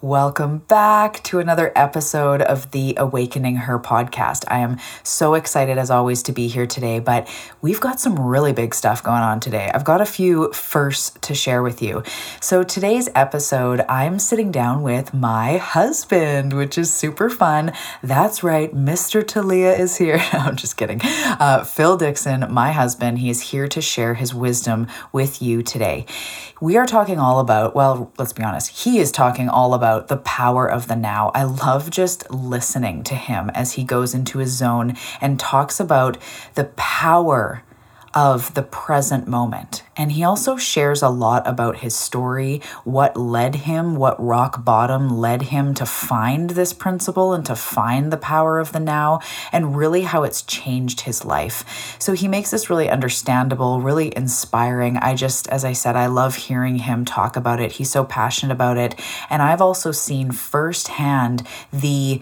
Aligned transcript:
Welcome 0.00 0.58
back 0.58 1.22
to 1.22 1.38
another 1.38 1.72
episode 1.74 2.42
of 2.42 2.72
the 2.72 2.94
Awakening 2.98 3.56
Her 3.56 3.78
podcast. 3.78 4.44
I 4.48 4.58
am 4.58 4.78
so 5.02 5.32
excited 5.32 5.78
as 5.78 5.90
always 5.90 6.22
to 6.24 6.32
be 6.32 6.48
here 6.48 6.66
today, 6.66 6.98
but 6.98 7.26
we've 7.62 7.80
got 7.80 8.00
some 8.00 8.18
really 8.18 8.52
big 8.52 8.74
stuff 8.74 9.02
going 9.02 9.22
on 9.22 9.40
today. 9.40 9.70
I've 9.72 9.84
got 9.84 10.02
a 10.02 10.04
few 10.04 10.52
firsts 10.52 11.16
to 11.22 11.34
share 11.34 11.62
with 11.62 11.80
you. 11.80 12.02
So, 12.40 12.62
today's 12.64 13.08
episode, 13.14 13.80
I'm 13.88 14.18
sitting 14.18 14.50
down 14.50 14.82
with 14.82 15.14
my 15.14 15.56
husband, 15.56 16.52
which 16.52 16.76
is 16.76 16.92
super 16.92 17.30
fun. 17.30 17.72
That's 18.02 18.42
right, 18.42 18.74
Mr. 18.74 19.26
Talia 19.26 19.72
is 19.72 19.96
here. 19.96 20.22
I'm 20.32 20.56
just 20.56 20.76
kidding. 20.76 21.00
Uh, 21.02 21.64
Phil 21.64 21.96
Dickson, 21.96 22.52
my 22.52 22.72
husband, 22.72 23.20
he 23.20 23.30
is 23.30 23.40
here 23.40 23.68
to 23.68 23.80
share 23.80 24.14
his 24.14 24.34
wisdom 24.34 24.86
with 25.12 25.40
you 25.40 25.62
today. 25.62 26.04
We 26.60 26.76
are 26.76 26.86
talking 26.86 27.18
all 27.18 27.40
about, 27.40 27.74
well, 27.74 28.12
let's 28.18 28.32
be 28.32 28.42
honest, 28.42 28.84
he 28.84 28.98
is 28.98 29.10
talking 29.10 29.48
all 29.48 29.72
about 29.72 29.83
about 29.84 30.08
the 30.08 30.16
power 30.16 30.66
of 30.66 30.88
the 30.88 30.96
now. 30.96 31.30
I 31.34 31.42
love 31.42 31.90
just 31.90 32.30
listening 32.30 33.02
to 33.02 33.14
him 33.14 33.50
as 33.50 33.74
he 33.74 33.84
goes 33.84 34.14
into 34.14 34.38
his 34.38 34.50
zone 34.50 34.96
and 35.20 35.38
talks 35.38 35.78
about 35.78 36.16
the 36.54 36.64
power 36.74 37.62
of 38.14 38.54
the 38.54 38.62
present 38.62 39.26
moment. 39.26 39.82
And 39.96 40.12
he 40.12 40.22
also 40.22 40.56
shares 40.56 41.02
a 41.02 41.08
lot 41.08 41.46
about 41.46 41.78
his 41.78 41.96
story, 41.96 42.60
what 42.84 43.16
led 43.16 43.54
him, 43.54 43.96
what 43.96 44.22
rock 44.24 44.64
bottom 44.64 45.08
led 45.18 45.42
him 45.42 45.74
to 45.74 45.86
find 45.86 46.50
this 46.50 46.72
principle 46.72 47.32
and 47.32 47.44
to 47.46 47.56
find 47.56 48.12
the 48.12 48.16
power 48.16 48.58
of 48.58 48.72
the 48.72 48.80
now, 48.80 49.20
and 49.52 49.76
really 49.76 50.02
how 50.02 50.22
it's 50.22 50.42
changed 50.42 51.02
his 51.02 51.24
life. 51.24 51.96
So 51.98 52.12
he 52.12 52.28
makes 52.28 52.50
this 52.50 52.70
really 52.70 52.88
understandable, 52.88 53.80
really 53.80 54.16
inspiring. 54.16 54.96
I 54.96 55.14
just, 55.14 55.48
as 55.48 55.64
I 55.64 55.72
said, 55.72 55.96
I 55.96 56.06
love 56.06 56.36
hearing 56.36 56.76
him 56.76 57.04
talk 57.04 57.36
about 57.36 57.60
it. 57.60 57.72
He's 57.72 57.90
so 57.90 58.04
passionate 58.04 58.52
about 58.52 58.76
it. 58.76 58.94
And 59.30 59.42
I've 59.42 59.62
also 59.62 59.92
seen 59.92 60.32
firsthand 60.32 61.46
the 61.72 62.20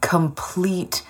complete 0.00 1.02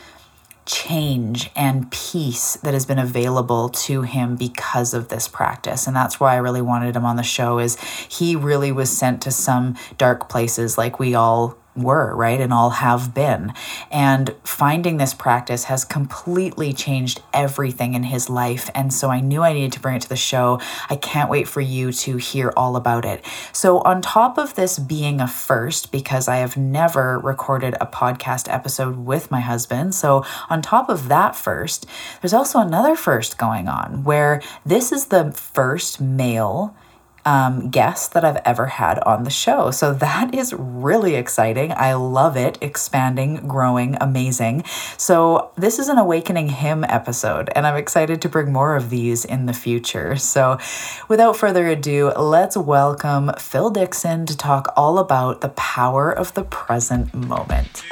change 0.64 1.50
and 1.56 1.90
peace 1.90 2.56
that 2.56 2.74
has 2.74 2.86
been 2.86 2.98
available 2.98 3.68
to 3.68 4.02
him 4.02 4.36
because 4.36 4.94
of 4.94 5.08
this 5.08 5.28
practice. 5.28 5.86
And 5.86 5.96
that's 5.96 6.20
why 6.20 6.34
I 6.34 6.38
really 6.38 6.62
wanted 6.62 6.94
him 6.94 7.04
on 7.04 7.16
the 7.16 7.22
show 7.22 7.58
is 7.58 7.80
he 7.80 8.36
really 8.36 8.72
was 8.72 8.96
sent 8.96 9.22
to 9.22 9.30
some 9.30 9.76
dark 9.98 10.28
places 10.28 10.78
like 10.78 10.98
we 10.98 11.14
all 11.14 11.56
were, 11.76 12.14
right? 12.14 12.40
And 12.40 12.52
all 12.52 12.70
have 12.70 13.14
been. 13.14 13.52
And 13.90 14.34
finding 14.44 14.96
this 14.96 15.14
practice 15.14 15.64
has 15.64 15.84
completely 15.84 16.72
changed 16.72 17.22
everything 17.32 17.94
in 17.94 18.04
his 18.04 18.28
life. 18.28 18.70
And 18.74 18.92
so 18.92 19.10
I 19.10 19.20
knew 19.20 19.42
I 19.42 19.52
needed 19.52 19.72
to 19.72 19.80
bring 19.80 19.96
it 19.96 20.02
to 20.02 20.08
the 20.08 20.16
show. 20.16 20.60
I 20.90 20.96
can't 20.96 21.30
wait 21.30 21.48
for 21.48 21.60
you 21.60 21.92
to 21.92 22.16
hear 22.16 22.52
all 22.56 22.76
about 22.76 23.04
it. 23.04 23.24
So, 23.52 23.78
on 23.80 24.02
top 24.02 24.38
of 24.38 24.54
this 24.54 24.78
being 24.78 25.20
a 25.20 25.28
first, 25.28 25.92
because 25.92 26.28
I 26.28 26.36
have 26.36 26.56
never 26.56 27.18
recorded 27.18 27.74
a 27.80 27.86
podcast 27.86 28.52
episode 28.52 28.96
with 28.96 29.30
my 29.30 29.40
husband, 29.40 29.94
so 29.94 30.24
on 30.50 30.62
top 30.62 30.88
of 30.88 31.08
that 31.08 31.34
first, 31.36 31.86
there's 32.20 32.34
also 32.34 32.58
another 32.58 32.96
first 32.96 33.38
going 33.38 33.68
on 33.68 34.04
where 34.04 34.42
this 34.64 34.92
is 34.92 35.06
the 35.06 35.32
first 35.32 36.00
male 36.00 36.76
um, 37.24 37.70
that 38.08 38.24
I've 38.24 38.40
ever 38.44 38.66
had 38.66 38.98
on 39.00 39.24
the 39.24 39.30
show. 39.30 39.70
So 39.70 39.92
that 39.94 40.34
is 40.34 40.52
really 40.52 41.14
exciting. 41.14 41.72
I 41.72 41.94
love 41.94 42.36
it. 42.36 42.58
Expanding, 42.60 43.46
growing, 43.48 43.96
amazing. 44.00 44.64
So 44.96 45.50
this 45.56 45.78
is 45.78 45.88
an 45.88 45.98
Awakening 45.98 46.48
Him 46.48 46.84
episode, 46.84 47.50
and 47.54 47.66
I'm 47.66 47.76
excited 47.76 48.22
to 48.22 48.28
bring 48.28 48.52
more 48.52 48.76
of 48.76 48.90
these 48.90 49.24
in 49.24 49.46
the 49.46 49.52
future. 49.52 50.16
So 50.16 50.58
without 51.08 51.36
further 51.36 51.66
ado, 51.68 52.12
let's 52.12 52.56
welcome 52.56 53.32
Phil 53.38 53.70
Dickson 53.70 54.26
to 54.26 54.36
talk 54.36 54.72
all 54.76 54.98
about 54.98 55.40
the 55.40 55.50
power 55.50 56.10
of 56.10 56.34
the 56.34 56.44
present 56.44 57.14
moment. 57.14 57.84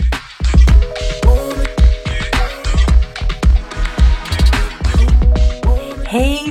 Hey, 6.11 6.51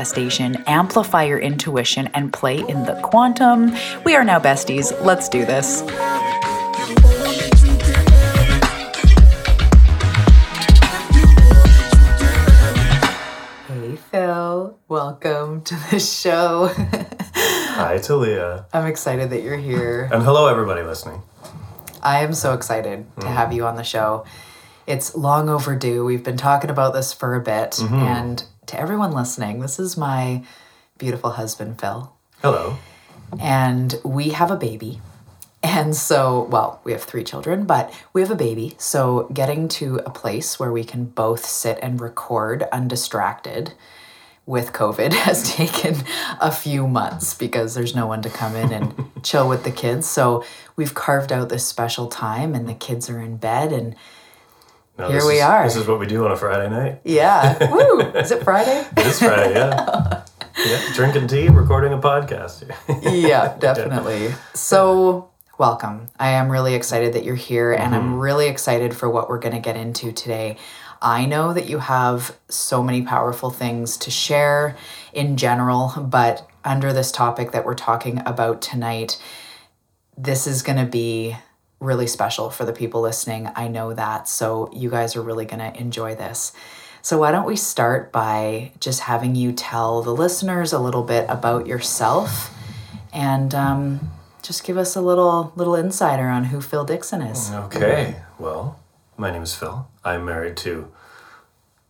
manifestation, 0.01 0.55
amplify 0.65 1.23
your 1.25 1.37
intuition, 1.37 2.09
and 2.15 2.33
play 2.33 2.57
in 2.57 2.85
the 2.85 2.99
quantum. 3.03 3.71
We 4.03 4.15
are 4.15 4.23
now 4.23 4.39
besties. 4.39 4.99
Let's 5.05 5.29
do 5.29 5.45
this. 5.45 5.81
Hey, 13.67 13.95
Phil. 14.09 14.75
Welcome 14.87 15.61
to 15.65 15.75
the 15.91 15.99
show. 15.99 16.71
Hi, 17.35 17.99
Talia. 17.99 18.65
I'm 18.73 18.87
excited 18.87 19.29
that 19.29 19.43
you're 19.43 19.57
here. 19.57 20.09
And 20.11 20.23
hello, 20.23 20.47
everybody 20.47 20.81
listening. 20.81 21.21
I 22.01 22.23
am 22.23 22.33
so 22.33 22.55
excited 22.55 23.05
to 23.17 23.21
mm-hmm. 23.21 23.35
have 23.35 23.53
you 23.53 23.67
on 23.67 23.75
the 23.75 23.83
show. 23.83 24.25
It's 24.87 25.15
long 25.15 25.47
overdue. 25.47 26.03
We've 26.03 26.23
been 26.23 26.37
talking 26.37 26.71
about 26.71 26.95
this 26.95 27.13
for 27.13 27.35
a 27.35 27.39
bit, 27.39 27.73
mm-hmm. 27.73 27.93
and 27.93 28.43
to 28.71 28.79
everyone 28.79 29.11
listening, 29.11 29.59
this 29.59 29.79
is 29.79 29.97
my 29.97 30.43
beautiful 30.97 31.31
husband, 31.31 31.79
Phil. 31.79 32.13
Hello. 32.41 32.77
And 33.37 33.99
we 34.03 34.29
have 34.29 34.49
a 34.49 34.55
baby. 34.55 35.01
And 35.61 35.93
so, 35.93 36.43
well, 36.43 36.79
we 36.85 36.93
have 36.93 37.03
three 37.03 37.25
children, 37.25 37.65
but 37.65 37.93
we 38.13 38.21
have 38.21 38.31
a 38.31 38.35
baby. 38.35 38.75
So, 38.77 39.29
getting 39.33 39.67
to 39.69 39.97
a 40.05 40.09
place 40.09 40.57
where 40.57 40.71
we 40.71 40.85
can 40.85 41.05
both 41.05 41.45
sit 41.45 41.79
and 41.81 41.99
record 41.99 42.63
undistracted 42.71 43.73
with 44.45 44.71
COVID 44.71 45.13
has 45.27 45.53
taken 45.53 45.97
a 46.39 46.51
few 46.51 46.87
months 46.87 47.33
because 47.33 47.75
there's 47.75 47.93
no 47.93 48.07
one 48.07 48.21
to 48.21 48.29
come 48.29 48.55
in 48.55 48.71
and 48.71 49.11
chill 49.23 49.49
with 49.49 49.65
the 49.65 49.71
kids. 49.71 50.07
So, 50.07 50.45
we've 50.77 50.93
carved 50.93 51.33
out 51.33 51.49
this 51.49 51.67
special 51.67 52.07
time, 52.07 52.55
and 52.55 52.69
the 52.69 52.73
kids 52.73 53.09
are 53.09 53.19
in 53.19 53.35
bed, 53.35 53.73
and 53.73 53.95
No, 54.97 55.09
Here 55.09 55.25
we 55.25 55.37
is- 55.37 55.41
are. 55.41 55.63
This 55.63 55.75
is 55.77 55.87
what 55.87 55.99
we 55.99 56.05
do 56.05 56.25
on 56.25 56.31
a 56.31 56.37
Friday 56.37 56.69
night. 56.69 57.01
yeah, 57.05 57.71
woo! 57.71 58.01
Is 58.01 58.31
it 58.31 58.43
Friday? 58.43 58.85
It 58.97 59.05
is 59.07 59.19
Friday, 59.19 59.53
yeah. 59.53 60.23
yeah. 60.65 60.93
Drinking 60.93 61.27
tea, 61.27 61.47
recording 61.47 61.93
a 61.93 61.97
podcast. 61.97 62.69
yeah, 63.01 63.55
definitely. 63.57 64.33
So, 64.53 65.29
welcome. 65.57 66.07
I 66.19 66.31
am 66.31 66.51
really 66.51 66.75
excited 66.75 67.13
that 67.13 67.23
you're 67.23 67.35
here, 67.35 67.71
and 67.71 67.95
I'm 67.95 68.01
mm-hmm. 68.01 68.19
really 68.19 68.47
excited 68.47 68.95
for 68.95 69.09
what 69.09 69.29
we're 69.29 69.39
going 69.39 69.55
to 69.55 69.61
get 69.61 69.77
into 69.77 70.11
today. 70.11 70.57
I 71.01 71.25
know 71.25 71.53
that 71.53 71.67
you 71.67 71.79
have 71.79 72.37
so 72.49 72.83
many 72.83 73.01
powerful 73.01 73.49
things 73.49 73.97
to 73.97 74.11
share 74.11 74.75
in 75.13 75.35
general, 75.37 75.93
but 75.97 76.47
under 76.63 76.93
this 76.93 77.11
topic 77.11 77.53
that 77.53 77.65
we're 77.65 77.75
talking 77.75 78.21
about 78.25 78.61
tonight, 78.61 79.19
this 80.15 80.45
is 80.45 80.61
going 80.61 80.77
to 80.77 80.85
be 80.85 81.37
really 81.81 82.07
special 82.07 82.49
for 82.49 82.63
the 82.63 82.71
people 82.71 83.01
listening. 83.01 83.49
I 83.55 83.67
know 83.67 83.93
that. 83.93 84.29
So, 84.29 84.69
you 84.71 84.89
guys 84.89 85.17
are 85.17 85.21
really 85.21 85.45
going 85.45 85.59
to 85.59 85.77
enjoy 85.77 86.15
this. 86.15 86.53
So, 87.01 87.19
why 87.19 87.31
don't 87.31 87.45
we 87.45 87.57
start 87.57 88.11
by 88.11 88.71
just 88.79 89.01
having 89.01 89.35
you 89.35 89.51
tell 89.51 90.01
the 90.01 90.13
listeners 90.13 90.71
a 90.71 90.79
little 90.79 91.03
bit 91.03 91.25
about 91.27 91.67
yourself 91.67 92.55
and 93.11 93.53
um, 93.53 94.11
just 94.41 94.63
give 94.63 94.77
us 94.77 94.95
a 94.95 95.01
little 95.01 95.51
little 95.55 95.75
insider 95.75 96.27
on 96.27 96.45
who 96.45 96.61
Phil 96.61 96.85
Dickson 96.85 97.21
is. 97.21 97.51
Okay. 97.51 98.15
Well, 98.39 98.79
my 99.17 99.31
name 99.31 99.43
is 99.43 99.53
Phil. 99.53 99.87
I'm 100.03 100.25
married 100.25 100.57
to 100.57 100.91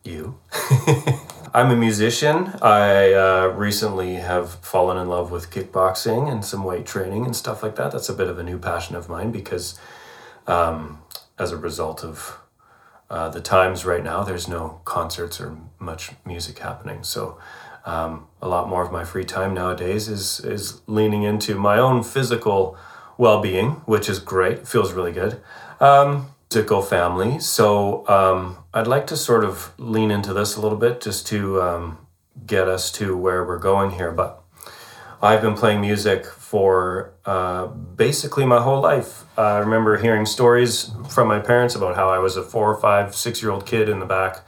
you. 0.03 0.39
I'm 1.53 1.69
a 1.69 1.75
musician. 1.75 2.53
I 2.62 3.12
uh, 3.12 3.48
recently 3.48 4.15
have 4.15 4.53
fallen 4.56 4.98
in 4.98 5.09
love 5.09 5.31
with 5.31 5.51
kickboxing 5.51 6.31
and 6.31 6.45
some 6.45 6.63
weight 6.63 6.86
training 6.86 7.25
and 7.25 7.36
stuff 7.36 7.62
like 7.62 7.75
that. 7.75 7.92
That's 7.92 8.07
a 8.07 8.13
bit 8.13 8.30
of 8.30 8.39
a 8.39 8.44
new 8.44 8.57
passion 8.57 8.95
of 8.95 9.09
mine 9.09 9.31
because, 9.33 9.77
um, 10.48 11.01
as 11.38 11.51
a 11.51 11.57
result 11.57 12.06
of 12.06 12.39
uh, 13.09 13.27
the 13.27 13.42
times 13.42 13.83
right 13.83 14.01
now, 14.01 14.24
there's 14.24 14.48
no 14.48 14.80
concerts 14.86 15.42
or 15.42 15.57
much 15.77 16.12
music 16.25 16.59
happening. 16.59 17.03
So, 17.03 17.38
um, 17.86 18.27
a 18.42 18.48
lot 18.48 18.69
more 18.69 18.83
of 18.86 18.92
my 18.94 19.03
free 19.03 19.25
time 19.25 19.53
nowadays 19.53 20.07
is 20.07 20.39
is 20.39 20.81
leaning 20.88 21.24
into 21.24 21.56
my 21.56 21.77
own 21.77 22.01
physical 22.03 22.77
well-being, 23.18 23.71
which 23.86 24.07
is 24.07 24.19
great. 24.19 24.65
Feels 24.65 24.94
really 24.94 25.12
good. 25.12 25.42
Um, 25.81 26.27
musical 26.53 26.81
family. 26.81 27.39
So 27.39 28.06
um, 28.09 28.57
I'd 28.74 28.86
like 28.86 29.07
to 29.07 29.15
sort 29.15 29.45
of 29.45 29.71
lean 29.77 30.12
into 30.12 30.33
this 30.33 30.57
a 30.57 30.62
little 30.62 30.77
bit 30.77 31.00
just 31.00 31.25
to 31.27 31.62
um, 31.62 31.98
get 32.45 32.68
us 32.68 32.92
to 32.94 33.15
where 33.15 33.45
we're 33.45 33.57
going 33.57 33.92
here. 33.92 34.12
But 34.12 34.44
I've 35.21 35.42
been 35.42 35.56
playing 35.56 35.80
music 35.80 36.25
for 36.25 37.13
uh, 37.25 37.68
basically 37.68 38.45
my 38.45 38.62
whole 38.62 38.81
life. 38.81 39.24
I 39.38 39.59
remember 39.59 39.98
hearing 39.98 40.25
stories 40.25 40.92
from 41.09 41.30
my 41.30 41.39
parents 41.39 41.74
about 41.74 41.95
how 41.95 42.09
I 42.09 42.18
was 42.18 42.36
a 42.36 42.44
four 42.44 42.69
or 42.69 42.81
five, 42.81 43.15
six 43.15 43.42
year 43.42 43.50
old 43.50 43.65
kid 43.65 43.88
in 43.88 44.00
the 44.00 44.06
back, 44.06 44.39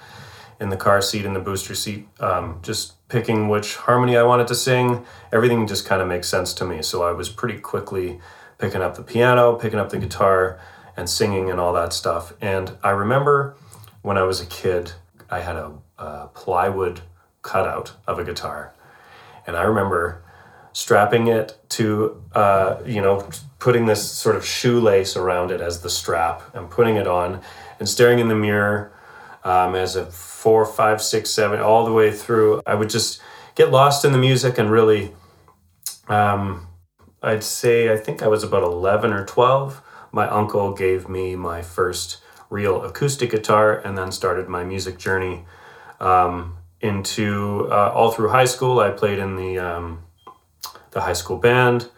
in 0.59 0.67
the 0.67 0.77
car 0.77 1.01
seat, 1.01 1.23
in 1.23 1.31
the 1.31 1.39
booster 1.39 1.73
seat, 1.73 2.05
um, 2.19 2.59
just 2.61 3.07
picking 3.07 3.47
which 3.47 3.77
harmony 3.77 4.17
I 4.17 4.23
wanted 4.23 4.47
to 4.47 4.55
sing. 4.55 5.05
Everything 5.31 5.67
just 5.67 5.85
kind 5.85 6.01
of 6.01 6.09
makes 6.09 6.27
sense 6.27 6.53
to 6.55 6.65
me. 6.65 6.81
So 6.81 7.01
I 7.03 7.13
was 7.13 7.29
pretty 7.29 7.59
quickly 7.59 8.19
picking 8.57 8.81
up 8.81 8.95
the 8.95 9.03
piano, 9.03 9.55
picking 9.55 9.79
up 9.79 9.89
the 9.89 9.99
guitar, 9.99 10.59
and 10.95 11.09
singing 11.09 11.49
and 11.49 11.59
all 11.59 11.73
that 11.73 11.93
stuff. 11.93 12.33
And 12.41 12.77
I 12.83 12.91
remember 12.91 13.55
when 14.01 14.17
I 14.17 14.23
was 14.23 14.41
a 14.41 14.45
kid, 14.45 14.93
I 15.29 15.39
had 15.39 15.55
a, 15.55 15.73
a 15.97 16.27
plywood 16.27 17.01
cutout 17.41 17.93
of 18.07 18.19
a 18.19 18.23
guitar. 18.23 18.73
And 19.45 19.55
I 19.55 19.63
remember 19.63 20.23
strapping 20.73 21.27
it 21.27 21.57
to, 21.69 22.21
uh, 22.33 22.77
you 22.85 23.01
know, 23.01 23.27
putting 23.59 23.85
this 23.85 24.11
sort 24.11 24.35
of 24.35 24.45
shoelace 24.45 25.15
around 25.15 25.51
it 25.51 25.61
as 25.61 25.81
the 25.81 25.89
strap 25.89 26.41
and 26.55 26.69
putting 26.69 26.95
it 26.95 27.07
on 27.07 27.41
and 27.79 27.87
staring 27.87 28.19
in 28.19 28.27
the 28.27 28.35
mirror 28.35 28.91
um, 29.43 29.75
as 29.75 29.95
a 29.95 30.05
four, 30.07 30.65
five, 30.65 31.01
six, 31.01 31.29
seven, 31.29 31.59
all 31.59 31.85
the 31.85 31.93
way 31.93 32.11
through. 32.11 32.61
I 32.65 32.75
would 32.75 32.89
just 32.89 33.21
get 33.55 33.71
lost 33.71 34.03
in 34.03 34.11
the 34.11 34.17
music 34.17 34.57
and 34.57 34.71
really, 34.71 35.13
um, 36.07 36.67
I'd 37.21 37.43
say, 37.43 37.93
I 37.93 37.97
think 37.97 38.23
I 38.23 38.27
was 38.27 38.43
about 38.43 38.63
11 38.63 39.13
or 39.13 39.25
12. 39.25 39.81
My 40.13 40.29
uncle 40.29 40.73
gave 40.73 41.09
me 41.09 41.35
my 41.35 41.63
first 41.63 42.21
real 42.51 42.83
acoustic 42.83 43.31
guitar 43.31 43.79
and 43.79 43.97
then 43.97 44.11
started 44.11 44.47
my 44.47 44.63
music 44.63 44.99
journey 44.99 45.45
um, 45.99 46.55
into 46.79 47.67
uh, 47.71 47.91
all 47.95 48.11
through 48.11 48.29
high 48.29 48.45
school. 48.45 48.79
I 48.79 48.91
played 48.91 49.17
in 49.17 49.35
the 49.35 49.57
um, 49.57 50.03
the 50.91 51.01
high 51.01 51.13
school 51.13 51.37
band 51.37 51.89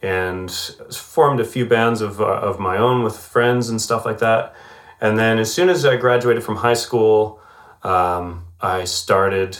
and 0.00 0.50
formed 0.50 1.40
a 1.40 1.44
few 1.44 1.66
bands 1.66 2.00
of, 2.00 2.20
uh, 2.20 2.24
of 2.24 2.58
my 2.58 2.78
own 2.78 3.02
with 3.02 3.16
friends 3.16 3.68
and 3.68 3.80
stuff 3.80 4.06
like 4.06 4.18
that. 4.20 4.54
And 5.00 5.18
then 5.18 5.38
as 5.38 5.52
soon 5.52 5.68
as 5.68 5.84
I 5.84 5.96
graduated 5.96 6.42
from 6.42 6.56
high 6.56 6.74
school, 6.74 7.40
um, 7.82 8.46
I 8.60 8.84
started 8.84 9.58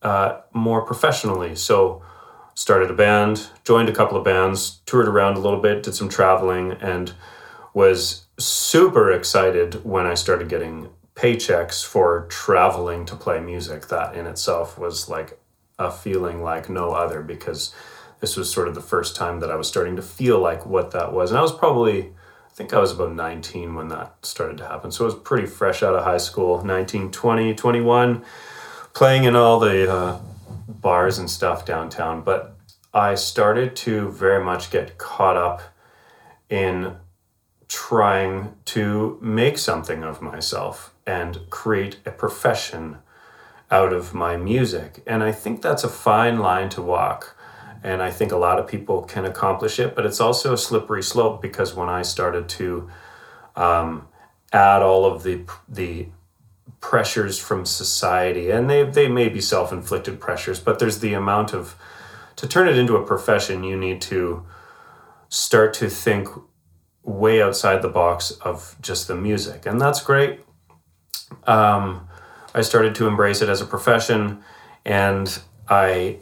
uh, 0.00 0.40
more 0.54 0.82
professionally. 0.82 1.54
So 1.54 2.02
started 2.58 2.90
a 2.90 2.92
band, 2.94 3.46
joined 3.62 3.88
a 3.88 3.94
couple 3.94 4.18
of 4.18 4.24
bands, 4.24 4.80
toured 4.84 5.06
around 5.06 5.36
a 5.36 5.38
little 5.38 5.60
bit, 5.60 5.84
did 5.84 5.94
some 5.94 6.08
traveling, 6.08 6.72
and 6.72 7.12
was 7.72 8.26
super 8.36 9.12
excited 9.12 9.84
when 9.84 10.06
I 10.06 10.14
started 10.14 10.48
getting 10.48 10.88
paychecks 11.14 11.86
for 11.86 12.26
traveling 12.28 13.06
to 13.06 13.14
play 13.14 13.38
music. 13.38 13.86
That 13.86 14.16
in 14.16 14.26
itself 14.26 14.76
was 14.76 15.08
like 15.08 15.38
a 15.78 15.88
feeling 15.88 16.42
like 16.42 16.68
no 16.68 16.90
other 16.90 17.22
because 17.22 17.72
this 18.18 18.36
was 18.36 18.52
sort 18.52 18.66
of 18.66 18.74
the 18.74 18.80
first 18.80 19.14
time 19.14 19.38
that 19.38 19.52
I 19.52 19.54
was 19.54 19.68
starting 19.68 19.94
to 19.94 20.02
feel 20.02 20.40
like 20.40 20.66
what 20.66 20.90
that 20.90 21.12
was. 21.12 21.30
And 21.30 21.38
I 21.38 21.42
was 21.42 21.54
probably, 21.54 22.06
I 22.06 22.54
think 22.54 22.74
I 22.74 22.80
was 22.80 22.90
about 22.90 23.14
19 23.14 23.76
when 23.76 23.86
that 23.88 24.16
started 24.22 24.58
to 24.58 24.66
happen. 24.66 24.90
So 24.90 25.04
I 25.04 25.06
was 25.06 25.14
pretty 25.14 25.46
fresh 25.46 25.84
out 25.84 25.94
of 25.94 26.02
high 26.02 26.18
school, 26.18 26.64
19, 26.64 27.12
20, 27.12 27.54
21, 27.54 28.24
playing 28.94 29.22
in 29.22 29.36
all 29.36 29.60
the 29.60 29.88
uh, 29.88 30.18
bars 30.68 31.18
and 31.18 31.28
stuff 31.28 31.64
downtown. 31.64 32.22
But 32.22 32.56
I 32.94 33.14
started 33.16 33.74
to 33.76 34.10
very 34.10 34.44
much 34.44 34.70
get 34.70 34.98
caught 34.98 35.36
up 35.36 35.62
in 36.48 36.96
trying 37.66 38.54
to 38.66 39.18
make 39.20 39.58
something 39.58 40.04
of 40.04 40.22
myself 40.22 40.94
and 41.06 41.40
create 41.50 41.98
a 42.06 42.10
profession 42.10 42.98
out 43.70 43.92
of 43.92 44.14
my 44.14 44.36
music. 44.36 45.02
And 45.06 45.22
I 45.22 45.32
think 45.32 45.60
that's 45.60 45.84
a 45.84 45.88
fine 45.88 46.38
line 46.38 46.68
to 46.70 46.82
walk 46.82 47.36
and 47.82 48.02
I 48.02 48.10
think 48.10 48.32
a 48.32 48.36
lot 48.36 48.58
of 48.58 48.66
people 48.66 49.02
can 49.02 49.24
accomplish 49.24 49.78
it, 49.78 49.94
but 49.94 50.04
it's 50.04 50.20
also 50.20 50.52
a 50.52 50.58
slippery 50.58 51.02
slope 51.02 51.40
because 51.40 51.74
when 51.74 51.88
I 51.88 52.02
started 52.02 52.48
to 52.50 52.90
um, 53.54 54.08
add 54.52 54.82
all 54.82 55.04
of 55.04 55.22
the 55.22 55.44
the 55.68 56.08
pressures 56.80 57.38
from 57.38 57.64
society, 57.64 58.50
and 58.50 58.68
they 58.68 58.84
they 58.84 59.08
may 59.08 59.28
be 59.28 59.40
self 59.40 59.72
inflicted 59.72 60.20
pressures, 60.20 60.60
but 60.60 60.78
there's 60.78 61.00
the 61.00 61.14
amount 61.14 61.52
of 61.52 61.74
to 62.36 62.46
turn 62.46 62.68
it 62.68 62.78
into 62.78 62.96
a 62.96 63.04
profession, 63.04 63.64
you 63.64 63.76
need 63.76 64.00
to 64.02 64.46
start 65.28 65.74
to 65.74 65.90
think 65.90 66.28
way 67.02 67.42
outside 67.42 67.82
the 67.82 67.88
box 67.88 68.30
of 68.42 68.76
just 68.80 69.08
the 69.08 69.16
music, 69.16 69.66
and 69.66 69.80
that's 69.80 70.00
great. 70.00 70.40
Um, 71.46 72.08
I 72.54 72.62
started 72.62 72.94
to 72.96 73.06
embrace 73.06 73.42
it 73.42 73.48
as 73.48 73.60
a 73.60 73.66
profession, 73.66 74.42
and 74.84 75.38
I 75.68 76.18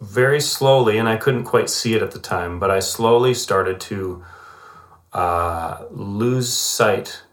very 0.00 0.40
slowly, 0.40 0.98
and 0.98 1.08
I 1.08 1.16
couldn't 1.16 1.44
quite 1.44 1.68
see 1.68 1.94
it 1.94 2.02
at 2.02 2.12
the 2.12 2.18
time, 2.18 2.58
but 2.58 2.70
I 2.70 2.80
slowly 2.80 3.34
started 3.34 3.80
to 3.80 4.24
uh, 5.12 5.84
lose 5.90 6.52
sight 6.52 7.23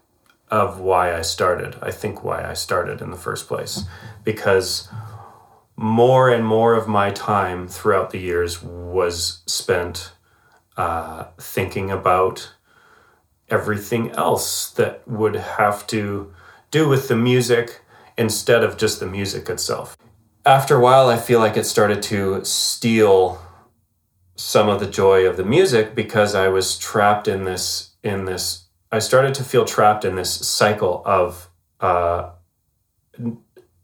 of 0.52 0.78
why 0.78 1.12
I 1.12 1.22
started. 1.22 1.76
I 1.82 1.90
think 1.90 2.22
why 2.22 2.48
I 2.48 2.52
started 2.52 3.00
in 3.00 3.10
the 3.10 3.16
first 3.16 3.48
place. 3.48 3.82
Because 4.22 4.88
more 5.74 6.30
and 6.30 6.46
more 6.46 6.74
of 6.74 6.86
my 6.86 7.10
time 7.10 7.66
throughout 7.66 8.10
the 8.10 8.20
years 8.20 8.62
was 8.62 9.42
spent 9.46 10.12
uh, 10.76 11.24
thinking 11.40 11.90
about 11.90 12.54
everything 13.48 14.12
else 14.12 14.70
that 14.70 15.02
would 15.08 15.34
have 15.34 15.88
to 15.88 16.32
do 16.70 16.88
with 16.88 17.08
the 17.08 17.16
music 17.16 17.80
instead 18.16 18.62
of 18.62 18.78
just 18.78 19.00
the 19.00 19.06
music 19.06 19.48
itself 19.48 19.96
after 20.44 20.76
a 20.76 20.80
while, 20.80 21.08
I 21.08 21.18
feel 21.18 21.38
like 21.38 21.56
it 21.56 21.64
started 21.64 22.02
to 22.04 22.44
steal 22.44 23.40
some 24.34 24.68
of 24.68 24.80
the 24.80 24.86
joy 24.86 25.26
of 25.26 25.36
the 25.36 25.44
music 25.44 25.94
because 25.94 26.34
I 26.34 26.48
was 26.48 26.78
trapped 26.78 27.28
in 27.28 27.44
this 27.44 27.90
in 28.02 28.24
this. 28.24 28.61
I 28.92 28.98
started 28.98 29.32
to 29.34 29.44
feel 29.44 29.64
trapped 29.64 30.04
in 30.04 30.16
this 30.16 30.30
cycle 30.46 31.02
of 31.06 31.48
uh, 31.80 32.30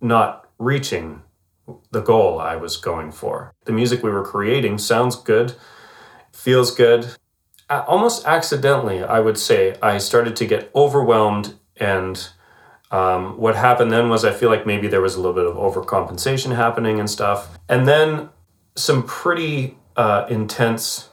not 0.02 0.50
reaching 0.58 1.22
the 1.90 2.00
goal 2.00 2.38
I 2.38 2.56
was 2.56 2.76
going 2.76 3.10
for. 3.10 3.54
The 3.64 3.72
music 3.72 4.02
we 4.02 4.10
were 4.10 4.24
creating 4.24 4.76
sounds 4.76 5.16
good, 5.16 5.54
feels 6.30 6.74
good. 6.74 7.14
Almost 7.70 8.26
accidentally, 8.26 9.02
I 9.02 9.20
would 9.20 9.38
say, 9.38 9.76
I 9.82 9.96
started 9.96 10.36
to 10.36 10.46
get 10.46 10.70
overwhelmed 10.74 11.54
and 11.76 12.28
um, 12.90 13.38
what 13.38 13.56
happened 13.56 13.90
then 13.92 14.08
was 14.08 14.24
I 14.24 14.32
feel 14.32 14.50
like 14.50 14.66
maybe 14.66 14.88
there 14.88 15.02
was 15.02 15.14
a 15.14 15.20
little 15.20 15.34
bit 15.34 15.46
of 15.46 15.56
overcompensation 15.56 16.54
happening 16.54 16.98
and 16.98 17.08
stuff. 17.08 17.58
And 17.68 17.86
then 17.86 18.30
some 18.74 19.02
pretty 19.02 19.76
uh, 19.96 20.26
intense 20.30 21.10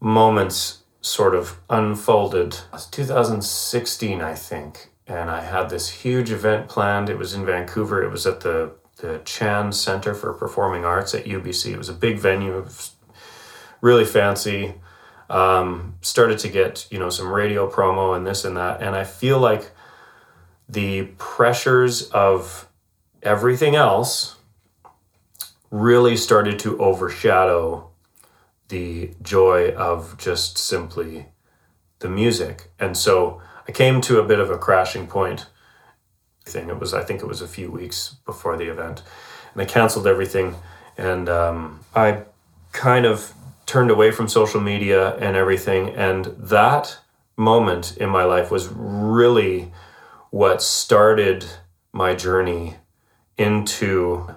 moments 0.00 0.79
sort 1.00 1.34
of 1.34 1.58
unfolded. 1.68 2.54
It 2.54 2.72
was 2.72 2.86
2016, 2.86 4.20
I 4.20 4.34
think. 4.34 4.90
And 5.06 5.30
I 5.30 5.42
had 5.42 5.70
this 5.70 5.88
huge 5.88 6.30
event 6.30 6.68
planned. 6.68 7.08
It 7.08 7.18
was 7.18 7.34
in 7.34 7.44
Vancouver. 7.44 8.02
It 8.02 8.10
was 8.10 8.26
at 8.26 8.40
the, 8.40 8.72
the 8.98 9.20
Chan 9.24 9.72
Center 9.72 10.14
for 10.14 10.32
Performing 10.32 10.84
Arts 10.84 11.14
at 11.14 11.24
UBC. 11.24 11.72
It 11.72 11.78
was 11.78 11.88
a 11.88 11.94
big 11.94 12.18
venue, 12.18 12.66
really 13.80 14.04
fancy. 14.04 14.74
Um, 15.28 15.94
started 16.00 16.38
to 16.40 16.48
get, 16.48 16.86
you 16.90 16.98
know, 16.98 17.10
some 17.10 17.32
radio 17.32 17.70
promo 17.70 18.16
and 18.16 18.26
this 18.26 18.44
and 18.44 18.56
that. 18.56 18.82
And 18.82 18.94
I 18.94 19.04
feel 19.04 19.38
like 19.38 19.70
the 20.68 21.06
pressures 21.18 22.08
of 22.10 22.68
everything 23.22 23.74
else 23.74 24.36
really 25.70 26.16
started 26.16 26.58
to 26.60 26.78
overshadow 26.78 27.89
the 28.70 29.10
joy 29.22 29.70
of 29.72 30.16
just 30.18 30.58
simply 30.58 31.26
the 31.98 32.08
music. 32.08 32.70
And 32.78 32.96
so 32.96 33.40
I 33.68 33.72
came 33.72 34.00
to 34.02 34.18
a 34.18 34.24
bit 34.24 34.40
of 34.40 34.50
a 34.50 34.58
crashing 34.58 35.06
point. 35.06 35.46
Thing 36.46 36.70
it 36.70 36.80
was, 36.80 36.94
I 36.94 37.04
think 37.04 37.20
it 37.20 37.26
was 37.26 37.42
a 37.42 37.46
few 37.46 37.70
weeks 37.70 38.16
before 38.24 38.56
the 38.56 38.68
event, 38.68 39.02
and 39.52 39.62
I 39.62 39.66
canceled 39.66 40.06
everything, 40.06 40.56
and 40.96 41.28
um, 41.28 41.80
I 41.94 42.22
kind 42.72 43.06
of 43.06 43.34
turned 43.66 43.90
away 43.90 44.10
from 44.10 44.26
social 44.26 44.60
media 44.60 45.14
and 45.18 45.36
everything. 45.36 45.90
And 45.90 46.24
that 46.38 46.98
moment 47.36 47.96
in 47.98 48.08
my 48.08 48.24
life 48.24 48.50
was 48.50 48.68
really 48.68 49.70
what 50.30 50.62
started 50.62 51.44
my 51.92 52.14
journey 52.14 52.76
into 53.36 54.34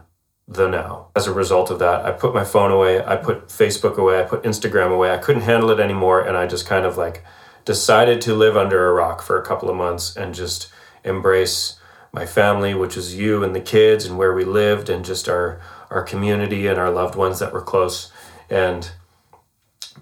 the 0.47 0.67
now. 0.67 1.07
As 1.15 1.27
a 1.27 1.33
result 1.33 1.71
of 1.71 1.79
that, 1.79 2.05
I 2.05 2.11
put 2.11 2.33
my 2.33 2.43
phone 2.43 2.71
away, 2.71 3.03
I 3.03 3.15
put 3.15 3.47
Facebook 3.47 3.97
away, 3.97 4.19
I 4.19 4.23
put 4.23 4.43
Instagram 4.43 4.93
away. 4.93 5.11
I 5.11 5.17
couldn't 5.17 5.43
handle 5.43 5.69
it 5.69 5.79
anymore. 5.79 6.21
And 6.21 6.37
I 6.37 6.47
just 6.47 6.65
kind 6.65 6.85
of 6.85 6.97
like 6.97 7.23
decided 7.65 8.21
to 8.21 8.35
live 8.35 8.57
under 8.57 8.89
a 8.89 8.93
rock 8.93 9.21
for 9.21 9.39
a 9.39 9.45
couple 9.45 9.69
of 9.69 9.75
months 9.75 10.15
and 10.15 10.35
just 10.35 10.71
embrace 11.03 11.79
my 12.11 12.25
family, 12.25 12.73
which 12.73 12.97
is 12.97 13.15
you 13.15 13.43
and 13.43 13.55
the 13.55 13.61
kids 13.61 14.05
and 14.05 14.17
where 14.17 14.33
we 14.33 14.43
lived 14.43 14.89
and 14.89 15.03
just 15.03 15.27
our, 15.27 15.61
our 15.89 16.03
community 16.03 16.67
and 16.67 16.77
our 16.77 16.91
loved 16.91 17.15
ones 17.15 17.39
that 17.39 17.53
were 17.53 17.61
close. 17.61 18.11
And 18.49 18.91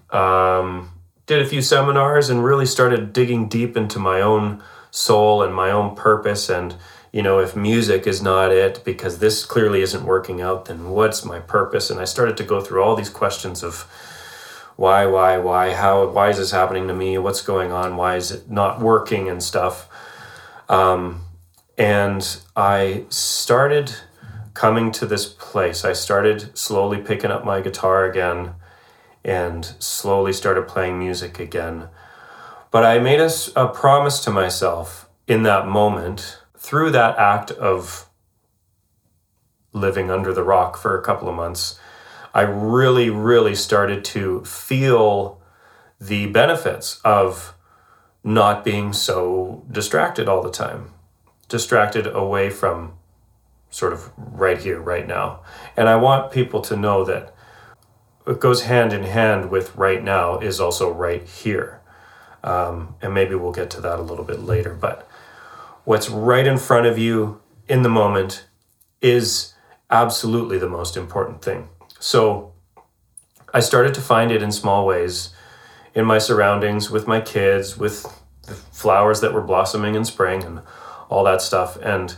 um, 0.10 0.92
did 1.26 1.42
a 1.42 1.48
few 1.48 1.62
seminars 1.62 2.30
and 2.30 2.44
really 2.44 2.66
started 2.66 3.14
digging 3.14 3.48
deep 3.48 3.78
into 3.78 4.00
my 4.00 4.20
own 4.22 4.62
soul 4.90 5.42
and 5.42 5.56
my 5.56 5.72
own 5.72 5.96
purpose 5.96 6.50
and 6.50 6.76
you 7.12 7.22
know, 7.22 7.40
if 7.40 7.56
music 7.56 8.08
is 8.08 8.22
not 8.22 8.52
it 8.52 8.84
because 8.86 9.20
this 9.20 9.44
clearly 9.44 9.82
isn't 9.82 10.06
working 10.06 10.42
out, 10.42 10.66
then 10.66 10.90
what's 10.90 11.26
my 11.26 11.40
purpose? 11.40 11.90
And 11.90 12.00
I 12.00 12.06
started 12.06 12.38
to 12.38 12.44
go 12.44 12.62
through 12.62 12.82
all 12.82 12.96
these 12.96 13.10
questions 13.10 13.64
of 13.64 13.82
why, 14.78 15.06
why, 15.06 15.38
why, 15.38 15.74
how, 15.74 16.08
why 16.08 16.30
is 16.30 16.38
this 16.38 16.52
happening 16.52 16.88
to 16.88 16.94
me? 16.94 17.18
What's 17.18 17.42
going 17.42 17.72
on? 17.72 17.98
Why 17.98 18.16
is 18.16 18.32
it 18.32 18.50
not 18.50 18.80
working 18.80 19.30
and 19.30 19.44
stuff? 19.44 19.90
Um, 20.70 21.24
and 21.78 22.40
I 22.56 23.04
started 23.10 23.94
coming 24.54 24.92
to 24.94 25.06
this 25.06 25.26
place. 25.26 25.84
I 25.84 25.94
started 25.94 26.58
slowly 26.58 27.00
picking 27.00 27.32
up 27.32 27.44
my 27.44 27.60
guitar 27.60 28.06
again 28.06 28.56
and 29.24 29.66
slowly 29.80 30.32
started 30.32 30.68
playing 30.68 30.98
music 30.98 31.40
again. 31.40 31.90
But 32.72 32.86
I 32.86 33.00
made 33.00 33.20
a, 33.20 33.30
a 33.56 33.68
promise 33.68 34.20
to 34.22 34.32
myself 34.32 35.10
in 35.28 35.44
that 35.44 35.68
moment 35.68 36.41
through 36.62 36.92
that 36.92 37.18
act 37.18 37.50
of 37.50 38.08
living 39.74 40.12
under 40.12 40.32
the 40.32 40.44
rock 40.44 40.78
for 40.78 40.96
a 40.96 41.02
couple 41.02 41.28
of 41.28 41.34
months. 41.34 41.80
I 42.36 42.42
really, 42.42 43.10
really 43.10 43.56
started 43.56 44.06
to 44.06 44.46
feel 44.46 45.42
the 46.00 46.28
benefits 46.28 47.02
of 47.04 47.56
not 48.24 48.64
being 48.64 48.94
so 48.94 49.66
distracted 49.72 50.30
all 50.30 50.44
the 50.44 50.52
time, 50.52 50.92
distracted 51.50 52.06
away 52.06 52.52
from 52.52 52.94
sort 53.72 53.92
of 53.92 54.12
right 54.16 54.60
here, 54.60 54.80
right 54.80 55.08
now. 55.08 55.40
And 55.76 55.90
I 55.90 55.96
want 55.96 56.32
people 56.32 56.62
to 56.62 56.76
know 56.76 57.04
that 57.06 57.34
what 58.26 58.40
goes 58.40 58.64
hand 58.64 58.94
in 58.94 59.04
hand 59.04 59.50
with 59.50 59.76
right 59.76 60.04
now 60.04 60.38
is 60.38 60.60
also 60.60 60.94
right 60.94 61.24
here. 61.24 61.82
Um, 62.44 62.96
and 63.02 63.16
maybe 63.16 63.34
we'll 63.34 63.52
get 63.52 63.72
to 63.72 63.82
that 63.82 63.98
a 63.98 64.04
little 64.04 64.26
bit 64.26 64.42
later. 64.42 64.76
But 64.76 65.08
what's 65.84 66.10
right 66.10 66.46
in 66.46 66.58
front 66.58 66.86
of 66.86 66.98
you 66.98 67.42
in 67.68 67.82
the 67.82 67.90
moment 67.90 68.46
is 69.02 69.54
absolutely 69.90 70.58
the 70.58 70.70
most 70.70 70.96
important 70.96 71.42
thing. 71.42 71.70
So 72.00 72.54
I 73.54 73.60
started 73.60 73.94
to 73.96 74.02
find 74.02 74.32
it 74.32 74.42
in 74.42 74.52
small 74.52 74.86
ways 74.86 75.34
in 75.94 76.06
my 76.06 76.18
surroundings 76.18 76.90
with 76.90 77.08
my 77.08 77.20
kids, 77.20 77.78
with 77.78 78.06
the 78.48 78.54
flowers 78.54 79.22
that 79.22 79.34
were 79.34 79.42
blossoming 79.42 79.96
in 79.96 80.06
spring 80.06 80.44
and 80.44 80.62
all 81.10 81.24
that 81.26 81.42
stuff. 81.42 81.78
And 81.82 82.16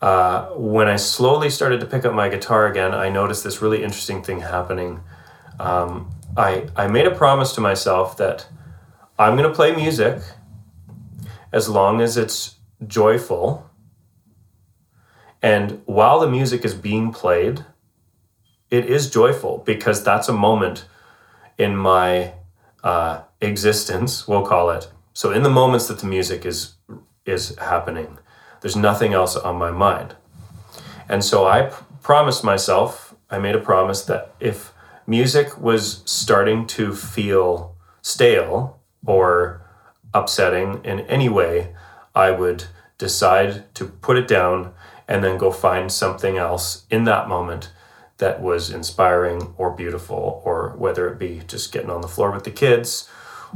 uh, 0.00 0.46
when 0.50 0.88
I 0.88 0.96
slowly 0.96 1.50
started 1.50 1.80
to 1.80 1.86
pick 1.86 2.04
up 2.04 2.14
my 2.14 2.28
guitar 2.28 2.66
again, 2.66 2.94
I 2.94 3.08
noticed 3.08 3.44
this 3.44 3.60
really 3.60 3.82
interesting 3.82 4.22
thing 4.22 4.40
happening. 4.40 5.00
Um, 5.60 6.10
I, 6.36 6.68
I 6.74 6.88
made 6.88 7.06
a 7.06 7.14
promise 7.14 7.52
to 7.54 7.60
myself 7.60 8.16
that 8.16 8.46
I'm 9.18 9.36
going 9.36 9.48
to 9.48 9.54
play 9.54 9.74
music 9.74 10.20
as 11.52 11.68
long 11.68 12.00
as 12.00 12.16
it's 12.16 12.53
joyful. 12.86 13.68
And 15.42 15.82
while 15.84 16.20
the 16.20 16.28
music 16.28 16.64
is 16.64 16.74
being 16.74 17.12
played, 17.12 17.64
it 18.70 18.86
is 18.86 19.10
joyful 19.10 19.62
because 19.66 20.02
that's 20.02 20.28
a 20.28 20.32
moment 20.32 20.86
in 21.58 21.76
my 21.76 22.32
uh, 22.82 23.22
existence, 23.40 24.26
we'll 24.26 24.46
call 24.46 24.70
it. 24.70 24.90
So 25.12 25.30
in 25.30 25.42
the 25.42 25.50
moments 25.50 25.86
that 25.88 26.00
the 26.00 26.06
music 26.06 26.44
is 26.44 26.74
is 27.24 27.56
happening, 27.56 28.18
there's 28.60 28.76
nothing 28.76 29.14
else 29.14 29.36
on 29.36 29.56
my 29.56 29.70
mind. 29.70 30.14
And 31.08 31.24
so 31.24 31.46
I 31.46 31.62
p- 31.62 31.76
promised 32.02 32.44
myself, 32.44 33.14
I 33.30 33.38
made 33.38 33.54
a 33.54 33.60
promise 33.60 34.04
that 34.04 34.34
if 34.40 34.72
music 35.06 35.58
was 35.58 36.02
starting 36.04 36.66
to 36.66 36.94
feel 36.94 37.76
stale 38.02 38.80
or 39.06 39.62
upsetting 40.12 40.84
in 40.84 41.00
any 41.00 41.28
way, 41.28 41.74
I 42.14 42.30
would 42.30 42.64
decide 42.98 43.74
to 43.74 43.86
put 43.86 44.16
it 44.16 44.28
down 44.28 44.72
and 45.06 45.22
then 45.22 45.38
go 45.38 45.50
find 45.50 45.92
something 45.92 46.38
else 46.38 46.86
in 46.90 47.04
that 47.04 47.28
moment 47.28 47.70
that 48.18 48.40
was 48.40 48.70
inspiring 48.70 49.54
or 49.58 49.70
beautiful, 49.70 50.40
or 50.44 50.70
whether 50.78 51.08
it 51.08 51.18
be 51.18 51.42
just 51.46 51.72
getting 51.72 51.90
on 51.90 52.00
the 52.00 52.08
floor 52.08 52.30
with 52.30 52.44
the 52.44 52.50
kids, 52.50 53.08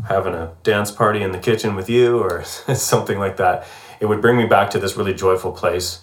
having 0.08 0.34
a 0.34 0.52
dance 0.62 0.90
party 0.90 1.22
in 1.22 1.32
the 1.32 1.38
kitchen 1.38 1.74
with 1.74 1.88
you, 1.88 2.18
or 2.18 2.44
something 2.74 3.18
like 3.18 3.36
that. 3.36 3.66
It 4.00 4.06
would 4.06 4.20
bring 4.20 4.36
me 4.36 4.46
back 4.46 4.70
to 4.70 4.78
this 4.78 4.96
really 4.96 5.14
joyful 5.14 5.52
place. 5.52 6.00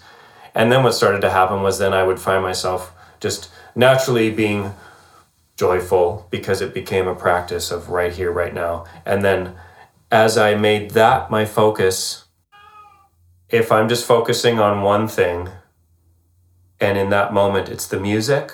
And 0.54 0.72
then 0.72 0.82
what 0.82 0.92
started 0.92 1.20
to 1.20 1.30
happen 1.30 1.62
was 1.62 1.78
then 1.78 1.92
I 1.92 2.02
would 2.02 2.18
find 2.18 2.42
myself 2.42 2.92
just 3.20 3.50
naturally 3.74 4.30
being 4.30 4.72
joyful 5.56 6.26
because 6.30 6.60
it 6.60 6.74
became 6.74 7.06
a 7.06 7.14
practice 7.14 7.70
of 7.70 7.90
right 7.90 8.12
here, 8.12 8.30
right 8.30 8.54
now. 8.54 8.84
And 9.04 9.24
then 9.24 9.54
as 10.10 10.38
I 10.38 10.54
made 10.54 10.90
that 10.92 11.30
my 11.30 11.44
focus, 11.44 12.24
if 13.48 13.70
I'm 13.70 13.88
just 13.88 14.06
focusing 14.06 14.58
on 14.58 14.82
one 14.82 15.08
thing, 15.08 15.50
and 16.80 16.98
in 16.98 17.10
that 17.10 17.32
moment 17.32 17.68
it's 17.68 17.86
the 17.86 18.00
music, 18.00 18.52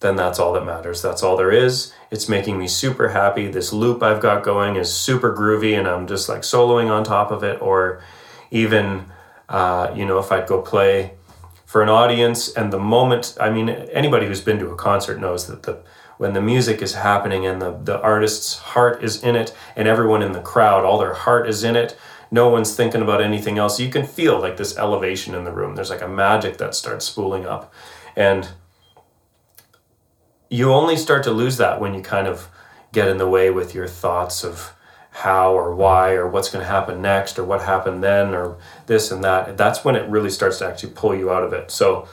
then 0.00 0.16
that's 0.16 0.38
all 0.38 0.52
that 0.54 0.64
matters. 0.64 1.02
That's 1.02 1.22
all 1.22 1.36
there 1.36 1.52
is. 1.52 1.92
It's 2.10 2.28
making 2.28 2.58
me 2.58 2.66
super 2.66 3.10
happy. 3.10 3.48
This 3.48 3.72
loop 3.72 4.02
I've 4.02 4.20
got 4.20 4.42
going 4.42 4.76
is 4.76 4.92
super 4.92 5.36
groovy 5.36 5.78
and 5.78 5.86
I'm 5.86 6.06
just 6.06 6.28
like 6.28 6.40
soloing 6.40 6.90
on 6.90 7.04
top 7.04 7.30
of 7.30 7.44
it. 7.44 7.60
Or 7.60 8.02
even, 8.50 9.06
uh, 9.48 9.92
you 9.94 10.06
know, 10.06 10.18
if 10.18 10.32
I'd 10.32 10.46
go 10.46 10.62
play 10.62 11.12
for 11.66 11.82
an 11.82 11.90
audience 11.90 12.50
and 12.52 12.72
the 12.72 12.78
moment, 12.78 13.36
I 13.38 13.50
mean, 13.50 13.68
anybody 13.68 14.26
who's 14.26 14.40
been 14.40 14.58
to 14.58 14.70
a 14.70 14.76
concert 14.76 15.20
knows 15.20 15.46
that 15.46 15.64
the 15.64 15.82
when 16.16 16.34
the 16.34 16.40
music 16.42 16.82
is 16.82 16.94
happening 16.94 17.46
and 17.46 17.62
the, 17.62 17.70
the 17.82 17.98
artist's 18.02 18.58
heart 18.58 19.02
is 19.02 19.22
in 19.22 19.36
it 19.36 19.54
and 19.74 19.88
everyone 19.88 20.20
in 20.20 20.32
the 20.32 20.40
crowd, 20.40 20.84
all 20.84 20.98
their 20.98 21.14
heart 21.14 21.48
is 21.48 21.64
in 21.64 21.76
it, 21.76 21.96
no 22.30 22.48
one's 22.48 22.74
thinking 22.74 23.02
about 23.02 23.20
anything 23.20 23.58
else. 23.58 23.80
You 23.80 23.90
can 23.90 24.06
feel 24.06 24.38
like 24.38 24.56
this 24.56 24.76
elevation 24.78 25.34
in 25.34 25.44
the 25.44 25.52
room. 25.52 25.74
There's 25.74 25.90
like 25.90 26.02
a 26.02 26.08
magic 26.08 26.58
that 26.58 26.74
starts 26.74 27.04
spooling 27.04 27.46
up. 27.46 27.72
And 28.14 28.48
you 30.48 30.72
only 30.72 30.96
start 30.96 31.24
to 31.24 31.30
lose 31.30 31.56
that 31.56 31.80
when 31.80 31.94
you 31.94 32.02
kind 32.02 32.26
of 32.26 32.48
get 32.92 33.08
in 33.08 33.18
the 33.18 33.28
way 33.28 33.50
with 33.50 33.74
your 33.74 33.86
thoughts 33.86 34.44
of 34.44 34.74
how 35.10 35.52
or 35.52 35.74
why 35.74 36.12
or 36.12 36.28
what's 36.28 36.50
going 36.50 36.64
to 36.64 36.70
happen 36.70 37.02
next 37.02 37.38
or 37.38 37.44
what 37.44 37.62
happened 37.62 38.02
then 38.02 38.34
or 38.34 38.58
this 38.86 39.10
and 39.10 39.24
that. 39.24 39.56
That's 39.56 39.84
when 39.84 39.96
it 39.96 40.08
really 40.08 40.30
starts 40.30 40.58
to 40.58 40.66
actually 40.66 40.92
pull 40.92 41.14
you 41.14 41.30
out 41.30 41.42
of 41.42 41.52
it. 41.52 41.70
So 41.70 42.08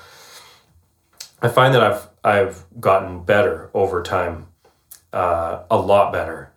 I 1.41 1.47
find 1.47 1.73
that 1.73 1.83
I've 1.83 2.09
I've 2.23 2.65
gotten 2.79 3.23
better 3.23 3.69
over 3.73 4.03
time, 4.03 4.47
uh, 5.13 5.63
a 5.69 5.77
lot 5.77 6.11
better, 6.11 6.51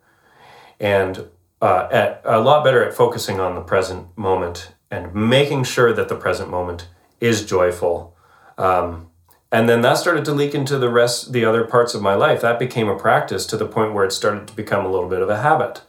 and 0.79 1.27
uh, 1.61 1.87
at 1.91 2.21
a 2.25 2.39
lot 2.39 2.63
better 2.63 2.83
at 2.83 2.93
focusing 2.93 3.39
on 3.39 3.55
the 3.55 3.61
present 3.61 4.17
moment 4.17 4.73
and 4.89 5.13
making 5.13 5.63
sure 5.63 5.93
that 5.93 6.09
the 6.09 6.15
present 6.15 6.49
moment 6.49 6.87
is 7.19 7.45
joyful. 7.45 8.15
Um, 8.57 9.09
and 9.51 9.69
then 9.69 9.81
that 9.81 9.97
started 9.97 10.25
to 10.25 10.33
leak 10.33 10.55
into 10.55 10.77
the 10.77 10.89
rest, 10.89 11.33
the 11.33 11.45
other 11.45 11.63
parts 11.63 11.93
of 11.93 12.01
my 12.01 12.15
life. 12.15 12.41
That 12.41 12.57
became 12.57 12.87
a 12.87 12.97
practice 12.97 13.45
to 13.47 13.57
the 13.57 13.67
point 13.67 13.93
where 13.93 14.05
it 14.05 14.11
started 14.11 14.47
to 14.47 14.55
become 14.55 14.85
a 14.85 14.91
little 14.91 15.09
bit 15.09 15.21
of 15.21 15.29
a 15.29 15.41
habit. 15.41 15.81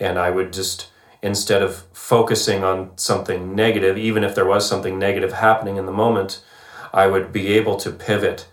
And 0.00 0.18
I 0.18 0.30
would 0.30 0.52
just, 0.52 0.88
instead 1.22 1.62
of 1.62 1.84
focusing 1.92 2.62
on 2.62 2.96
something 2.96 3.54
negative, 3.54 3.96
even 3.96 4.24
if 4.24 4.34
there 4.34 4.46
was 4.46 4.68
something 4.68 4.98
negative 4.98 5.32
happening 5.32 5.76
in 5.76 5.86
the 5.86 5.92
moment, 5.92 6.42
I 6.92 7.06
would 7.06 7.32
be 7.32 7.48
able 7.48 7.76
to 7.76 7.90
pivot 7.90 8.46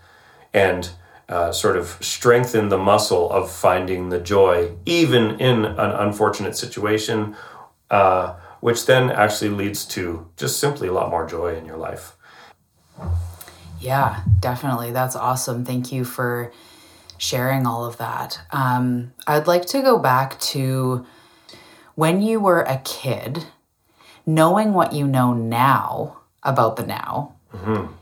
and 0.52 0.90
uh, 1.28 1.50
sort 1.50 1.76
of 1.76 1.98
strengthen 2.00 2.68
the 2.68 2.78
muscle 2.78 3.30
of 3.30 3.50
finding 3.50 4.10
the 4.10 4.20
joy, 4.20 4.70
even 4.86 5.38
in 5.40 5.64
an 5.64 5.90
unfortunate 5.90 6.56
situation, 6.56 7.34
uh, 7.90 8.34
which 8.60 8.86
then 8.86 9.10
actually 9.10 9.50
leads 9.50 9.84
to 9.84 10.30
just 10.36 10.60
simply 10.60 10.88
a 10.88 10.92
lot 10.92 11.10
more 11.10 11.26
joy 11.26 11.56
in 11.56 11.66
your 11.66 11.76
life. 11.76 12.12
Yeah, 13.80 14.22
definitely. 14.40 14.92
That's 14.92 15.16
awesome. 15.16 15.64
Thank 15.64 15.92
you 15.92 16.04
for 16.04 16.52
sharing 17.18 17.66
all 17.66 17.84
of 17.84 17.98
that. 17.98 18.40
Um, 18.50 19.12
I'd 19.26 19.46
like 19.46 19.66
to 19.66 19.82
go 19.82 19.98
back 19.98 20.38
to 20.40 21.04
when 21.94 22.22
you 22.22 22.40
were 22.40 22.62
a 22.62 22.78
kid, 22.84 23.44
knowing 24.24 24.72
what 24.74 24.92
you 24.92 25.06
know 25.06 25.34
now 25.34 26.18
about 26.42 26.76
the 26.76 26.86
now. 26.86 27.34
Mm-hmm 27.52 27.95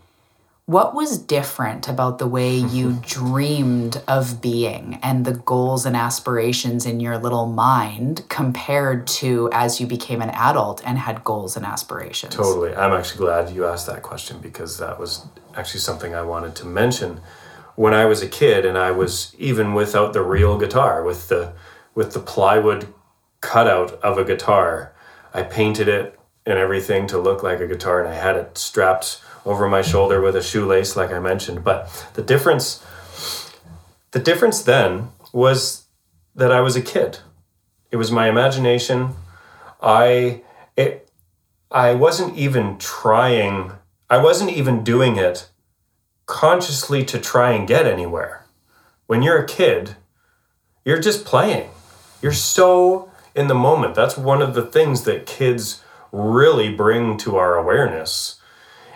what 0.67 0.95
was 0.95 1.19
different 1.19 1.89
about 1.89 2.19
the 2.19 2.27
way 2.27 2.57
you 2.57 2.89
mm-hmm. 2.89 3.01
dreamed 3.03 4.03
of 4.09 4.41
being 4.41 4.99
and 5.03 5.27
the 5.27 5.35
goals 5.35 5.85
and 5.85 5.95
aspirations 5.95 6.87
in 6.87 7.01
your 7.01 7.19
little 7.19 7.45
mind 7.47 8.27
compared 8.31 9.07
to 9.07 9.51
as 9.53 9.79
you 9.79 9.87
became 9.87 10.23
an 10.23 10.31
adult 10.31 10.81
and 10.87 10.97
had 10.97 11.23
goals 11.23 11.55
and 11.55 11.67
aspirations? 11.67 12.35
Totally. 12.35 12.75
I'm 12.75 12.95
actually 12.95 13.19
glad 13.19 13.55
you 13.55 13.67
asked 13.67 13.87
that 13.89 14.03
question 14.03 14.39
because 14.41 14.79
that 14.79 14.99
was 14.99 15.27
actually 15.55 15.81
something 15.81 16.15
I 16.15 16.23
wanted 16.23 16.55
to 16.57 16.67
mention. 16.67 17.21
When 17.77 17.93
I 17.93 18.07
was 18.07 18.23
a 18.23 18.29
kid 18.29 18.65
and 18.65 18.79
I 18.79 18.91
was 18.91 19.37
even 19.39 19.75
without 19.75 20.15
the 20.15 20.23
real 20.23 20.59
guitar, 20.59 21.03
with 21.03 21.29
the 21.29 21.53
with 21.95 22.13
the 22.15 22.21
plywood 22.21 22.89
cutout 23.41 23.93
of 24.03 24.17
a 24.17 24.25
guitar, 24.25 24.95
I 25.35 25.43
painted 25.43 25.89
it 25.89 26.19
and 26.47 26.59
everything 26.59 27.07
to 27.09 27.19
look 27.19 27.43
like 27.43 27.61
a 27.61 27.67
guitar 27.67 28.03
and 28.03 28.09
I 28.09 28.17
had 28.17 28.37
it 28.37 28.57
strapped 28.57 29.21
over 29.45 29.69
my 29.69 29.83
shoulder 29.83 30.21
with 30.21 30.37
a 30.37 30.43
shoelace, 30.43 30.97
like 30.97 31.13
I 31.13 31.19
mentioned. 31.19 31.65
But 31.65 32.11
the 32.15 32.23
difference, 32.23 32.85
the 34.13 34.19
difference 34.19 34.63
then 34.63 35.09
was 35.33 35.85
that 36.35 36.53
I 36.53 36.61
was 36.61 36.77
a 36.77 36.83
kid. 36.83 37.19
It 37.91 37.97
was 37.97 38.11
my 38.11 38.29
imagination. 38.29 39.15
I 39.81 40.43
it 40.77 41.11
I 41.71 41.95
wasn't 41.95 42.37
even 42.37 42.79
trying, 42.79 43.73
I 44.09 44.19
wasn't 44.19 44.51
even 44.51 44.85
doing 44.85 45.17
it 45.17 45.49
consciously 46.27 47.05
to 47.05 47.19
try 47.19 47.51
and 47.51 47.67
get 47.67 47.87
anywhere. 47.87 48.47
When 49.07 49.23
you're 49.23 49.43
a 49.43 49.47
kid, 49.47 49.97
you're 50.85 51.01
just 51.01 51.25
playing. 51.25 51.71
You're 52.23 52.33
so 52.33 53.11
in 53.35 53.49
the 53.49 53.55
moment. 53.55 53.95
That's 53.95 54.17
one 54.17 54.41
of 54.41 54.55
the 54.55 54.65
things 54.65 55.03
that 55.03 55.27
kids 55.27 55.83
really 56.13 56.73
bring 56.73 57.17
to 57.19 57.37
our 57.37 57.57
awareness 57.57 58.41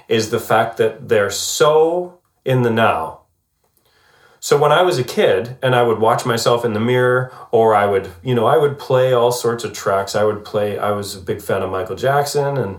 is 0.08 0.30
the 0.30 0.40
fact 0.40 0.76
that 0.78 1.08
they're 1.08 1.30
so 1.30 2.20
in 2.44 2.62
the 2.62 2.70
now. 2.70 3.20
So 4.40 4.56
when 4.56 4.72
I 4.72 4.82
was 4.82 4.98
a 4.98 5.04
kid 5.04 5.58
and 5.62 5.74
I 5.74 5.82
would 5.82 5.98
watch 5.98 6.24
myself 6.24 6.64
in 6.64 6.72
the 6.72 6.80
mirror 6.80 7.32
or 7.50 7.74
I 7.74 7.86
would, 7.86 8.10
you 8.22 8.34
know, 8.34 8.46
I 8.46 8.56
would 8.56 8.78
play 8.78 9.12
all 9.12 9.32
sorts 9.32 9.64
of 9.64 9.72
tracks. 9.72 10.14
I 10.14 10.24
would 10.24 10.44
play 10.44 10.78
I 10.78 10.92
was 10.92 11.16
a 11.16 11.20
big 11.20 11.42
fan 11.42 11.62
of 11.62 11.70
Michael 11.70 11.96
Jackson 11.96 12.56
and 12.56 12.78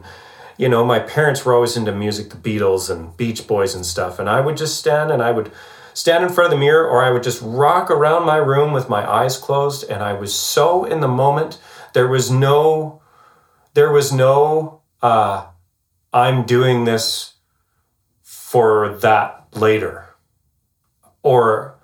you 0.58 0.68
know, 0.68 0.84
my 0.84 1.00
parents 1.00 1.46
were 1.46 1.54
always 1.54 1.78
into 1.78 1.94
music, 1.94 2.32
the 2.32 2.36
Beatles 2.36 2.90
and 2.90 3.16
Beach 3.16 3.48
Boys 3.48 3.74
and 3.74 3.86
stuff, 3.86 4.20
and 4.20 4.30
I 4.30 4.42
would 4.42 4.58
just 4.58 4.78
stand 4.78 5.10
and 5.10 5.24
I 5.24 5.32
would 5.32 5.54
stand 5.94 6.22
in 6.22 6.30
front 6.30 6.52
of 6.52 6.52
the 6.52 6.60
mirror 6.60 6.86
or 6.86 7.02
I 7.02 7.12
would 7.12 7.24
just 7.24 7.42
rock 7.42 7.90
around 7.90 8.26
my 8.26 8.36
room 8.36 8.74
with 8.74 8.90
my 8.90 9.10
eyes 9.10 9.38
closed 9.38 9.90
and 9.90 10.04
I 10.04 10.14
was 10.14 10.34
so 10.34 10.84
in 10.84 11.00
the 11.00 11.08
moment. 11.08 11.60
There 11.94 12.08
was 12.08 12.30
no 12.30 13.02
there 13.74 13.92
was 13.92 14.12
no 14.12 14.82
uh 15.02 15.48
I'm 16.14 16.46
doing 16.46 16.86
this 16.86 17.34
for 18.22 18.90
that 19.02 19.48
later. 19.54 20.06
Or 21.22 21.76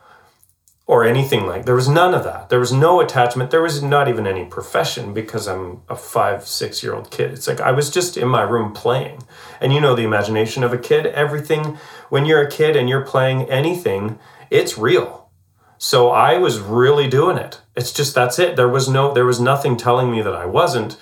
or 0.88 1.04
anything 1.04 1.48
like 1.48 1.66
there 1.66 1.76
was 1.76 1.90
none 1.90 2.14
of 2.14 2.24
that. 2.24 2.50
There 2.50 2.60
was 2.60 2.72
no 2.72 3.02
attachment. 3.02 3.50
There 3.50 3.62
was 3.62 3.82
not 3.82 4.08
even 4.08 4.28
any 4.28 4.46
profession 4.46 5.14
because 5.14 5.48
i'm 5.48 5.82
a 5.90 5.96
five 5.96 6.46
six 6.48 6.84
year 6.84 6.94
old 6.94 7.10
kid. 7.12 7.32
It's 7.32 7.48
like 7.48 7.60
i 7.60 7.72
was 7.72 7.90
just 7.90 8.18
in 8.18 8.28
my 8.28 8.42
room 8.42 8.74
playing. 8.74 9.24
And 9.60 9.74
you 9.74 9.82
know 9.82 9.96
the 9.96 10.04
imagination 10.04 10.64
of 10.64 10.74
a 10.74 10.78
kid. 10.78 11.08
Everything 11.08 11.78
when 12.10 12.26
you're 12.26 12.42
a 12.42 12.52
kid 12.52 12.76
and 12.76 12.88
you're 12.88 13.06
playing 13.06 13.50
anything 13.50 14.20
it's 14.50 14.78
real. 14.78 15.30
So 15.78 16.10
i 16.10 16.38
was 16.38 16.60
really 16.60 17.08
doing 17.08 17.38
it. 17.38 17.62
It's 17.76 17.92
just 17.92 18.16
that's 18.16 18.40
it. 18.40 18.56
There 18.56 18.70
was 18.70 18.88
no 18.88 19.14
there 19.14 19.26
was 19.26 19.40
nothing 19.40 19.78
telling 19.78 20.12
me 20.12 20.22
that 20.22 20.36
i 20.36 20.46
wasn't 20.46 20.98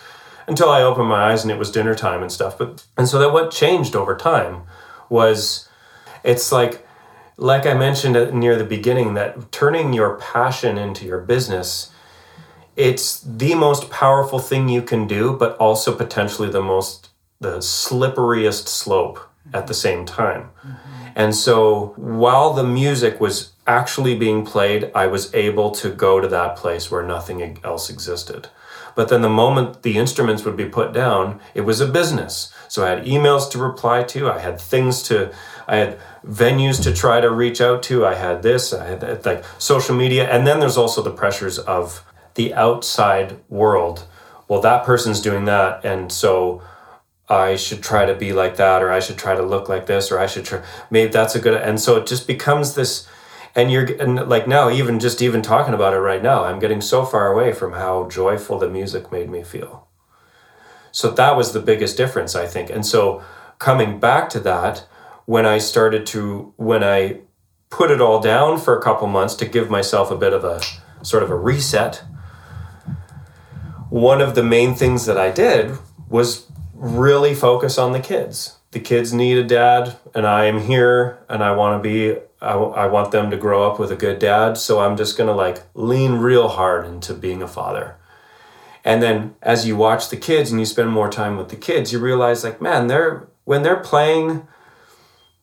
until 0.48 0.70
i 0.70 0.82
opened 0.82 1.08
my 1.08 1.32
eyes 1.32 1.44
and 1.44 1.52
it 1.52 1.58
was 1.58 1.72
dinner 1.72 1.96
time 1.96 2.22
and 2.22 2.32
stuff 2.32 2.58
but 2.58 2.86
and 2.98 3.08
so 3.08 3.20
that 3.20 3.34
what 3.34 3.52
changed 3.52 3.96
over 3.96 4.16
time 4.16 4.64
was 5.10 5.68
it's 6.24 6.52
like 6.52 6.86
like 7.38 7.66
I 7.66 7.74
mentioned 7.74 8.34
near 8.34 8.56
the 8.56 8.64
beginning, 8.64 9.16
that 9.16 9.52
turning 9.52 9.94
your 9.94 10.18
passion 10.18 10.78
into 10.78 11.06
your 11.06 11.20
business, 11.20 11.92
it's 12.76 13.20
the 13.22 13.56
most 13.56 13.90
powerful 13.90 14.40
thing 14.40 14.70
you 14.70 14.82
can 14.82 15.08
do, 15.08 15.34
but 15.34 15.58
also 15.58 15.96
potentially 15.96 16.50
the 16.50 16.62
most, 16.62 17.10
the 17.40 17.58
slipperiest 17.58 18.68
slope 18.68 19.20
at 19.54 19.68
the 19.68 19.74
same 19.74 20.06
time. 20.06 20.50
Mm-hmm. 20.66 21.08
And 21.16 21.36
so 21.36 21.94
while 21.98 22.54
the 22.54 22.64
music 22.64 23.20
was 23.20 23.52
actually 23.68 24.16
being 24.18 24.46
played, 24.46 24.92
I 24.96 25.08
was 25.08 25.34
able 25.34 25.72
to 25.72 25.90
go 25.90 26.20
to 26.20 26.28
that 26.28 26.56
place 26.56 26.90
where 26.90 27.04
nothing 27.04 27.60
else 27.64 27.90
existed. 27.90 28.50
But 28.96 29.10
then 29.10 29.22
the 29.22 29.30
moment 29.30 29.84
the 29.84 29.98
instruments 29.98 30.44
would 30.44 30.58
be 30.58 30.70
put 30.70 30.94
down, 30.94 31.40
it 31.54 31.62
was 31.62 31.82
a 31.82 31.88
business. 31.88 32.54
So 32.68 32.86
I 32.86 32.90
had 32.90 33.06
emails 33.06 33.50
to 33.52 33.58
reply 33.58 34.04
to, 34.04 34.30
I 34.30 34.40
had 34.40 34.60
things 34.60 35.02
to, 35.04 35.34
I 35.68 35.78
had 35.78 36.00
venues 36.26 36.82
to 36.84 36.94
try 36.94 37.22
to 37.22 37.30
reach 37.30 37.62
out 37.62 37.84
to. 37.84 38.06
I 38.06 38.16
had 38.16 38.44
this, 38.44 38.74
I 38.74 38.86
had 38.86 39.26
like 39.26 39.44
social 39.58 39.96
media. 39.96 40.30
And 40.30 40.46
then 40.46 40.60
there's 40.60 40.78
also 40.78 41.02
the 41.02 41.12
pressures 41.12 41.60
of 41.60 42.04
the 42.36 42.54
outside 42.54 43.38
world. 43.50 44.06
Well, 44.48 44.62
that 44.62 44.84
person's 44.84 45.22
doing 45.22 45.46
that. 45.46 45.84
And 45.86 46.12
so 46.12 46.62
I 47.30 47.56
should 47.56 47.82
try 47.82 48.06
to 48.06 48.14
be 48.14 48.34
like 48.34 48.58
that, 48.58 48.84
or 48.84 48.92
I 48.92 49.00
should 49.00 49.18
try 49.18 49.36
to 49.36 49.42
look 49.42 49.70
like 49.70 49.86
this, 49.86 50.12
or 50.12 50.20
I 50.20 50.28
should 50.28 50.46
try, 50.46 50.62
maybe 50.92 51.12
that's 51.12 51.36
a 51.36 51.40
good, 51.40 51.54
and 51.54 51.80
so 51.80 51.96
it 51.96 52.06
just 52.06 52.28
becomes 52.28 52.76
this, 52.76 53.08
and 53.56 53.72
you're, 53.72 53.86
and 54.02 54.28
like 54.28 54.48
now, 54.48 54.70
even 54.70 55.00
just 55.00 55.22
even 55.22 55.42
talking 55.42 55.74
about 55.74 55.94
it 55.94 56.00
right 56.00 56.24
now, 56.24 56.44
I'm 56.44 56.60
getting 56.60 56.82
so 56.82 57.06
far 57.06 57.32
away 57.32 57.54
from 57.54 57.74
how 57.74 58.10
joyful 58.10 58.58
the 58.60 58.70
music 58.70 59.12
made 59.12 59.30
me 59.30 59.44
feel. 59.44 59.88
So 60.92 61.10
that 61.12 61.36
was 61.36 61.54
the 61.54 61.60
biggest 61.60 61.98
difference, 61.98 62.36
I 62.36 62.46
think. 62.48 62.70
And 62.70 62.86
so 62.86 63.24
coming 63.60 64.00
back 64.00 64.30
to 64.30 64.40
that, 64.42 64.86
when 65.26 65.46
I 65.46 65.58
started 65.58 66.06
to 66.08 66.54
when 66.58 66.84
I 66.84 67.22
put 67.70 67.90
it 67.90 68.00
all 68.00 68.20
down 68.20 68.60
for 68.60 68.78
a 68.78 68.82
couple 68.82 69.08
months 69.08 69.34
to 69.36 69.46
give 69.46 69.70
myself 69.70 70.12
a 70.12 70.18
bit 70.18 70.32
of 70.32 70.44
a 70.44 70.62
sort 71.02 71.24
of 71.24 71.32
a 71.32 71.36
reset. 71.36 72.04
One 73.90 74.22
of 74.22 74.36
the 74.36 74.44
main 74.44 74.76
things 74.76 75.06
that 75.06 75.18
I 75.18 75.32
did 75.32 75.78
was 76.08 76.48
really 76.74 77.34
focus 77.34 77.78
on 77.78 77.92
the 77.92 78.00
kids. 78.00 78.58
The 78.72 78.80
kids 78.80 79.14
need 79.14 79.38
a 79.38 79.44
dad, 79.44 79.98
and 80.16 80.26
I 80.26 80.46
am 80.46 80.62
here, 80.62 81.20
and 81.30 81.44
I 81.44 81.52
want 81.56 81.82
to 81.82 81.90
be. 81.90 82.20
I, 82.44 82.54
I 82.54 82.86
want 82.88 83.12
them 83.12 83.32
to 83.32 83.38
grow 83.38 83.70
up 83.70 83.80
with 83.80 83.92
a 83.92 83.96
good 83.96 84.20
dad, 84.20 84.58
so 84.58 84.80
I'm 84.80 84.98
just 84.98 85.18
gonna 85.18 85.36
like 85.36 85.64
lean 85.74 86.14
real 86.14 86.50
hard 86.50 86.86
into 86.86 87.14
being 87.14 87.42
a 87.42 87.48
father. 87.48 87.96
And 88.84 89.02
then 89.02 89.36
as 89.42 89.66
you 89.66 89.78
watch 89.78 90.10
the 90.10 90.18
kids 90.18 90.52
and 90.52 90.60
you 90.60 90.66
spend 90.66 90.90
more 90.90 91.10
time 91.10 91.38
with 91.38 91.50
the 91.50 91.56
kids, 91.56 91.94
you 91.94 92.00
realize 92.00 92.44
like, 92.44 92.62
man, 92.62 92.88
they're 92.88 93.28
when 93.46 93.64
they're 93.64 93.80
playing 93.80 94.48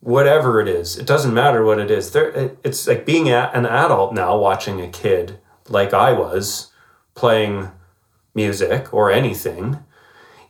whatever 0.01 0.61
it 0.61 0.69
is 0.69 0.97
it 0.97 1.07
doesn't 1.07 1.35
matter 1.35 1.63
what 1.63 1.79
it 1.79 1.91
is 1.91 2.13
there 2.13 2.57
it's 2.65 2.87
like 2.87 3.05
being 3.05 3.29
an 3.29 3.67
adult 3.67 4.15
now 4.15 4.37
watching 4.37 4.81
a 4.81 4.89
kid 4.89 5.39
like 5.69 5.93
i 5.93 6.11
was 6.11 6.73
playing 7.15 7.71
music 8.35 8.93
or 8.95 9.11
anything 9.11 9.79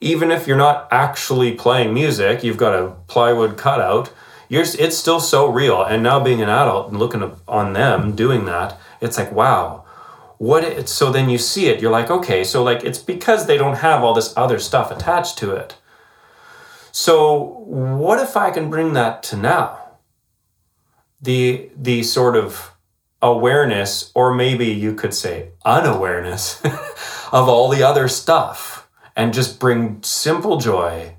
even 0.00 0.30
if 0.30 0.46
you're 0.46 0.56
not 0.56 0.86
actually 0.92 1.52
playing 1.52 1.92
music 1.92 2.44
you've 2.44 2.56
got 2.56 2.72
a 2.72 2.94
plywood 3.08 3.56
cutout 3.56 4.12
you're 4.50 4.64
it's 4.64 4.98
still 4.98 5.20
so 5.20 5.48
real. 5.48 5.82
And 5.82 6.02
now 6.02 6.20
being 6.20 6.42
an 6.42 6.50
adult 6.50 6.90
and 6.90 6.98
looking 6.98 7.22
on 7.48 7.72
them 7.72 8.14
doing 8.14 8.44
that 8.44 8.78
it's 9.00 9.16
like 9.16 9.32
wow. 9.32 9.84
What 10.36 10.64
it, 10.64 10.88
so 10.88 11.10
then 11.10 11.30
you 11.30 11.38
see 11.38 11.66
it 11.66 11.80
you're 11.80 11.90
like 11.90 12.10
okay 12.10 12.44
so 12.44 12.62
like 12.62 12.84
it's 12.84 12.98
because 12.98 13.46
they 13.46 13.56
don't 13.56 13.76
have 13.76 14.04
all 14.04 14.12
this 14.12 14.34
other 14.36 14.58
stuff 14.58 14.90
attached 14.90 15.38
to 15.38 15.52
it. 15.52 15.76
So, 16.92 17.62
what 17.66 18.20
if 18.20 18.36
I 18.36 18.50
can 18.50 18.68
bring 18.68 18.94
that 18.94 19.22
to 19.24 19.36
now? 19.36 19.78
The, 21.22 21.70
the 21.76 22.02
sort 22.02 22.36
of 22.36 22.72
awareness, 23.22 24.10
or 24.14 24.34
maybe 24.34 24.66
you 24.66 24.94
could 24.94 25.14
say 25.14 25.50
unawareness, 25.64 26.60
of 27.32 27.48
all 27.48 27.68
the 27.68 27.82
other 27.82 28.08
stuff, 28.08 28.88
and 29.14 29.34
just 29.34 29.60
bring 29.60 30.02
simple 30.02 30.56
joy 30.56 31.16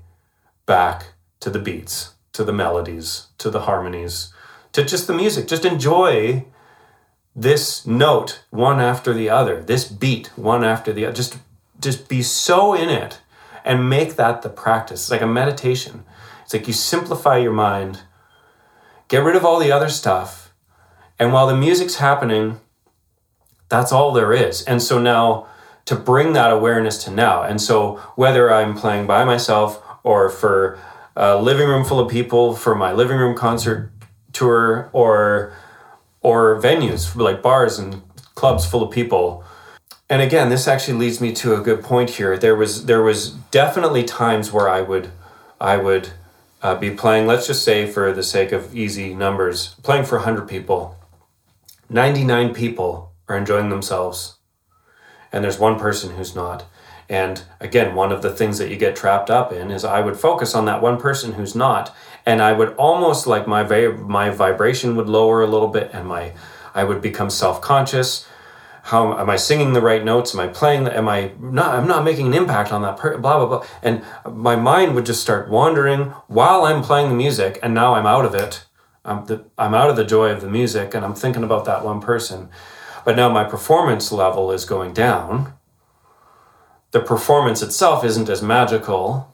back 0.66 1.14
to 1.40 1.50
the 1.50 1.58
beats, 1.58 2.11
to 2.32 2.44
the 2.44 2.52
melodies, 2.52 3.28
to 3.38 3.50
the 3.50 3.62
harmonies, 3.62 4.32
to 4.72 4.84
just 4.84 5.06
the 5.06 5.12
music. 5.12 5.46
Just 5.46 5.64
enjoy 5.64 6.44
this 7.34 7.86
note 7.86 8.42
one 8.50 8.80
after 8.80 9.12
the 9.12 9.28
other, 9.28 9.62
this 9.62 9.84
beat 9.86 10.28
one 10.36 10.64
after 10.64 10.92
the 10.92 11.06
other. 11.06 11.14
Just, 11.14 11.38
just 11.80 12.08
be 12.08 12.22
so 12.22 12.74
in 12.74 12.88
it 12.88 13.20
and 13.64 13.88
make 13.88 14.16
that 14.16 14.42
the 14.42 14.48
practice. 14.48 15.02
It's 15.02 15.10
like 15.10 15.20
a 15.20 15.26
meditation. 15.26 16.04
It's 16.42 16.52
like 16.52 16.66
you 16.66 16.72
simplify 16.72 17.38
your 17.38 17.52
mind, 17.52 18.00
get 19.08 19.22
rid 19.22 19.36
of 19.36 19.44
all 19.44 19.58
the 19.58 19.72
other 19.72 19.88
stuff, 19.88 20.52
and 21.18 21.32
while 21.32 21.46
the 21.46 21.56
music's 21.56 21.96
happening, 21.96 22.60
that's 23.68 23.92
all 23.92 24.12
there 24.12 24.32
is. 24.32 24.62
And 24.64 24.82
so 24.82 24.98
now 24.98 25.46
to 25.84 25.94
bring 25.94 26.32
that 26.32 26.50
awareness 26.50 27.02
to 27.04 27.10
now. 27.10 27.42
And 27.42 27.60
so 27.60 27.96
whether 28.16 28.52
I'm 28.52 28.76
playing 28.76 29.06
by 29.06 29.24
myself 29.24 29.82
or 30.02 30.28
for 30.28 30.78
a 31.16 31.40
living 31.40 31.68
room 31.68 31.84
full 31.84 32.00
of 32.00 32.10
people 32.10 32.54
for 32.54 32.74
my 32.74 32.92
living 32.92 33.18
room 33.18 33.36
concert 33.36 33.90
tour 34.32 34.88
or 34.92 35.52
or 36.20 36.60
venues 36.60 37.14
like 37.16 37.42
bars 37.42 37.78
and 37.78 38.02
clubs 38.34 38.64
full 38.64 38.82
of 38.82 38.90
people. 38.90 39.44
And 40.08 40.22
again 40.22 40.48
this 40.48 40.66
actually 40.68 40.98
leads 40.98 41.20
me 41.20 41.32
to 41.34 41.54
a 41.54 41.60
good 41.60 41.82
point 41.82 42.10
here. 42.10 42.38
There 42.38 42.56
was 42.56 42.86
there 42.86 43.02
was 43.02 43.30
definitely 43.50 44.04
times 44.04 44.52
where 44.52 44.68
i 44.68 44.80
would 44.80 45.10
i 45.60 45.76
would 45.76 46.10
uh, 46.62 46.76
be 46.76 46.90
playing 46.90 47.26
let's 47.26 47.46
just 47.46 47.64
say 47.64 47.86
for 47.86 48.12
the 48.12 48.22
sake 48.22 48.52
of 48.52 48.74
easy 48.74 49.14
numbers 49.14 49.74
playing 49.82 50.04
for 50.04 50.16
100 50.18 50.48
people. 50.48 50.96
99 51.88 52.54
people 52.54 53.12
are 53.28 53.36
enjoying 53.36 53.68
themselves. 53.68 54.38
And 55.30 55.42
there's 55.42 55.58
one 55.58 55.78
person 55.78 56.16
who's 56.16 56.34
not 56.34 56.64
and 57.12 57.42
again 57.60 57.94
one 57.94 58.10
of 58.10 58.22
the 58.22 58.32
things 58.32 58.56
that 58.58 58.70
you 58.70 58.76
get 58.76 58.96
trapped 58.96 59.30
up 59.30 59.52
in 59.52 59.70
is 59.70 59.84
i 59.84 60.00
would 60.00 60.16
focus 60.16 60.54
on 60.54 60.64
that 60.64 60.82
one 60.82 60.98
person 60.98 61.34
who's 61.34 61.54
not 61.54 61.94
and 62.24 62.40
i 62.40 62.52
would 62.52 62.74
almost 62.76 63.26
like 63.26 63.46
my 63.46 63.62
va- 63.62 63.92
my 63.92 64.30
vibration 64.30 64.96
would 64.96 65.08
lower 65.08 65.42
a 65.42 65.46
little 65.46 65.68
bit 65.68 65.90
and 65.92 66.08
my 66.08 66.32
i 66.74 66.82
would 66.82 67.02
become 67.02 67.30
self-conscious 67.30 68.26
how 68.86 69.16
am 69.16 69.30
I 69.30 69.36
singing 69.36 69.74
the 69.74 69.80
right 69.80 70.04
notes? 70.04 70.34
Am 70.34 70.40
I 70.40 70.48
playing? 70.48 70.88
Am 70.88 71.08
I 71.08 71.30
not? 71.38 71.76
I'm 71.76 71.86
not 71.86 72.02
making 72.02 72.26
an 72.26 72.34
impact 72.34 72.72
on 72.72 72.82
that. 72.82 72.96
Per- 72.96 73.16
blah 73.16 73.38
blah 73.38 73.46
blah. 73.46 73.66
And 73.80 74.02
my 74.28 74.56
mind 74.56 74.96
would 74.96 75.06
just 75.06 75.20
start 75.20 75.48
wandering 75.48 76.06
while 76.26 76.64
I'm 76.64 76.82
playing 76.82 77.08
the 77.08 77.14
music, 77.14 77.60
and 77.62 77.74
now 77.74 77.94
I'm 77.94 78.06
out 78.06 78.24
of 78.24 78.34
it. 78.34 78.64
I'm 79.04 79.24
the, 79.26 79.44
I'm 79.56 79.72
out 79.72 79.88
of 79.88 79.94
the 79.94 80.04
joy 80.04 80.30
of 80.30 80.40
the 80.40 80.50
music, 80.50 80.94
and 80.94 81.04
I'm 81.04 81.14
thinking 81.14 81.44
about 81.44 81.64
that 81.66 81.84
one 81.84 82.00
person. 82.00 82.48
But 83.04 83.14
now 83.14 83.28
my 83.28 83.44
performance 83.44 84.10
level 84.10 84.50
is 84.50 84.64
going 84.64 84.92
down. 84.94 85.54
The 86.92 87.00
performance 87.00 87.62
itself 87.62 88.04
isn't 88.04 88.28
as 88.28 88.42
magical, 88.42 89.32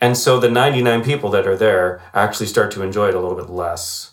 And 0.00 0.16
so 0.16 0.38
the 0.38 0.50
99 0.50 1.02
people 1.04 1.30
that 1.30 1.46
are 1.46 1.56
there 1.56 2.02
actually 2.12 2.46
start 2.46 2.70
to 2.72 2.82
enjoy 2.82 3.08
it 3.08 3.14
a 3.14 3.20
little 3.20 3.36
bit 3.36 3.48
less 3.48 4.12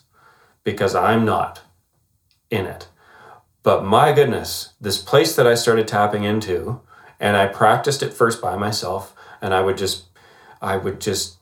because 0.62 0.94
I'm 0.94 1.24
not 1.24 1.60
in 2.50 2.66
it. 2.66 2.88
But 3.62 3.84
my 3.84 4.12
goodness, 4.12 4.72
this 4.80 4.98
place 4.98 5.36
that 5.36 5.46
I 5.46 5.54
started 5.54 5.86
tapping 5.88 6.24
into, 6.24 6.80
and 7.20 7.36
I 7.36 7.46
practiced 7.46 8.02
it 8.02 8.14
first 8.14 8.40
by 8.40 8.56
myself, 8.56 9.14
and 9.42 9.52
I 9.52 9.60
would 9.60 9.76
just, 9.76 10.04
I 10.62 10.76
would 10.76 11.00
just, 11.00 11.36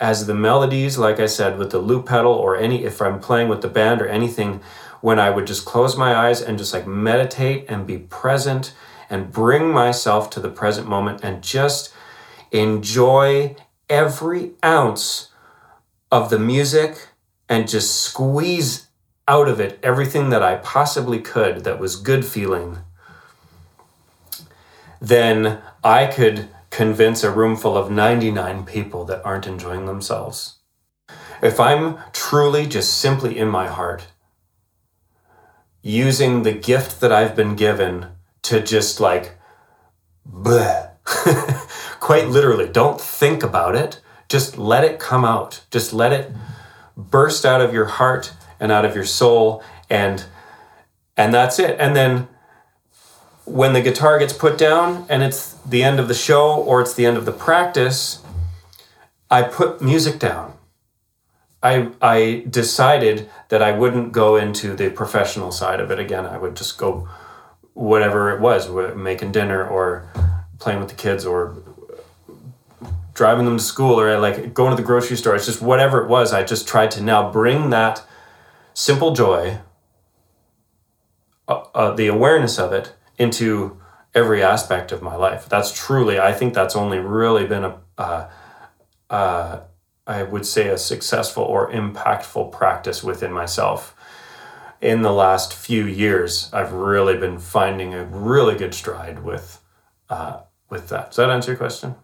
as 0.00 0.26
the 0.26 0.34
melodies, 0.34 0.98
like 0.98 1.18
I 1.18 1.26
said, 1.26 1.58
with 1.58 1.70
the 1.70 1.78
loop 1.78 2.06
pedal 2.06 2.32
or 2.32 2.56
any, 2.56 2.84
if 2.84 3.00
I'm 3.00 3.20
playing 3.20 3.48
with 3.48 3.62
the 3.62 3.68
band 3.68 4.02
or 4.02 4.08
anything, 4.08 4.60
when 5.00 5.18
I 5.18 5.30
would 5.30 5.46
just 5.46 5.64
close 5.64 5.96
my 5.96 6.14
eyes 6.14 6.42
and 6.42 6.58
just 6.58 6.74
like 6.74 6.86
meditate 6.86 7.66
and 7.68 7.86
be 7.86 7.98
present 7.98 8.74
and 9.12 9.30
bring 9.30 9.70
myself 9.70 10.30
to 10.30 10.40
the 10.40 10.48
present 10.48 10.88
moment 10.88 11.20
and 11.22 11.42
just 11.42 11.92
enjoy 12.50 13.54
every 13.90 14.52
ounce 14.64 15.28
of 16.10 16.30
the 16.30 16.38
music 16.38 17.08
and 17.48 17.68
just 17.68 17.94
squeeze 17.94 18.88
out 19.28 19.48
of 19.48 19.60
it 19.60 19.78
everything 19.82 20.30
that 20.30 20.42
I 20.42 20.56
possibly 20.56 21.20
could 21.20 21.62
that 21.64 21.78
was 21.78 21.96
good 21.96 22.24
feeling, 22.24 22.78
then 24.98 25.60
I 25.84 26.06
could 26.06 26.48
convince 26.70 27.22
a 27.22 27.30
room 27.30 27.54
full 27.54 27.76
of 27.76 27.90
99 27.90 28.64
people 28.64 29.04
that 29.04 29.22
aren't 29.26 29.46
enjoying 29.46 29.84
themselves. 29.84 30.60
If 31.42 31.60
I'm 31.60 31.98
truly 32.14 32.66
just 32.66 32.96
simply 32.96 33.36
in 33.36 33.48
my 33.48 33.66
heart, 33.66 34.06
using 35.82 36.44
the 36.44 36.52
gift 36.52 37.00
that 37.00 37.12
I've 37.12 37.36
been 37.36 37.56
given 37.56 38.11
to 38.42 38.60
just 38.60 39.00
like, 39.00 39.36
quite 42.00 42.28
literally, 42.28 42.68
don't 42.68 43.00
think 43.00 43.42
about 43.42 43.74
it, 43.74 44.00
just 44.28 44.56
let 44.56 44.84
it 44.84 44.98
come 44.98 45.24
out, 45.24 45.64
just 45.70 45.92
let 45.92 46.12
it 46.12 46.32
burst 46.96 47.44
out 47.44 47.60
of 47.60 47.72
your 47.72 47.84
heart 47.84 48.32
and 48.60 48.70
out 48.70 48.84
of 48.84 48.94
your 48.94 49.04
soul 49.04 49.62
and 49.90 50.24
and 51.16 51.34
that's 51.34 51.58
it. 51.58 51.76
And 51.78 51.94
then 51.94 52.28
when 53.44 53.74
the 53.74 53.82
guitar 53.82 54.18
gets 54.18 54.32
put 54.32 54.56
down 54.56 55.04
and 55.08 55.22
it's 55.22 55.52
the 55.66 55.82
end 55.82 56.00
of 56.00 56.08
the 56.08 56.14
show 56.14 56.54
or 56.54 56.80
it's 56.80 56.94
the 56.94 57.04
end 57.04 57.16
of 57.16 57.26
the 57.26 57.32
practice 57.32 58.22
i 59.30 59.42
put 59.42 59.80
music 59.80 60.18
down. 60.18 60.54
I 61.62 61.88
i 62.00 62.44
decided 62.48 63.30
that 63.48 63.62
i 63.62 63.72
wouldn't 63.72 64.12
go 64.12 64.36
into 64.36 64.74
the 64.74 64.90
professional 64.90 65.52
side 65.52 65.80
of 65.80 65.90
it 65.90 65.98
again. 65.98 66.26
I 66.26 66.38
would 66.38 66.56
just 66.56 66.78
go 66.78 67.08
whatever 67.74 68.30
it 68.30 68.40
was 68.40 68.68
making 68.94 69.32
dinner 69.32 69.66
or 69.66 70.08
playing 70.58 70.80
with 70.80 70.88
the 70.88 70.94
kids 70.94 71.24
or 71.24 71.56
driving 73.14 73.44
them 73.44 73.58
to 73.58 73.62
school 73.62 73.98
or 73.98 74.18
like 74.18 74.54
going 74.54 74.70
to 74.70 74.76
the 74.76 74.86
grocery 74.86 75.16
store 75.16 75.34
it's 75.34 75.46
just 75.46 75.60
whatever 75.60 76.02
it 76.02 76.08
was 76.08 76.32
i 76.32 76.42
just 76.42 76.66
tried 76.66 76.90
to 76.90 77.02
now 77.02 77.30
bring 77.30 77.70
that 77.70 78.04
simple 78.74 79.12
joy, 79.12 79.58
uh, 81.48 81.62
uh, 81.74 81.94
the 81.94 82.06
awareness 82.06 82.58
of 82.58 82.72
it 82.72 82.94
into 83.18 83.80
every 84.14 84.42
aspect 84.42 84.92
of 84.92 85.02
my 85.02 85.14
life. 85.14 85.48
That's 85.48 85.72
truly, 85.72 86.18
I 86.18 86.32
think 86.32 86.54
that's 86.54 86.76
only 86.76 86.98
really 86.98 87.46
been 87.46 87.64
a, 87.64 87.80
uh, 87.98 88.30
uh, 89.10 89.60
I 90.06 90.22
would 90.22 90.46
say, 90.46 90.68
a 90.68 90.78
successful 90.78 91.44
or 91.44 91.70
impactful 91.70 92.52
practice 92.52 93.02
within 93.02 93.32
myself. 93.32 93.94
In 94.82 95.02
the 95.02 95.12
last 95.12 95.54
few 95.54 95.86
years, 95.86 96.50
I've 96.52 96.72
really 96.72 97.16
been 97.16 97.38
finding 97.38 97.94
a 97.94 98.04
really 98.04 98.56
good 98.56 98.74
stride 98.74 99.22
with 99.22 99.62
uh, 100.10 100.40
with 100.68 100.88
that. 100.88 101.08
Does 101.08 101.16
that 101.16 101.30
answer 101.30 101.52
your 101.52 101.58
question? 101.58 101.94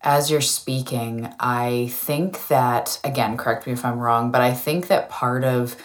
as 0.00 0.30
you're 0.30 0.40
speaking, 0.40 1.32
I 1.40 1.88
think 1.90 2.48
that, 2.48 3.00
again, 3.02 3.36
correct 3.36 3.66
me 3.66 3.72
if 3.72 3.84
I'm 3.84 3.98
wrong, 3.98 4.30
but 4.30 4.40
I 4.40 4.54
think 4.54 4.86
that 4.86 5.08
part 5.08 5.44
of 5.44 5.76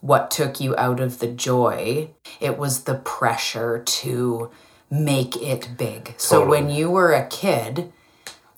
what 0.00 0.30
took 0.30 0.60
you 0.60 0.76
out 0.76 1.00
of 1.00 1.18
the 1.18 1.26
joy. 1.26 2.10
It 2.38 2.58
was 2.58 2.84
the 2.84 2.96
pressure 2.96 3.82
to 3.82 4.50
make 4.90 5.34
it 5.36 5.78
big. 5.78 6.04
Totally. 6.04 6.18
So 6.18 6.46
when 6.46 6.68
you 6.68 6.90
were 6.90 7.12
a 7.12 7.26
kid, 7.26 7.90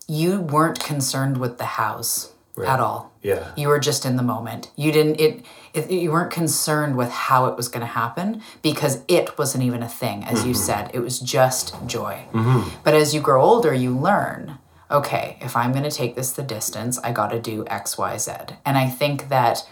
you 0.09 0.41
weren't 0.41 0.81
concerned 0.81 1.39
with 1.39 1.59
the 1.59 1.65
house 1.65 2.33
right. 2.57 2.69
at 2.69 2.81
all. 2.81 3.13
Yeah. 3.23 3.53
You 3.57 3.69
were 3.69 3.79
just 3.79 4.05
in 4.05 4.17
the 4.17 4.23
moment. 4.23 4.71
You 4.77 4.93
didn't 4.93 5.21
it, 5.21 5.45
it 5.75 5.91
you 5.91 6.11
weren't 6.11 6.33
concerned 6.33 6.97
with 6.97 7.11
how 7.11 7.47
it 7.47 7.57
was 7.57 7.69
going 7.69 7.81
to 7.81 7.87
happen 7.87 8.43
because 8.63 9.03
it 9.09 9.39
wasn't 9.39 9.65
even 9.65 9.83
a 9.83 9.89
thing 9.89 10.25
as 10.25 10.41
mm-hmm. 10.41 10.49
you 10.49 10.55
said. 10.55 10.91
It 10.95 11.01
was 11.01 11.21
just 11.21 11.75
joy. 11.87 12.27
Mm-hmm. 12.33 12.77
But 12.83 12.95
as 12.95 13.15
you 13.15 13.21
grow 13.21 13.43
older, 13.43 13.73
you 13.73 13.97
learn 13.97 14.59
okay, 14.89 15.37
if 15.41 15.57
I'm 15.57 15.73
going 15.73 15.85
to 15.85 15.91
take 15.91 16.15
this 16.15 16.33
the 16.33 16.45
distance, 16.45 16.99
I 16.99 17.11
got 17.13 17.33
to 17.33 17.41
do 17.41 17.65
X, 17.67 17.99
Y, 17.99 18.17
Z. 18.19 18.33
And 18.65 18.79
I 18.79 18.89
think 18.89 19.29
that 19.31 19.67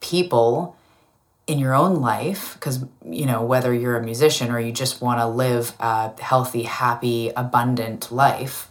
people 0.00 0.74
in 1.46 1.58
your 1.58 1.74
own 1.74 2.00
life 2.00 2.54
because 2.54 2.84
you 3.04 3.24
know 3.24 3.42
whether 3.42 3.72
you're 3.72 3.96
a 3.96 4.02
musician 4.02 4.50
or 4.50 4.60
you 4.60 4.70
just 4.70 5.00
want 5.00 5.18
to 5.18 5.26
live 5.26 5.72
a 5.80 6.12
healthy 6.20 6.64
happy 6.64 7.30
abundant 7.30 8.12
life 8.12 8.68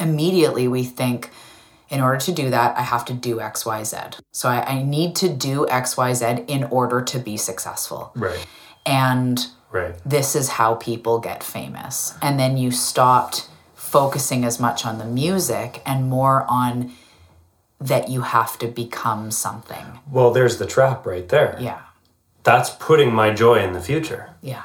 immediately 0.00 0.66
we 0.66 0.82
think 0.82 1.30
in 1.94 2.00
order 2.00 2.18
to 2.18 2.32
do 2.32 2.50
that 2.50 2.76
i 2.76 2.82
have 2.82 3.04
to 3.04 3.14
do 3.14 3.36
xyz 3.36 4.20
so 4.32 4.48
I, 4.48 4.58
I 4.74 4.82
need 4.82 5.16
to 5.16 5.28
do 5.28 5.66
xyz 5.70 6.44
in 6.48 6.64
order 6.64 7.00
to 7.02 7.18
be 7.18 7.36
successful 7.36 8.12
right 8.14 8.46
and 8.84 9.46
right 9.70 9.94
this 10.04 10.34
is 10.34 10.50
how 10.50 10.74
people 10.74 11.18
get 11.20 11.42
famous 11.42 12.14
and 12.20 12.38
then 12.38 12.56
you 12.56 12.70
stopped 12.70 13.48
focusing 13.74 14.44
as 14.44 14.58
much 14.58 14.84
on 14.84 14.98
the 14.98 15.04
music 15.04 15.80
and 15.86 16.10
more 16.10 16.44
on 16.48 16.90
that 17.80 18.08
you 18.08 18.22
have 18.22 18.58
to 18.58 18.66
become 18.66 19.30
something. 19.30 20.00
Well, 20.10 20.30
there's 20.32 20.56
the 20.56 20.66
trap 20.66 21.06
right 21.06 21.28
there. 21.28 21.56
Yeah. 21.60 21.80
That's 22.42 22.70
putting 22.70 23.14
my 23.14 23.32
joy 23.32 23.62
in 23.62 23.72
the 23.72 23.80
future. 23.80 24.30
Yeah. 24.42 24.64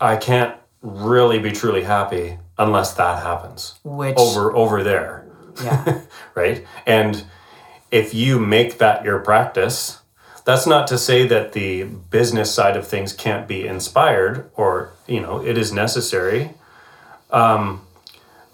I 0.00 0.16
can't 0.16 0.56
really 0.80 1.38
be 1.38 1.52
truly 1.52 1.82
happy 1.82 2.38
unless 2.58 2.94
that 2.94 3.22
happens. 3.22 3.78
Which 3.84 4.16
over 4.16 4.54
over 4.54 4.82
there. 4.82 5.21
Yeah. 5.62 6.02
right? 6.34 6.64
And 6.86 7.24
if 7.90 8.14
you 8.14 8.38
make 8.38 8.78
that 8.78 9.04
your 9.04 9.18
practice, 9.18 10.00
that's 10.44 10.66
not 10.66 10.86
to 10.88 10.98
say 10.98 11.26
that 11.26 11.52
the 11.52 11.84
business 11.84 12.52
side 12.52 12.76
of 12.76 12.86
things 12.86 13.12
can't 13.12 13.46
be 13.46 13.66
inspired 13.66 14.50
or, 14.54 14.92
you 15.06 15.20
know, 15.20 15.44
it 15.44 15.58
is 15.58 15.72
necessary. 15.72 16.50
Um, 17.30 17.82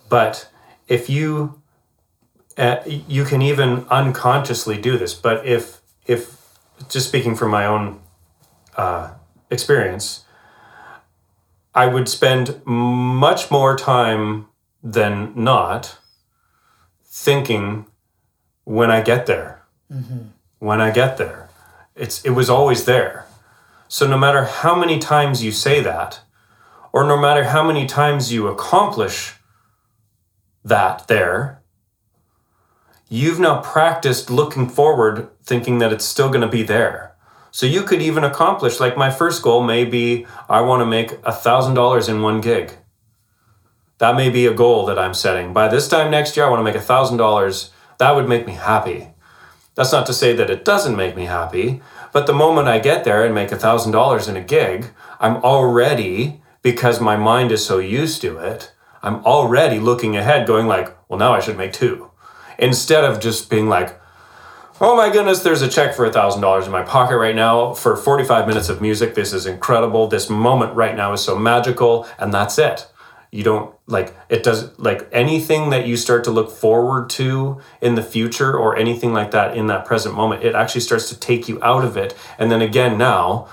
but 0.09 0.49
if 0.89 1.09
you 1.09 1.59
uh, 2.59 2.83
you 2.87 3.25
can 3.25 3.41
even 3.41 3.87
unconsciously 3.89 4.77
do 4.79 4.99
this. 4.99 5.15
But 5.15 5.47
if 5.47 5.81
if 6.07 6.37
just 6.89 7.09
speaking 7.09 7.37
from 7.37 7.53
my 7.53 7.65
own 7.65 8.01
uh, 8.77 9.13
experience, 9.49 10.25
I 11.75 11.87
would 11.87 12.09
spend 12.09 12.61
much 12.67 13.51
more 13.51 13.77
time 13.77 14.49
than 14.83 15.33
not 15.37 15.99
thinking 17.19 17.87
when 18.65 18.91
I 18.91 19.01
get 19.03 19.27
there. 19.27 19.63
Mm-hmm. 19.93 20.29
When 20.61 20.81
I 20.81 20.91
get 20.91 21.17
there, 21.19 21.49
it's 21.95 22.25
it 22.25 22.31
was 22.31 22.51
always 22.51 22.85
there. 22.85 23.27
So 23.89 24.07
no 24.07 24.19
matter 24.19 24.45
how 24.45 24.75
many 24.75 24.99
times 24.99 25.43
you 25.43 25.53
say 25.53 25.81
that, 25.81 26.21
or 26.93 27.05
no 27.05 27.17
matter 27.17 27.45
how 27.45 27.63
many 27.63 27.87
times 27.87 28.33
you 28.33 28.49
accomplish 28.49 29.35
that 30.65 31.09
there, 31.09 31.63
you've 33.09 33.41
now 33.41 33.61
practiced 33.63 34.31
looking 34.31 34.69
forward 34.69 35.29
thinking 35.43 35.79
that 35.79 35.93
it's 35.93 36.05
still 36.05 36.29
going 36.29 36.43
to 36.43 36.57
be 36.59 36.63
there. 36.63 37.15
So 37.51 37.67
you 37.67 37.83
could 37.83 38.03
even 38.03 38.25
accomplish, 38.25 38.79
like 38.81 38.97
my 38.97 39.11
first 39.11 39.43
goal 39.43 39.63
may 39.63 39.85
be 39.85 40.27
I 40.49 40.61
want 40.61 40.81
to 40.83 40.87
make 40.87 41.13
a 41.13 41.33
$1,000 41.33 42.09
in 42.09 42.23
one 42.23 42.41
gig. 42.41 42.77
That 43.99 44.17
may 44.17 44.31
be 44.31 44.47
a 44.47 44.55
goal 44.55 44.87
that 44.87 44.99
I'm 44.99 45.15
setting. 45.15 45.53
By 45.53 45.69
this 45.69 45.89
time 45.89 46.11
next 46.11 46.37
year, 46.37 46.47
I 46.47 46.51
want 46.51 46.61
to 46.61 46.65
make 46.65 46.75
a 46.75 46.79
$1,000. 46.79 47.71
That 47.99 48.15
would 48.15 48.29
make 48.29 48.47
me 48.47 48.55
happy. 48.55 49.09
That's 49.75 49.93
not 49.93 50.07
to 50.07 50.13
say 50.13 50.35
that 50.35 50.51
it 50.51 50.65
doesn't 50.65 50.97
make 50.97 51.15
me 51.17 51.27
happy, 51.27 51.81
but 52.13 52.27
the 52.27 52.33
moment 52.33 52.69
I 52.69 52.79
get 52.79 53.05
there 53.05 53.25
and 53.25 53.35
make 53.35 53.53
a 53.53 53.57
$1,000 53.57 54.29
in 54.29 54.37
a 54.37 54.41
gig, 54.41 54.91
I'm 55.21 55.37
already, 55.37 56.41
because 56.63 57.01
my 57.01 57.17
mind 57.17 57.53
is 57.53 57.65
so 57.65 57.79
used 57.79 58.21
to 58.23 58.39
it, 58.39 58.73
I'm 59.03 59.25
already 59.25 59.79
looking 59.79 60.17
ahead 60.17 60.47
going 60.47 60.67
like, 60.67 60.97
well, 61.09 61.19
now 61.19 61.33
I 61.33 61.41
should 61.41 61.57
make 61.57 61.73
two 61.73 62.11
instead 62.59 63.05
of 63.05 63.21
just 63.21 63.49
being 63.49 63.69
like, 63.69 64.01
oh 64.81 64.97
my 64.97 65.11
goodness, 65.11 65.43
there's 65.43 65.63
a 65.63 65.69
check 65.69 65.95
for 65.95 66.05
a 66.05 66.11
$1,000 66.11 66.67
in 66.67 66.73
my 66.73 66.83
pocket 66.83 67.17
right 67.17 67.35
now 67.35 67.73
for 67.73 67.97
45 67.97 68.47
minutes 68.47 68.69
of 68.69 68.81
music. 68.81 69.15
This 69.15 69.33
is 69.33 69.47
incredible. 69.47 70.09
This 70.09 70.29
moment 70.29 70.75
right 70.75 70.97
now 70.97 71.13
is 71.13 71.21
so 71.21 71.39
magical, 71.39 72.07
and 72.19 72.33
that's 72.33 72.59
it. 72.59 72.87
You 73.31 73.45
don't 73.45 73.75
like 73.89 74.15
it 74.29 74.43
does 74.43 74.79
like 74.79 75.09
anything 75.13 75.71
that 75.71 75.87
you 75.87 75.97
start 75.97 76.23
to 76.25 76.31
look 76.31 76.51
forward 76.51 77.09
to 77.11 77.61
in 77.81 77.95
the 77.95 78.03
future 78.03 78.57
or 78.57 78.77
anything 78.77 79.15
like 79.15 79.31
that 79.31 79.57
in 79.57 79.67
that 79.69 79.87
present 79.87 80.15
moment, 80.15 80.45
it 80.45 80.55
actually 80.55 80.83
starts 80.83 81.09
to 81.09 81.19
take 81.19 81.49
you 81.49 81.61
out 81.63 81.85
of 81.85 81.97
it. 81.97 82.15
And 82.39 82.53
then 82.53 82.61
again, 82.61 82.99
now 82.99 83.49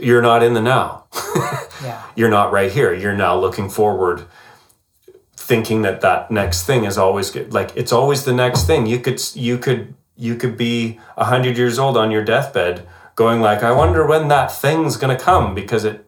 you're 0.00 0.22
not 0.22 0.42
in 0.42 0.54
the 0.54 0.60
now. 0.60 1.06
yeah. 1.82 2.02
You're 2.16 2.30
not 2.30 2.52
right 2.52 2.70
here. 2.70 2.92
You're 2.92 3.14
now 3.14 3.38
looking 3.38 3.70
forward 3.70 4.24
thinking 5.36 5.82
that 5.82 6.00
that 6.00 6.30
next 6.30 6.64
thing 6.64 6.84
is 6.84 6.96
always 6.96 7.30
good. 7.30 7.52
like 7.52 7.72
it's 7.76 7.92
always 7.92 8.24
the 8.24 8.32
next 8.32 8.64
thing. 8.66 8.86
You 8.86 8.98
could 8.98 9.20
you 9.34 9.56
could 9.56 9.94
you 10.16 10.34
could 10.34 10.56
be 10.56 10.98
a 11.16 11.24
hundred 11.24 11.56
years 11.56 11.78
old 11.78 11.96
on 11.96 12.10
your 12.10 12.24
deathbed, 12.24 12.86
going 13.14 13.40
like, 13.40 13.62
I 13.62 13.72
wonder 13.72 14.06
when 14.06 14.28
that 14.28 14.52
thing's 14.52 14.96
gonna 14.96 15.18
come 15.18 15.54
because 15.54 15.84
it 15.84 16.01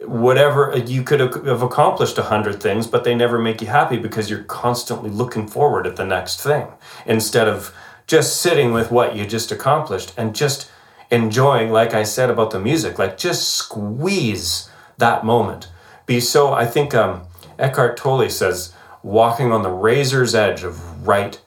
whatever 0.00 0.76
you 0.86 1.02
could 1.02 1.20
have 1.20 1.62
accomplished 1.62 2.18
a 2.18 2.24
hundred 2.24 2.62
things, 2.62 2.86
but 2.86 3.04
they 3.04 3.14
never 3.14 3.38
make 3.38 3.60
you 3.60 3.66
happy 3.66 3.96
because 3.96 4.28
you're 4.28 4.44
constantly 4.44 5.10
looking 5.10 5.46
forward 5.46 5.86
at 5.86 5.96
the 5.96 6.04
next 6.04 6.42
thing 6.42 6.68
instead 7.06 7.48
of 7.48 7.74
just 8.06 8.40
sitting 8.40 8.72
with 8.72 8.90
what 8.90 9.16
you 9.16 9.26
just 9.26 9.50
accomplished 9.50 10.12
and 10.16 10.34
just 10.34 10.70
enjoying, 11.10 11.70
like 11.70 11.94
I 11.94 12.02
said 12.02 12.30
about 12.30 12.50
the 12.50 12.60
music, 12.60 12.98
like 12.98 13.16
just 13.16 13.48
squeeze 13.48 14.68
that 14.98 15.24
moment. 15.24 15.68
Be 16.04 16.20
so, 16.20 16.52
I 16.52 16.66
think 16.66 16.94
um, 16.94 17.22
Eckhart 17.58 17.96
Tolle 17.96 18.28
says, 18.28 18.74
walking 19.02 19.52
on 19.52 19.62
the 19.62 19.70
razor's 19.70 20.34
edge 20.34 20.62
of 20.62 21.06
right 21.06 21.40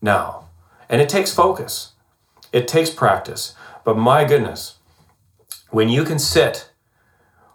now. 0.00 0.48
And 0.88 1.00
it 1.00 1.08
takes 1.08 1.32
focus, 1.34 1.92
it 2.52 2.68
takes 2.68 2.90
practice. 2.90 3.54
But 3.84 3.96
my 3.96 4.24
goodness, 4.24 4.76
when 5.70 5.88
you 5.88 6.04
can 6.04 6.18
sit 6.18 6.67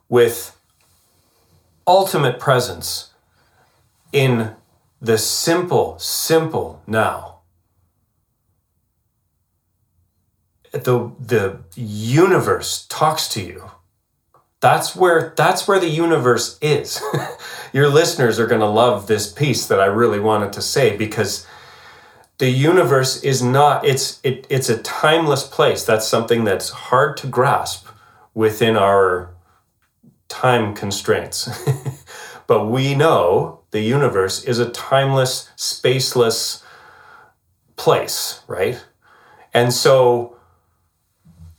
with 0.10 0.56
ultimate 1.88 2.40
presence 2.40 3.12
in 4.12 4.56
the 5.02 5.18
simple, 5.18 5.98
simple 6.00 6.82
now, 6.88 7.40
the, 10.72 11.12
the 11.20 11.60
universe 11.76 12.86
talks 12.90 13.28
to 13.30 13.42
you. 13.42 13.72
That's 14.64 14.96
where 14.96 15.34
that's 15.36 15.68
where 15.68 15.80
the 15.80 15.90
universe 15.90 16.58
is. 16.62 17.02
Your 17.74 17.90
listeners 17.90 18.40
are 18.40 18.48
going 18.48 18.62
to 18.62 18.66
love 18.66 19.08
this 19.08 19.30
piece 19.30 19.68
that 19.68 19.82
I 19.82 19.88
really 19.88 20.22
wanted 20.22 20.54
to 20.54 20.62
say 20.62 20.96
because 20.96 21.46
the 22.38 22.50
universe 22.50 23.22
is 23.24 23.44
not 23.44 23.86
it's 23.86 24.22
it, 24.24 24.48
it's 24.50 24.70
a 24.70 24.82
timeless 24.82 25.46
place. 25.46 25.84
That's 25.84 26.08
something 26.08 26.46
that's 26.46 26.70
hard 26.70 27.18
to 27.18 27.28
grasp 27.28 27.88
within 28.34 28.78
our 28.78 29.33
time 30.34 30.74
constraints. 30.74 31.48
but 32.48 32.66
we 32.66 32.96
know 32.96 33.62
the 33.70 33.82
universe 33.82 34.44
is 34.44 34.58
a 34.58 34.70
timeless, 34.72 35.50
spaceless 35.56 36.64
place, 37.76 38.42
right? 38.48 38.84
And 39.54 39.72
so 39.72 40.38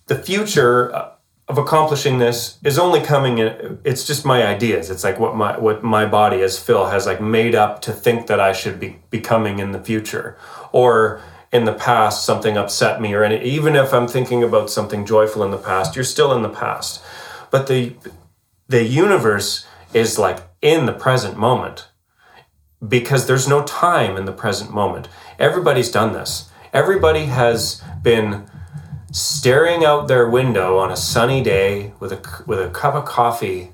the 0.06 0.16
future 0.16 0.94
uh, 0.94 1.10
of 1.46 1.56
accomplishing 1.58 2.18
this 2.18 2.58
is 2.64 2.78
only 2.78 3.00
coming 3.00 3.38
in 3.38 3.78
it's 3.84 4.06
just 4.06 4.24
my 4.24 4.46
ideas 4.46 4.88
it's 4.88 5.04
like 5.04 5.18
what 5.18 5.36
my 5.36 5.58
what 5.58 5.84
my 5.84 6.06
body 6.06 6.40
as 6.40 6.58
phil 6.58 6.86
has 6.86 7.04
like 7.04 7.20
made 7.20 7.54
up 7.54 7.82
to 7.82 7.92
think 7.92 8.26
that 8.28 8.40
i 8.40 8.50
should 8.50 8.80
be 8.80 8.98
becoming 9.10 9.58
in 9.58 9.72
the 9.72 9.78
future 9.78 10.38
or 10.72 11.20
in 11.52 11.66
the 11.66 11.72
past 11.74 12.24
something 12.24 12.56
upset 12.56 12.98
me 12.98 13.12
or 13.12 13.22
any, 13.22 13.44
even 13.44 13.76
if 13.76 13.92
i'm 13.92 14.08
thinking 14.08 14.42
about 14.42 14.70
something 14.70 15.04
joyful 15.04 15.42
in 15.44 15.50
the 15.50 15.58
past 15.58 15.94
you're 15.94 16.02
still 16.02 16.32
in 16.32 16.40
the 16.40 16.48
past 16.48 17.02
but 17.50 17.66
the 17.66 17.92
the 18.68 18.84
universe 18.84 19.66
is 19.92 20.18
like 20.18 20.40
in 20.60 20.86
the 20.86 20.92
present 20.92 21.36
moment 21.36 21.88
because 22.86 23.26
there's 23.26 23.48
no 23.48 23.62
time 23.62 24.16
in 24.16 24.24
the 24.24 24.32
present 24.32 24.72
moment 24.72 25.08
everybody's 25.38 25.90
done 25.90 26.12
this 26.12 26.50
everybody 26.72 27.26
has 27.26 27.82
been 28.02 28.44
staring 29.14 29.84
out 29.84 30.08
their 30.08 30.28
window 30.28 30.78
on 30.78 30.90
a 30.90 30.96
sunny 30.96 31.40
day 31.40 31.92
with 32.00 32.12
a, 32.12 32.42
with 32.46 32.58
a 32.58 32.68
cup 32.70 32.94
of 32.94 33.04
coffee 33.04 33.70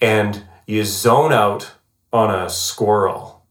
and 0.00 0.44
you 0.64 0.84
zone 0.84 1.32
out 1.32 1.72
on 2.12 2.32
a 2.32 2.48
squirrel. 2.48 3.44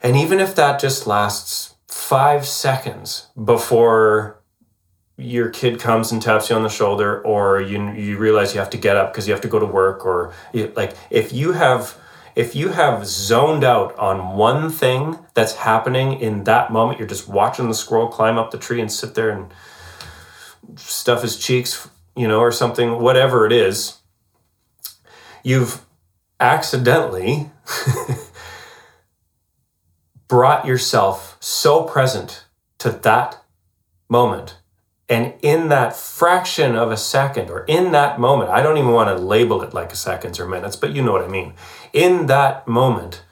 And 0.00 0.16
even 0.16 0.40
if 0.40 0.56
that 0.56 0.80
just 0.80 1.06
lasts 1.06 1.76
five 1.86 2.46
seconds 2.46 3.28
before 3.42 4.37
your 5.18 5.50
kid 5.50 5.80
comes 5.80 6.12
and 6.12 6.22
taps 6.22 6.48
you 6.48 6.54
on 6.54 6.62
the 6.62 6.68
shoulder 6.68 7.20
or 7.22 7.60
you, 7.60 7.90
you 7.90 8.16
realize 8.16 8.54
you 8.54 8.60
have 8.60 8.70
to 8.70 8.78
get 8.78 8.96
up 8.96 9.12
because 9.12 9.26
you 9.26 9.34
have 9.34 9.42
to 9.42 9.48
go 9.48 9.58
to 9.58 9.66
work 9.66 10.06
or 10.06 10.32
you, 10.52 10.72
like 10.76 10.96
if 11.10 11.32
you 11.32 11.52
have 11.52 11.98
if 12.36 12.54
you 12.54 12.68
have 12.68 13.04
zoned 13.04 13.64
out 13.64 13.98
on 13.98 14.36
one 14.36 14.70
thing 14.70 15.18
that's 15.34 15.56
happening 15.56 16.20
in 16.20 16.44
that 16.44 16.70
moment, 16.70 17.00
you're 17.00 17.08
just 17.08 17.26
watching 17.26 17.66
the 17.66 17.74
squirrel 17.74 18.06
climb 18.06 18.38
up 18.38 18.52
the 18.52 18.58
tree 18.58 18.80
and 18.80 18.92
sit 18.92 19.16
there 19.16 19.30
and 19.30 19.52
stuff 20.76 21.22
his 21.22 21.36
cheeks, 21.36 21.88
you 22.14 22.28
know, 22.28 22.38
or 22.38 22.52
something, 22.52 23.00
whatever 23.00 23.44
it 23.44 23.50
is, 23.50 23.98
you've 25.42 25.84
accidentally 26.38 27.50
brought 30.28 30.64
yourself 30.64 31.36
so 31.40 31.82
present 31.82 32.44
to 32.78 32.90
that 32.90 33.42
moment 34.08 34.57
and 35.08 35.34
in 35.40 35.68
that 35.68 35.96
fraction 35.96 36.76
of 36.76 36.90
a 36.90 36.96
second, 36.96 37.48
or 37.48 37.64
in 37.64 37.92
that 37.92 38.20
moment, 38.20 38.50
I 38.50 38.62
don't 38.62 38.76
even 38.76 38.92
want 38.92 39.08
to 39.08 39.22
label 39.22 39.62
it 39.62 39.72
like 39.72 39.94
seconds 39.94 40.38
or 40.38 40.46
minutes, 40.46 40.76
but 40.76 40.92
you 40.92 41.02
know 41.02 41.12
what 41.12 41.24
I 41.24 41.28
mean. 41.28 41.54
In 41.94 42.26
that 42.26 42.68
moment, 42.68 43.22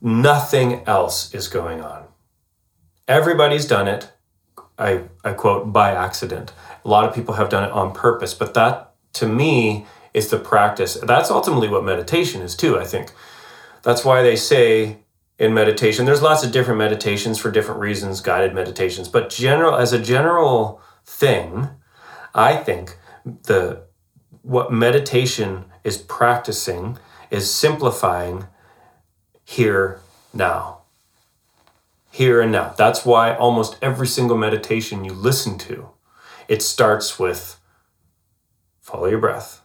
nothing 0.00 0.82
else 0.86 1.32
is 1.32 1.46
going 1.46 1.80
on. 1.80 2.04
Everybody's 3.06 3.66
done 3.66 3.86
it. 3.86 4.12
I, 4.76 5.04
I 5.22 5.34
quote, 5.34 5.72
by 5.72 5.92
accident. 5.92 6.52
A 6.84 6.88
lot 6.88 7.04
of 7.04 7.14
people 7.14 7.34
have 7.34 7.48
done 7.48 7.64
it 7.64 7.70
on 7.70 7.92
purpose, 7.92 8.34
but 8.34 8.54
that 8.54 8.92
to 9.14 9.28
me 9.28 9.86
is 10.14 10.28
the 10.28 10.38
practice. 10.38 10.94
That's 10.94 11.30
ultimately 11.30 11.68
what 11.68 11.84
meditation 11.84 12.42
is, 12.42 12.56
too, 12.56 12.78
I 12.78 12.84
think. 12.84 13.12
That's 13.82 14.04
why 14.04 14.22
they 14.22 14.36
say 14.36 14.98
in 15.40 15.54
meditation. 15.54 16.04
There's 16.04 16.20
lots 16.20 16.44
of 16.44 16.52
different 16.52 16.78
meditations 16.78 17.38
for 17.38 17.50
different 17.50 17.80
reasons, 17.80 18.20
guided 18.20 18.54
meditations, 18.54 19.08
but 19.08 19.30
general 19.30 19.74
as 19.74 19.94
a 19.94 19.98
general 19.98 20.82
thing, 21.04 21.70
I 22.34 22.56
think 22.56 22.98
the 23.24 23.84
what 24.42 24.70
meditation 24.70 25.64
is 25.82 25.96
practicing 25.96 26.98
is 27.30 27.52
simplifying 27.52 28.46
here 29.42 30.00
now. 30.34 30.82
Here 32.10 32.42
and 32.42 32.52
now. 32.52 32.74
That's 32.76 33.06
why 33.06 33.34
almost 33.34 33.78
every 33.80 34.06
single 34.06 34.36
meditation 34.36 35.04
you 35.04 35.12
listen 35.12 35.56
to, 35.58 35.88
it 36.48 36.60
starts 36.60 37.18
with 37.18 37.58
follow 38.78 39.06
your 39.06 39.20
breath. 39.20 39.62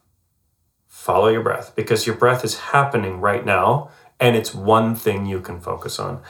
Follow 0.87 1.27
your 1.27 1.43
breath 1.43 1.73
because 1.75 2.07
your 2.07 2.15
breath 2.15 2.45
is 2.45 2.59
happening 2.59 3.19
right 3.19 3.45
now 3.45 3.89
and 4.19 4.35
it's 4.35 4.53
one 4.53 4.95
thing 4.95 5.25
you 5.25 5.39
can 5.39 5.59
focus 5.59 5.99
on. 5.99 6.21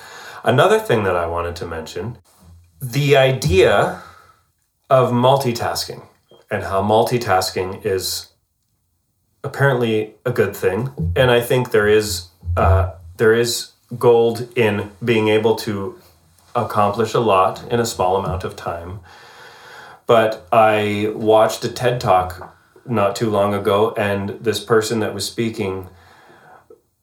Another 0.44 0.80
thing 0.80 1.04
that 1.04 1.16
I 1.16 1.26
wanted 1.26 1.56
to 1.58 1.66
mention 1.66 2.18
the 2.82 3.16
idea 3.16 4.02
of 4.90 5.12
multitasking 5.12 6.06
and 6.52 6.64
how 6.64 6.82
multitasking 6.82 7.86
is 7.86 8.30
apparently 9.44 10.16
a 10.26 10.32
good 10.32 10.56
thing. 10.56 10.90
And 11.16 11.32
I 11.32 11.42
think 11.42 11.72
there 11.72 11.88
is 11.88 12.28
uh, 12.58 12.94
there 13.18 13.34
is 13.34 13.72
gold 13.98 14.48
in 14.58 14.92
being 15.04 15.28
able 15.30 15.56
to 15.56 16.00
accomplish 16.56 17.14
a 17.14 17.20
lot 17.20 17.64
in 17.72 17.80
a 17.80 17.86
small 17.86 18.18
amount 18.18 18.44
of 18.44 18.56
time. 18.56 19.00
But 20.08 20.48
I 20.52 21.12
watched 21.16 21.64
a 21.64 21.70
TED 21.70 22.00
talk 22.00 22.56
not 22.86 23.16
too 23.16 23.30
long 23.30 23.54
ago, 23.54 23.94
and 23.98 24.30
this 24.42 24.64
person 24.64 25.00
that 25.00 25.14
was 25.14 25.26
speaking 25.26 25.90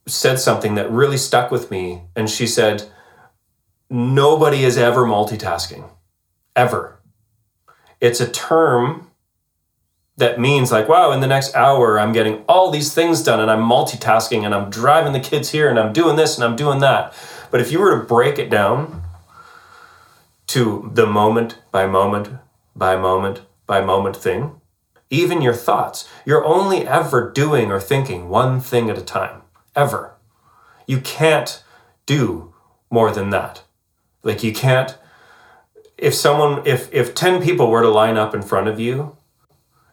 said 0.06 0.40
something 0.40 0.74
that 0.74 0.90
really 0.90 1.16
stuck 1.16 1.50
with 1.50 1.70
me. 1.70 2.02
And 2.16 2.28
she 2.28 2.46
said, 2.46 2.90
Nobody 3.90 4.64
is 4.64 4.78
ever 4.78 5.04
multitasking, 5.04 5.90
ever. 6.56 6.98
It's 8.00 8.20
a 8.20 8.30
term 8.30 9.10
that 10.16 10.40
means 10.40 10.72
like, 10.72 10.88
wow, 10.88 11.12
in 11.12 11.20
the 11.20 11.26
next 11.26 11.54
hour, 11.54 12.00
I'm 12.00 12.12
getting 12.12 12.42
all 12.48 12.70
these 12.70 12.94
things 12.94 13.22
done 13.22 13.38
and 13.38 13.50
I'm 13.50 13.62
multitasking 13.62 14.44
and 14.44 14.54
I'm 14.54 14.70
driving 14.70 15.12
the 15.12 15.20
kids 15.20 15.50
here 15.50 15.68
and 15.68 15.78
I'm 15.78 15.92
doing 15.92 16.16
this 16.16 16.36
and 16.36 16.44
I'm 16.44 16.56
doing 16.56 16.80
that. 16.80 17.14
But 17.50 17.60
if 17.60 17.70
you 17.70 17.80
were 17.80 17.98
to 17.98 18.04
break 18.04 18.38
it 18.38 18.48
down 18.48 19.02
to 20.48 20.90
the 20.94 21.06
moment 21.06 21.58
by 21.70 21.86
moment 21.86 22.30
by 22.74 22.96
moment 22.96 23.42
by 23.66 23.82
moment 23.82 24.16
thing, 24.16 24.60
even 25.10 25.42
your 25.42 25.54
thoughts, 25.54 26.08
you're 26.24 26.44
only 26.44 26.86
ever 26.86 27.30
doing 27.30 27.70
or 27.70 27.78
thinking 27.78 28.30
one 28.30 28.58
thing 28.60 28.88
at 28.88 28.96
a 28.96 29.02
time 29.02 29.41
ever. 29.74 30.14
You 30.86 31.00
can't 31.00 31.62
do 32.06 32.52
more 32.90 33.10
than 33.10 33.30
that. 33.30 33.62
Like 34.22 34.42
you 34.42 34.52
can't 34.52 34.96
if 35.98 36.14
someone 36.14 36.66
if 36.66 36.92
if 36.92 37.14
10 37.14 37.42
people 37.42 37.70
were 37.70 37.82
to 37.82 37.88
line 37.88 38.16
up 38.16 38.34
in 38.34 38.42
front 38.42 38.68
of 38.68 38.80
you 38.80 39.16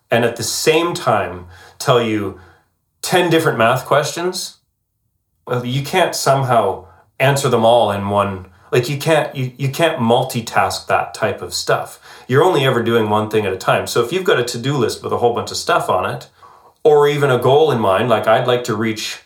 and 0.09 0.25
at 0.25 0.37
the 0.37 0.43
same 0.43 0.93
time 0.93 1.47
tell 1.77 2.01
you 2.01 2.39
10 3.01 3.29
different 3.29 3.57
math 3.57 3.85
questions, 3.85 4.57
well 5.45 5.65
you 5.65 5.83
can't 5.83 6.15
somehow 6.15 6.87
answer 7.19 7.49
them 7.49 7.63
all 7.65 7.91
in 7.91 8.09
one 8.09 8.49
like 8.71 8.89
you 8.89 8.97
can't 8.97 9.35
you, 9.35 9.51
you 9.57 9.69
can't 9.69 9.99
multitask 9.99 10.87
that 10.87 11.13
type 11.13 11.41
of 11.41 11.53
stuff. 11.53 11.99
You're 12.27 12.43
only 12.43 12.65
ever 12.65 12.83
doing 12.83 13.09
one 13.09 13.29
thing 13.29 13.45
at 13.45 13.53
a 13.53 13.57
time. 13.57 13.87
So 13.87 14.03
if 14.03 14.11
you've 14.11 14.23
got 14.25 14.39
a 14.39 14.43
to-do 14.43 14.77
list 14.77 15.03
with 15.03 15.11
a 15.11 15.17
whole 15.17 15.33
bunch 15.33 15.51
of 15.51 15.57
stuff 15.57 15.89
on 15.89 16.09
it, 16.09 16.29
or 16.83 17.07
even 17.07 17.31
a 17.31 17.39
goal 17.39 17.71
in 17.71 17.79
mind, 17.79 18.09
like 18.09 18.27
I'd 18.27 18.47
like 18.47 18.63
to 18.65 18.75
reach 18.75 19.21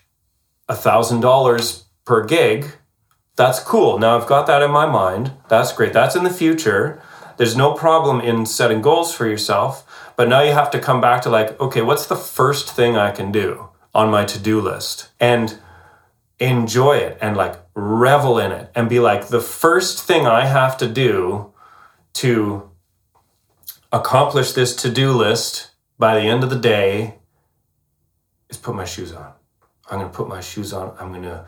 a 0.67 0.75
thousand 0.75 1.21
dollars 1.21 1.85
per 2.05 2.25
gig. 2.25 2.73
That's 3.35 3.59
cool. 3.59 3.97
Now 3.97 4.17
I've 4.17 4.27
got 4.27 4.47
that 4.47 4.61
in 4.61 4.71
my 4.71 4.85
mind. 4.85 5.33
That's 5.49 5.73
great. 5.73 5.93
That's 5.93 6.15
in 6.15 6.23
the 6.23 6.29
future. 6.29 7.01
There's 7.37 7.57
no 7.57 7.73
problem 7.73 8.21
in 8.21 8.45
setting 8.45 8.81
goals 8.81 9.13
for 9.13 9.27
yourself. 9.27 10.13
But 10.15 10.29
now 10.29 10.41
you 10.41 10.51
have 10.51 10.69
to 10.71 10.79
come 10.79 11.01
back 11.01 11.21
to 11.23 11.29
like, 11.29 11.59
okay, 11.59 11.81
what's 11.81 12.05
the 12.05 12.15
first 12.15 12.75
thing 12.75 12.95
I 12.95 13.11
can 13.11 13.31
do 13.31 13.69
on 13.93 14.11
my 14.11 14.25
to 14.25 14.39
do 14.39 14.61
list? 14.61 15.09
And 15.19 15.57
enjoy 16.39 16.97
it 16.97 17.17
and 17.21 17.37
like 17.37 17.55
revel 17.73 18.37
in 18.37 18.51
it 18.51 18.71
and 18.75 18.89
be 18.89 18.99
like, 18.99 19.27
the 19.27 19.41
first 19.41 20.03
thing 20.03 20.27
I 20.27 20.45
have 20.45 20.77
to 20.77 20.87
do 20.87 21.53
to 22.13 22.69
accomplish 23.91 24.51
this 24.51 24.75
to 24.77 24.89
do 24.89 25.11
list 25.11 25.71
by 25.97 26.19
the 26.19 26.27
end 26.27 26.43
of 26.43 26.49
the 26.49 26.59
day 26.59 27.15
is 28.49 28.57
put 28.57 28.75
my 28.75 28.85
shoes 28.85 29.11
on. 29.11 29.33
I'm 29.93 29.99
going 29.99 30.11
to 30.11 30.17
put 30.17 30.27
my 30.27 30.41
shoes 30.41 30.73
on. 30.73 30.95
I'm 30.99 31.09
going 31.09 31.21
to 31.21 31.45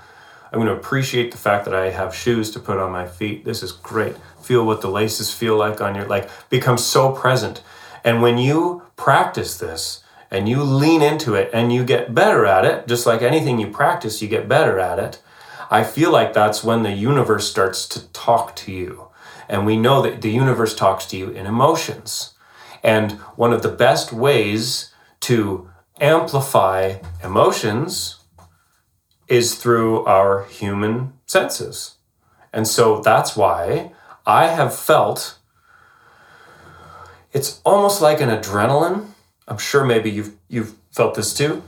I'm 0.52 0.60
going 0.60 0.68
to 0.68 0.80
appreciate 0.80 1.32
the 1.32 1.38
fact 1.38 1.66
that 1.66 1.74
I 1.74 1.90
have 1.90 2.16
shoes 2.16 2.52
to 2.52 2.60
put 2.60 2.78
on 2.78 2.92
my 2.92 3.08
feet. 3.08 3.44
This 3.44 3.64
is 3.64 3.72
great. 3.72 4.16
Feel 4.42 4.64
what 4.66 4.82
the 4.82 4.88
laces 4.88 5.34
feel 5.34 5.58
like 5.58 5.82
on 5.82 5.96
your 5.96 6.06
like 6.06 6.30
become 6.50 6.78
so 6.78 7.12
present. 7.12 7.64
And 8.04 8.22
when 8.22 8.38
you 8.38 8.84
practice 8.96 9.58
this 9.58 10.04
and 10.30 10.48
you 10.48 10.62
lean 10.62 11.02
into 11.02 11.34
it 11.34 11.50
and 11.54 11.74
you 11.74 11.84
get 11.84 12.14
better 12.14 12.46
at 12.46 12.64
it, 12.64 12.88
just 12.88 13.08
like 13.08 13.24
anything 13.24 13.60
you 13.60 13.68
practice, 13.68 14.22
you 14.22 14.28
get 14.28 14.48
better 14.48 14.80
at 14.80 15.00
it. 15.00 15.20
I 15.72 15.84
feel 15.84 16.12
like 16.12 16.34
that's 16.34 16.64
when 16.64 16.84
the 16.84 16.92
universe 16.92 17.50
starts 17.50 17.88
to 17.90 18.08
talk 18.10 18.56
to 18.58 18.72
you. 18.72 19.08
And 19.50 19.66
we 19.66 19.76
know 19.76 20.04
that 20.04 20.22
the 20.22 20.30
universe 20.30 20.76
talks 20.76 21.08
to 21.08 21.18
you 21.18 21.30
in 21.30 21.48
emotions. 21.48 22.36
And 22.84 23.14
one 23.36 23.52
of 23.52 23.64
the 23.64 23.70
best 23.70 24.14
ways 24.14 24.94
to 25.22 25.68
amplify 26.00 26.98
emotions 27.24 28.20
is 29.28 29.56
through 29.56 30.06
our 30.06 30.46
human 30.46 31.14
senses. 31.26 31.96
And 32.54 32.68
so 32.68 33.02
that's 33.02 33.36
why 33.36 33.92
I 34.26 34.48
have 34.48 34.76
felt 34.76 35.38
it's 37.34 37.60
almost 37.66 38.02
like 38.02 38.22
an 38.22 38.30
adrenaline. 38.30 39.08
I'm 39.48 39.58
sure 39.58 39.84
maybe 39.84 40.10
you've 40.10 40.36
you've 40.48 40.76
felt 40.92 41.16
this 41.16 41.34
too. 41.34 41.64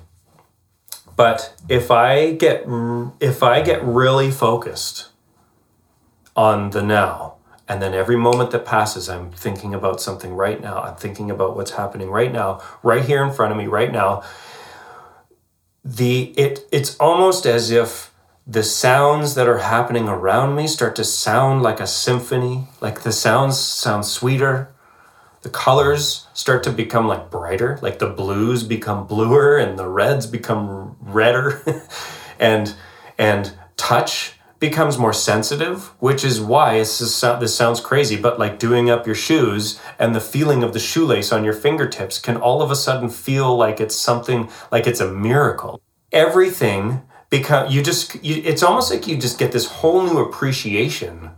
But 1.18 1.60
if 1.68 1.92
I 1.92 2.32
get 2.34 2.66
if 3.20 3.44
I 3.44 3.62
get 3.62 3.84
really 3.84 4.32
focused 4.32 5.10
on 6.36 6.70
the 6.70 6.82
now, 6.82 7.36
and 7.68 7.82
then 7.82 7.94
every 7.94 8.16
moment 8.16 8.52
that 8.52 8.66
passes, 8.66 9.10
I'm 9.10 9.32
thinking 9.32 9.74
about 9.74 10.00
something 10.00 10.34
right 10.34 10.62
now. 10.62 10.82
I'm 10.82 10.96
thinking 10.96 11.30
about 11.30 11.58
what's 11.58 11.72
happening 11.72 12.10
right 12.10 12.32
now, 12.32 12.62
right 12.82 13.04
here 13.04 13.22
in 13.24 13.34
front 13.34 13.52
of 13.52 13.58
me, 13.58 13.68
right 13.68 13.92
now. 13.92 14.24
The 15.90 16.34
it 16.38 16.68
it's 16.70 16.98
almost 16.98 17.46
as 17.46 17.72
if 17.72 18.14
the 18.46 18.64
sounds 18.64 19.36
that 19.36 19.48
are 19.48 19.60
happening 19.60 20.10
around 20.10 20.54
me 20.54 20.68
start 20.68 20.98
to 20.98 21.06
sound 21.06 21.62
like 21.62 21.80
a 21.80 21.88
symphony, 21.88 22.68
like 22.82 23.04
the 23.04 23.14
sounds 23.14 23.58
sound 23.58 24.06
sweeter, 24.06 24.70
the 25.44 25.50
colors 25.50 26.28
start 26.34 26.62
to 26.64 26.72
become 26.72 27.08
like 27.08 27.30
brighter 27.30 27.80
like 27.82 28.00
the 28.00 28.10
blues 28.10 28.64
become 28.64 29.08
bluer 29.08 29.58
and 29.58 29.80
the 29.80 29.88
reds 29.88 30.28
become 30.28 30.98
redder. 31.00 31.64
And 32.40 32.76
and 33.18 33.54
touch 33.78 34.34
becomes 34.60 34.98
more 34.98 35.14
sensitive 35.14 35.88
which 36.00 36.24
is 36.24 36.42
why 36.42 36.78
this, 36.78 37.00
is, 37.02 37.22
this 37.40 37.56
sounds 37.56 37.80
crazy 37.80 38.16
but 38.16 38.40
like 38.40 38.60
doing 38.60 38.90
up 38.90 39.06
your 39.06 39.16
shoes 39.16 39.80
and 40.00 40.16
the 40.16 40.22
feeling 40.22 40.64
of 40.64 40.74
the 40.74 40.80
shoelace 40.80 41.32
on 41.32 41.44
your 41.44 41.54
fingertips 41.54 42.20
can 42.20 42.38
all 42.38 42.62
of 42.62 42.72
a 42.72 42.76
sudden 42.76 43.10
feel 43.10 43.56
like 43.56 43.80
it's 43.80 43.96
something 43.96 44.50
like 44.72 44.88
it's 44.88 45.00
a 45.00 45.12
miracle 45.12 45.82
everything 46.12 47.02
become 47.30 47.70
you 47.70 47.84
just 47.84 48.24
you, 48.24 48.42
it's 48.44 48.64
almost 48.64 48.92
like 48.92 49.08
you 49.08 49.18
just 49.18 49.38
get 49.38 49.52
this 49.52 49.68
whole 49.68 50.02
new 50.04 50.20
appreciation 50.20 51.32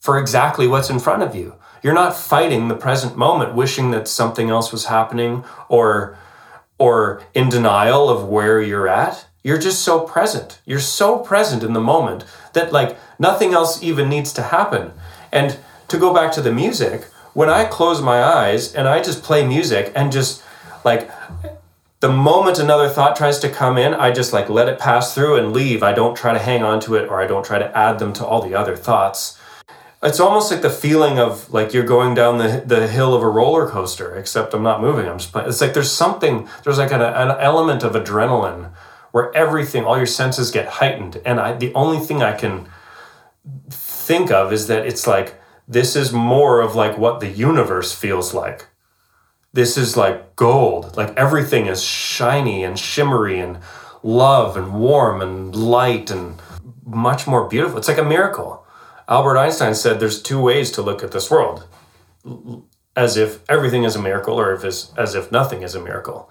for 0.00 0.18
exactly 0.18 0.66
what's 0.66 0.90
in 0.90 0.98
front 0.98 1.22
of 1.22 1.34
you 1.34 1.56
you're 1.84 1.92
not 1.92 2.16
fighting 2.16 2.68
the 2.68 2.74
present 2.74 3.14
moment, 3.14 3.54
wishing 3.54 3.90
that 3.90 4.08
something 4.08 4.48
else 4.48 4.72
was 4.72 4.86
happening 4.86 5.44
or 5.68 6.16
or 6.78 7.22
in 7.34 7.50
denial 7.50 8.08
of 8.08 8.26
where 8.26 8.60
you're 8.60 8.88
at. 8.88 9.26
You're 9.44 9.58
just 9.58 9.82
so 9.82 10.00
present. 10.00 10.62
You're 10.64 10.80
so 10.80 11.18
present 11.18 11.62
in 11.62 11.74
the 11.74 11.80
moment 11.80 12.24
that 12.54 12.72
like 12.72 12.96
nothing 13.18 13.52
else 13.52 13.82
even 13.82 14.08
needs 14.08 14.32
to 14.34 14.42
happen. 14.42 14.92
And 15.30 15.58
to 15.88 15.98
go 15.98 16.14
back 16.14 16.32
to 16.32 16.40
the 16.40 16.52
music, 16.52 17.04
when 17.34 17.50
I 17.50 17.64
close 17.64 18.00
my 18.00 18.22
eyes 18.22 18.74
and 18.74 18.88
I 18.88 19.02
just 19.02 19.22
play 19.22 19.46
music 19.46 19.92
and 19.94 20.10
just 20.10 20.42
like 20.84 21.10
the 22.00 22.10
moment 22.10 22.58
another 22.58 22.88
thought 22.88 23.16
tries 23.16 23.38
to 23.40 23.48
come 23.48 23.76
in, 23.78 23.94
I 23.94 24.12
just 24.12 24.32
like 24.32 24.48
let 24.48 24.68
it 24.68 24.78
pass 24.78 25.14
through 25.14 25.36
and 25.36 25.52
leave. 25.52 25.82
I 25.82 25.92
don't 25.92 26.16
try 26.16 26.32
to 26.32 26.38
hang 26.38 26.62
on 26.62 26.80
to 26.80 26.94
it 26.94 27.08
or 27.08 27.20
I 27.20 27.26
don't 27.26 27.44
try 27.44 27.58
to 27.58 27.76
add 27.76 27.98
them 27.98 28.12
to 28.14 28.26
all 28.26 28.42
the 28.42 28.54
other 28.54 28.76
thoughts 28.76 29.38
it's 30.04 30.20
almost 30.20 30.50
like 30.50 30.60
the 30.60 30.70
feeling 30.70 31.18
of 31.18 31.52
like 31.52 31.72
you're 31.72 31.84
going 31.84 32.14
down 32.14 32.38
the, 32.38 32.62
the 32.64 32.86
hill 32.86 33.14
of 33.14 33.22
a 33.22 33.28
roller 33.28 33.68
coaster 33.68 34.14
except 34.16 34.54
i'm 34.54 34.62
not 34.62 34.80
moving 34.80 35.08
i'm 35.08 35.18
just 35.18 35.32
playing 35.32 35.48
it's 35.48 35.60
like 35.60 35.74
there's 35.74 35.90
something 35.90 36.48
there's 36.62 36.78
like 36.78 36.92
an, 36.92 37.00
an 37.00 37.30
element 37.40 37.82
of 37.82 37.92
adrenaline 37.94 38.70
where 39.14 39.32
everything 39.36 39.84
all 39.84 39.96
your 39.96 40.06
senses 40.06 40.50
get 40.50 40.66
heightened. 40.66 41.22
And 41.24 41.38
i 41.38 41.52
the 41.54 41.72
only 41.72 42.04
thing 42.04 42.20
i 42.20 42.32
can 42.32 42.68
think 43.70 44.32
of 44.32 44.52
is 44.52 44.66
that 44.66 44.84
it's 44.84 45.06
like 45.06 45.40
this 45.68 45.94
is 45.94 46.12
more 46.12 46.60
of 46.60 46.74
like 46.74 46.98
what 46.98 47.20
the 47.20 47.28
universe 47.28 47.92
feels 47.94 48.34
like. 48.34 48.66
This 49.52 49.78
is 49.78 49.96
like 49.96 50.34
gold. 50.34 50.96
Like 50.96 51.16
everything 51.16 51.66
is 51.66 51.80
shiny 51.80 52.64
and 52.64 52.76
shimmery 52.76 53.38
and 53.38 53.60
love 54.02 54.56
and 54.56 54.74
warm 54.80 55.22
and 55.22 55.54
light 55.54 56.10
and 56.10 56.42
much 56.84 57.28
more 57.28 57.48
beautiful. 57.48 57.78
It's 57.78 57.86
like 57.86 57.98
a 57.98 58.12
miracle. 58.16 58.66
Albert 59.06 59.38
Einstein 59.38 59.76
said 59.76 60.00
there's 60.00 60.20
two 60.20 60.40
ways 60.40 60.72
to 60.72 60.82
look 60.82 61.04
at 61.04 61.12
this 61.12 61.30
world 61.30 61.68
as 62.96 63.16
if 63.16 63.48
everything 63.48 63.84
is 63.84 63.94
a 63.94 64.02
miracle 64.02 64.40
or 64.40 64.52
if 64.54 64.64
as 64.64 65.14
if 65.14 65.30
nothing 65.30 65.62
is 65.62 65.76
a 65.76 65.80
miracle. 65.80 66.28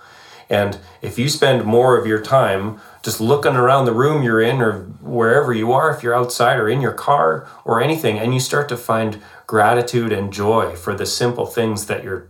And 0.54 0.78
if 1.02 1.18
you 1.18 1.30
spend 1.30 1.66
more 1.66 1.98
of 1.98 2.06
your 2.06 2.22
time 2.22 2.80
just 3.02 3.20
looking 3.20 3.56
around 3.56 3.86
the 3.86 3.92
room 3.92 4.22
you're 4.22 4.40
in 4.40 4.62
or 4.62 4.84
wherever 5.02 5.52
you 5.52 5.72
are, 5.72 5.90
if 5.90 6.04
you're 6.04 6.14
outside 6.14 6.60
or 6.60 6.70
in 6.70 6.80
your 6.80 6.94
car 6.94 7.48
or 7.66 7.82
anything, 7.82 8.20
and 8.20 8.36
you 8.36 8.40
start 8.40 8.70
to 8.70 8.78
find 8.78 9.20
gratitude 9.48 10.12
and 10.12 10.32
joy 10.32 10.76
for 10.76 10.94
the 10.94 11.08
simple 11.08 11.48
things 11.48 11.88
that 11.88 12.04
you're 12.04 12.30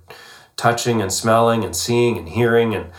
touching 0.55 1.01
and 1.01 1.11
smelling 1.11 1.65
and 1.65 1.75
seeing 1.75 2.17
and 2.17 2.29
hearing. 2.29 2.73
And 2.73 2.91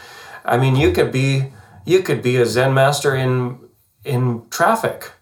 I 0.45 0.59
mean 0.59 0.77
you 0.77 0.93
could 0.93 1.11
be 1.11 1.53
you 1.87 2.03
could 2.03 2.23
be 2.23 2.37
a 2.37 2.45
Zen 2.45 2.75
master 2.75 3.17
in 3.17 3.61
in 4.05 4.47
traffic 4.51 5.13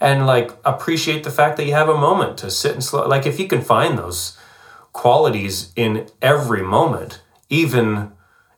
and 0.00 0.24
like 0.24 0.52
appreciate 0.64 1.24
the 1.24 1.32
fact 1.32 1.56
that 1.56 1.66
you 1.66 1.72
have 1.72 1.88
a 1.88 1.98
moment 1.98 2.38
to 2.38 2.50
sit 2.50 2.74
and 2.74 2.84
slow 2.84 3.08
like 3.08 3.26
if 3.26 3.40
you 3.40 3.48
can 3.48 3.62
find 3.62 3.98
those 3.98 4.38
qualities 4.92 5.72
in 5.74 6.06
every 6.22 6.62
moment 6.62 7.22
even 7.48 8.12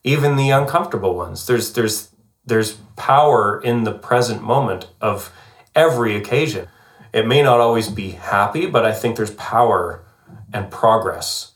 even 0.05 0.37
the 0.37 0.51
uncomfortable 0.51 1.15
ones 1.15 1.47
there's 1.47 1.73
there's 1.73 2.11
there's 2.45 2.73
power 2.97 3.61
in 3.63 3.85
the 3.85 3.93
present 3.93 4.43
moment 4.43 4.89
of 5.01 5.33
every 5.75 6.17
occasion 6.17 6.69
it 7.13 7.27
may 7.27 7.43
not 7.43 7.61
always 7.61 7.89
be 7.89 8.11
happy 8.11 8.67
but 8.67 8.85
i 8.85 8.93
think 8.93 9.17
there's 9.17 9.35
power 9.35 10.05
and 10.53 10.71
progress 10.71 11.53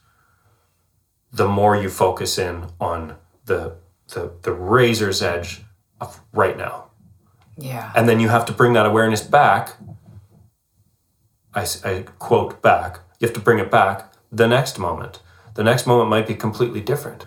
the 1.33 1.49
more 1.49 1.77
you 1.77 1.89
focus 1.89 2.39
in 2.39 2.67
on 2.81 3.17
the 3.47 3.75
the, 4.15 4.33
the 4.43 4.53
razor's 4.53 5.23
edge 5.23 5.63
of 6.01 6.21
right 6.33 6.59
now 6.59 6.91
yeah. 7.57 7.93
And 7.95 8.09
then 8.09 8.21
you 8.21 8.29
have 8.29 8.45
to 8.47 8.53
bring 8.53 8.73
that 8.75 8.87
awareness 8.87 9.23
back. 9.23 9.75
I, 11.55 11.67
I 11.85 12.05
quote 12.19 12.63
back. 12.63 13.01
You 13.21 13.29
have 13.29 13.35
to 13.35 13.41
bring 13.41 13.59
it 13.59 13.71
back 13.71 14.13
the 14.31 14.49
next 14.49 14.79
moment. 14.79 15.21
The 15.55 15.63
next 15.63 15.87
moment 15.87 16.09
might 16.09 16.27
be 16.27 16.35
completely 16.35 16.81
different. 16.81 17.27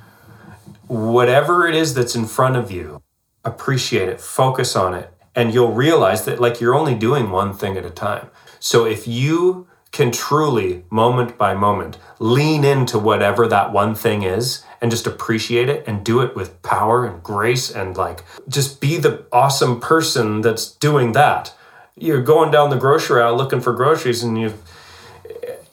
Whatever 0.87 1.67
it 1.67 1.73
is 1.73 1.95
that's 1.95 2.15
in 2.15 2.25
front 2.25 2.55
of 2.55 2.69
you, 2.69 3.01
appreciate 3.43 4.07
it, 4.07 4.21
focus 4.21 4.75
on 4.75 4.93
it, 4.93 5.11
and 5.33 5.51
you'll 5.51 5.73
realize 5.73 6.25
that 6.25 6.39
like 6.39 6.61
you're 6.61 6.75
only 6.75 6.93
doing 6.93 7.31
one 7.31 7.53
thing 7.53 7.75
at 7.75 7.85
a 7.85 7.89
time. 7.89 8.29
So 8.59 8.85
if 8.85 9.07
you 9.07 9.67
can 9.91 10.11
truly, 10.11 10.83
moment 10.89 11.37
by 11.37 11.53
moment, 11.53 11.97
lean 12.19 12.63
into 12.63 12.99
whatever 12.99 13.47
that 13.47 13.71
one 13.71 13.95
thing 13.95 14.23
is 14.23 14.63
and 14.81 14.91
just 14.91 15.07
appreciate 15.07 15.69
it 15.69 15.87
and 15.87 16.03
do 16.03 16.19
it 16.21 16.35
with 16.35 16.61
power 16.61 17.05
and 17.05 17.23
grace 17.23 17.71
and 17.71 17.95
like 17.95 18.23
just 18.47 18.81
be 18.81 18.97
the 18.97 19.25
awesome 19.31 19.79
person 19.79 20.41
that's 20.41 20.69
doing 20.69 21.13
that. 21.13 21.53
You're 21.95 22.21
going 22.21 22.51
down 22.51 22.69
the 22.69 22.75
grocery 22.75 23.21
aisle 23.21 23.37
looking 23.37 23.61
for 23.61 23.73
groceries 23.73 24.21
and 24.21 24.37
you 24.39 24.53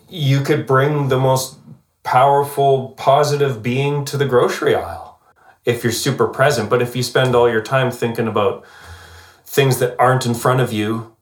you 0.08 0.40
could 0.42 0.66
bring 0.66 1.08
the 1.08 1.18
most 1.18 1.58
powerful 2.02 2.90
positive 2.96 3.62
being 3.62 4.04
to 4.04 4.16
the 4.16 4.26
grocery 4.26 4.74
aisle 4.74 5.01
if 5.64 5.84
you're 5.84 5.92
super 5.92 6.26
present, 6.26 6.68
but 6.68 6.82
if 6.82 6.96
you 6.96 7.02
spend 7.02 7.34
all 7.34 7.48
your 7.48 7.62
time 7.62 7.90
thinking 7.90 8.26
about 8.26 8.64
things 9.44 9.78
that 9.78 9.98
aren't 9.98 10.26
in 10.26 10.34
front 10.34 10.60
of 10.60 10.72
you 10.72 11.16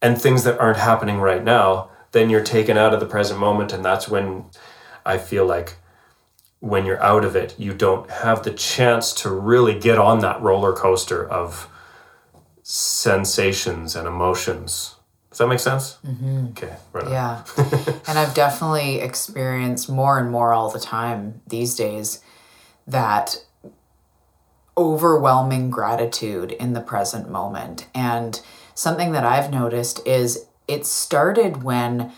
and 0.00 0.20
things 0.20 0.44
that 0.44 0.58
aren't 0.58 0.78
happening 0.78 1.18
right 1.18 1.42
now, 1.42 1.90
then 2.12 2.30
you're 2.30 2.42
taken 2.42 2.78
out 2.78 2.94
of 2.94 3.00
the 3.00 3.06
present 3.06 3.38
moment 3.38 3.72
and 3.72 3.84
that's 3.84 4.08
when 4.08 4.44
I 5.04 5.18
feel 5.18 5.44
like 5.44 5.76
when 6.60 6.86
you're 6.86 7.02
out 7.02 7.24
of 7.24 7.36
it, 7.36 7.54
you 7.58 7.74
don't 7.74 8.08
have 8.10 8.42
the 8.42 8.50
chance 8.50 9.12
to 9.12 9.30
really 9.30 9.78
get 9.78 9.98
on 9.98 10.20
that 10.20 10.40
roller 10.40 10.72
coaster 10.72 11.28
of 11.28 11.68
sensations 12.62 13.94
and 13.94 14.08
emotions. 14.08 14.94
Does 15.28 15.38
that 15.38 15.48
make 15.48 15.58
sense? 15.58 15.98
Mm-hmm. 16.06 16.46
Okay, 16.52 16.74
right. 16.92 17.08
Yeah. 17.10 17.44
and 18.06 18.18
I've 18.18 18.34
definitely 18.34 19.00
experienced 19.00 19.90
more 19.90 20.18
and 20.18 20.30
more 20.30 20.54
all 20.54 20.70
the 20.70 20.80
time 20.80 21.42
these 21.46 21.74
days 21.74 22.22
that 22.86 23.44
overwhelming 24.76 25.70
gratitude 25.70 26.52
in 26.52 26.72
the 26.72 26.80
present 26.80 27.30
moment. 27.30 27.86
And 27.94 28.40
something 28.74 29.12
that 29.12 29.24
I've 29.24 29.50
noticed 29.50 30.06
is 30.06 30.46
it 30.66 30.86
started 30.86 31.62
when 31.62 32.12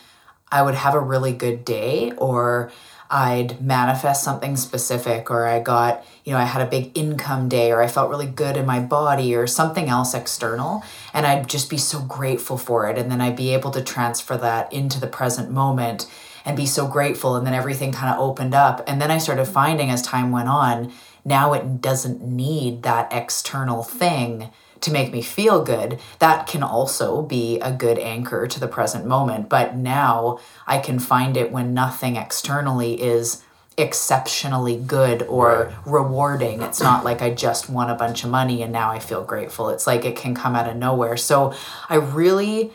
I 0.51 0.63
would 0.63 0.75
have 0.75 0.95
a 0.95 1.01
really 1.01 1.33
good 1.33 1.65
day 1.65 2.13
or 2.13 2.71
I'd 3.11 3.61
manifest 3.61 4.25
something 4.25 4.57
specific 4.57 5.31
or 5.31 5.47
I 5.47 5.61
got, 5.61 6.05
you 6.25 6.33
know, 6.33 6.39
I 6.39 6.45
had 6.45 6.63
a 6.63 6.71
big 6.71 6.97
income 6.97 7.49
day 7.49 7.71
or 7.71 7.83
I 7.83 7.89
felt 7.89 8.11
really 8.11 8.27
good 8.27 8.57
in 8.57 8.67
my 8.67 8.81
body 8.81 9.35
or 9.35 9.47
something 9.47 9.89
else 9.89 10.15
external. 10.15 10.83
And 11.13 11.27
I'd 11.27 11.49
just 11.49 11.71
be 11.71 11.79
so 11.79 12.01
grateful 12.01 12.59
for 12.59 12.89
it. 12.89 12.99
And 12.99 13.11
then 13.11 13.21
I'd 13.21 13.37
be 13.37 13.55
able 13.55 13.71
to 13.73 13.83
transfer 13.83 14.37
that 14.39 14.73
into 14.73 15.01
the 15.01 15.07
present 15.07 15.51
moment 15.51 16.11
and 16.45 16.57
be 16.57 16.67
so 16.67 16.87
grateful. 16.87 17.37
And 17.37 17.47
then 17.47 17.55
everything 17.55 17.93
kind 17.93 18.13
of 18.13 18.21
opened 18.21 18.55
up. 18.55 18.83
And 18.87 19.01
then 19.01 19.11
I 19.11 19.19
started 19.19 19.47
finding 19.47 19.91
as 19.91 20.03
time 20.03 20.31
went 20.31 20.49
on 20.49 20.93
now 21.27 21.53
it 21.53 21.83
doesn't 21.83 22.23
need 22.23 22.83
that 22.85 23.13
external 23.13 23.83
thing 23.83 24.51
to 24.81 24.93
make 24.93 25.13
me 25.13 25.23
feel 25.23 25.65
good, 25.65 25.99
that 26.19 26.47
can 26.47 26.63
also 26.63 27.23
be 27.23 27.59
a 27.61 27.73
good 27.73 27.99
anchor 27.99 28.47
to 28.47 28.61
the 28.61 28.69
present 28.69 29.05
moment. 29.05 29.49
But 29.49 29.75
now 29.75 30.39
I 30.67 30.79
can 30.79 30.99
find 30.99 31.37
it 31.37 31.51
when 31.51 31.75
nothing 31.75 32.17
externally 32.17 33.03
is 33.03 33.43
exceptionally 33.77 34.77
good 34.77 35.23
or 35.25 35.65
right. 35.65 35.75
rewarding. 35.87 36.63
It's 36.63 36.81
not 36.81 37.05
like 37.05 37.21
I 37.21 37.31
just 37.31 37.69
won 37.69 37.91
a 37.91 37.95
bunch 37.95 38.25
of 38.25 38.31
money 38.31 38.63
and 38.63 38.73
now 38.73 38.91
I 38.91 39.01
feel 39.01 39.23
grateful. 39.23 39.69
It's 39.69 39.87
like 39.87 40.05
it 40.05 40.17
can 40.17 40.35
come 40.35 40.55
out 40.55 40.69
of 40.69 40.77
nowhere. 40.77 41.17
So 41.17 41.55
I 41.89 41.97
really 41.97 42.73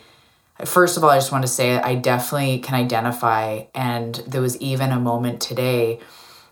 first 0.65 0.95
of 0.95 1.03
all, 1.03 1.09
I 1.09 1.17
just 1.17 1.31
want 1.31 1.43
to 1.43 1.47
say 1.47 1.77
I 1.77 1.95
definitely 1.95 2.59
can 2.59 2.75
identify 2.75 3.63
and 3.73 4.15
there 4.27 4.41
was 4.41 4.57
even 4.61 4.91
a 4.91 4.99
moment 4.99 5.41
today 5.41 5.99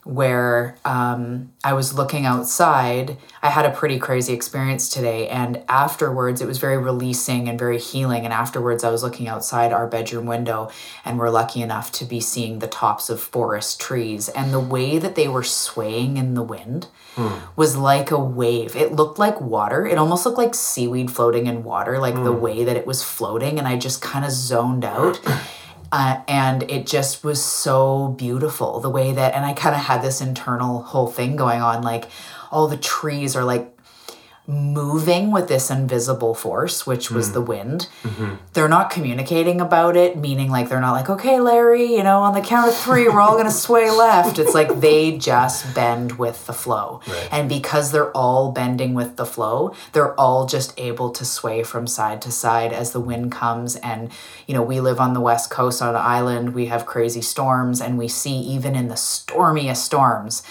where 0.03 0.77
um, 0.85 1.51
I 1.63 1.73
was 1.73 1.93
looking 1.93 2.25
outside. 2.25 3.17
I 3.41 3.49
had 3.49 3.65
a 3.65 3.71
pretty 3.71 3.99
crazy 3.99 4.33
experience 4.33 4.89
today, 4.89 5.27
and 5.27 5.63
afterwards, 5.67 6.41
it 6.41 6.47
was 6.47 6.57
very 6.57 6.77
releasing 6.77 7.49
and 7.49 7.59
very 7.59 7.77
healing. 7.77 8.23
And 8.23 8.33
afterwards, 8.33 8.83
I 8.83 8.89
was 8.89 9.03
looking 9.03 9.27
outside 9.27 9.73
our 9.73 9.87
bedroom 9.87 10.25
window, 10.25 10.71
and 11.03 11.19
we're 11.19 11.29
lucky 11.29 11.61
enough 11.61 11.91
to 11.93 12.05
be 12.05 12.19
seeing 12.19 12.59
the 12.59 12.67
tops 12.67 13.09
of 13.09 13.21
forest 13.21 13.79
trees. 13.79 14.29
And 14.29 14.53
the 14.53 14.59
way 14.59 14.99
that 14.99 15.15
they 15.15 15.27
were 15.27 15.43
swaying 15.43 16.17
in 16.17 16.33
the 16.33 16.43
wind 16.43 16.87
hmm. 17.15 17.37
was 17.55 17.75
like 17.75 18.09
a 18.09 18.19
wave. 18.19 18.75
It 18.75 18.93
looked 18.93 19.19
like 19.19 19.41
water, 19.41 19.85
it 19.85 19.97
almost 19.97 20.25
looked 20.25 20.37
like 20.37 20.55
seaweed 20.55 21.11
floating 21.11 21.45
in 21.47 21.63
water, 21.63 21.99
like 21.99 22.15
hmm. 22.15 22.23
the 22.23 22.33
way 22.33 22.63
that 22.63 22.77
it 22.77 22.87
was 22.87 23.03
floating. 23.03 23.59
And 23.59 23.67
I 23.67 23.77
just 23.77 24.01
kind 24.01 24.23
of 24.23 24.31
zoned 24.31 24.85
out. 24.85 25.19
Uh, 25.91 26.21
and 26.27 26.63
it 26.69 26.85
just 26.85 27.23
was 27.23 27.43
so 27.43 28.09
beautiful 28.09 28.79
the 28.79 28.89
way 28.89 29.11
that, 29.11 29.33
and 29.33 29.45
I 29.45 29.53
kind 29.53 29.75
of 29.75 29.81
had 29.81 30.01
this 30.01 30.21
internal 30.21 30.83
whole 30.83 31.07
thing 31.07 31.35
going 31.35 31.61
on 31.61 31.81
like 31.81 32.09
all 32.51 32.67
the 32.67 32.77
trees 32.77 33.35
are 33.35 33.43
like 33.43 33.75
moving 34.49 35.29
with 35.29 35.47
this 35.47 35.69
invisible 35.69 36.33
force, 36.33 36.87
which 36.87 37.11
was 37.11 37.29
mm. 37.29 37.33
the 37.33 37.41
wind. 37.41 37.87
Mm-hmm. 38.01 38.35
They're 38.53 38.67
not 38.67 38.89
communicating 38.89 39.61
about 39.61 39.95
it, 39.95 40.17
meaning 40.17 40.49
like 40.49 40.69
they're 40.69 40.81
not 40.81 40.93
like, 40.93 41.07
okay, 41.07 41.39
Larry, 41.39 41.93
you 41.93 42.01
know, 42.01 42.21
on 42.21 42.33
the 42.33 42.41
count 42.41 42.67
of 42.67 42.75
three, 42.75 43.07
we're 43.07 43.21
all 43.21 43.33
going 43.33 43.45
to 43.45 43.51
sway 43.51 43.91
left. 43.95 44.39
It's 44.39 44.55
like 44.55 44.79
they 44.79 45.19
just 45.19 45.75
bend 45.75 46.17
with 46.17 46.47
the 46.47 46.53
flow. 46.53 47.01
Right. 47.07 47.29
And 47.31 47.47
because 47.47 47.91
they're 47.91 48.11
all 48.11 48.51
bending 48.51 48.95
with 48.95 49.17
the 49.17 49.25
flow, 49.25 49.75
they're 49.93 50.19
all 50.19 50.47
just 50.47 50.73
able 50.79 51.11
to 51.11 51.23
sway 51.23 51.61
from 51.61 51.85
side 51.85 52.19
to 52.23 52.31
side 52.31 52.73
as 52.73 52.91
the 52.91 52.99
wind 52.99 53.31
comes. 53.31 53.75
And, 53.75 54.09
you 54.47 54.55
know, 54.55 54.63
we 54.63 54.79
live 54.79 54.99
on 54.99 55.13
the 55.13 55.21
West 55.21 55.51
Coast 55.51 55.79
on 55.79 55.89
an 55.89 56.01
island, 56.01 56.55
we 56.55 56.65
have 56.65 56.87
crazy 56.87 57.21
storms, 57.21 57.81
and 57.81 57.99
we 57.99 58.07
see 58.07 58.35
even 58.39 58.75
in 58.75 58.87
the 58.87 58.97
stormiest 58.97 59.85
storms, 59.85 60.41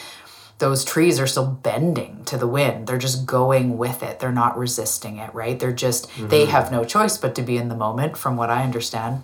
those 0.59 0.85
trees 0.85 1.21
are 1.21 1.27
still 1.27 1.47
bending 1.47 2.25
to 2.25 2.37
the 2.37 2.47
wind. 2.47 2.87
They're 2.87 2.99
just 2.99 3.27
going 3.27 3.79
with 3.79 4.03
it. 4.03 4.19
They're 4.19 4.33
not 4.33 4.59
resisting 4.59 5.19
it, 5.19 5.33
right? 5.33 5.59
They're 5.59 5.73
just, 5.73 6.11
mm-hmm. 6.11 6.29
they 6.29 6.47
have 6.47 6.73
no 6.73 6.85
choice 6.85 7.17
but 7.17 7.35
to 7.37 7.43
be 7.43 7.57
in 7.57 7.69
the 7.69 7.77
moment, 7.77 8.17
from 8.17 8.37
what 8.37 8.51
I 8.51 8.65
understand. 8.65 9.23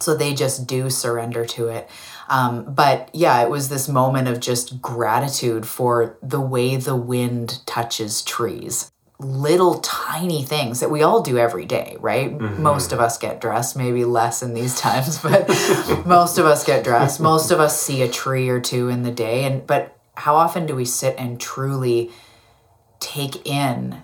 So 0.00 0.14
they 0.14 0.34
just 0.34 0.66
do 0.66 0.90
surrender 0.90 1.44
to 1.46 1.68
it. 1.68 1.88
Um, 2.28 2.74
but 2.74 3.10
yeah, 3.12 3.42
it 3.42 3.50
was 3.50 3.68
this 3.68 3.88
moment 3.88 4.28
of 4.28 4.40
just 4.40 4.80
gratitude 4.80 5.66
for 5.66 6.18
the 6.22 6.40
way 6.40 6.76
the 6.76 6.96
wind 6.96 7.60
touches 7.66 8.22
trees. 8.22 8.90
Little 9.20 9.78
tiny 9.78 10.42
things 10.42 10.80
that 10.80 10.90
we 10.90 11.02
all 11.02 11.22
do 11.22 11.38
every 11.38 11.66
day, 11.66 11.96
right? 12.00 12.36
Mm-hmm. 12.36 12.62
Most 12.62 12.92
of 12.92 12.98
us 12.98 13.16
get 13.16 13.40
dressed, 13.40 13.76
maybe 13.76 14.04
less 14.04 14.42
in 14.42 14.54
these 14.54 14.78
times, 14.80 15.18
but 15.18 15.48
most 16.06 16.38
of 16.38 16.46
us 16.46 16.64
get 16.64 16.82
dressed. 16.82 17.20
Most 17.20 17.50
of 17.50 17.60
us 17.60 17.80
see 17.80 18.02
a 18.02 18.08
tree 18.08 18.48
or 18.48 18.60
two 18.60 18.88
in 18.88 19.02
the 19.02 19.12
day. 19.12 19.44
And 19.44 19.66
but 19.66 19.93
how 20.16 20.36
often 20.36 20.66
do 20.66 20.74
we 20.74 20.84
sit 20.84 21.14
and 21.18 21.40
truly 21.40 22.10
take 23.00 23.46
in 23.46 24.02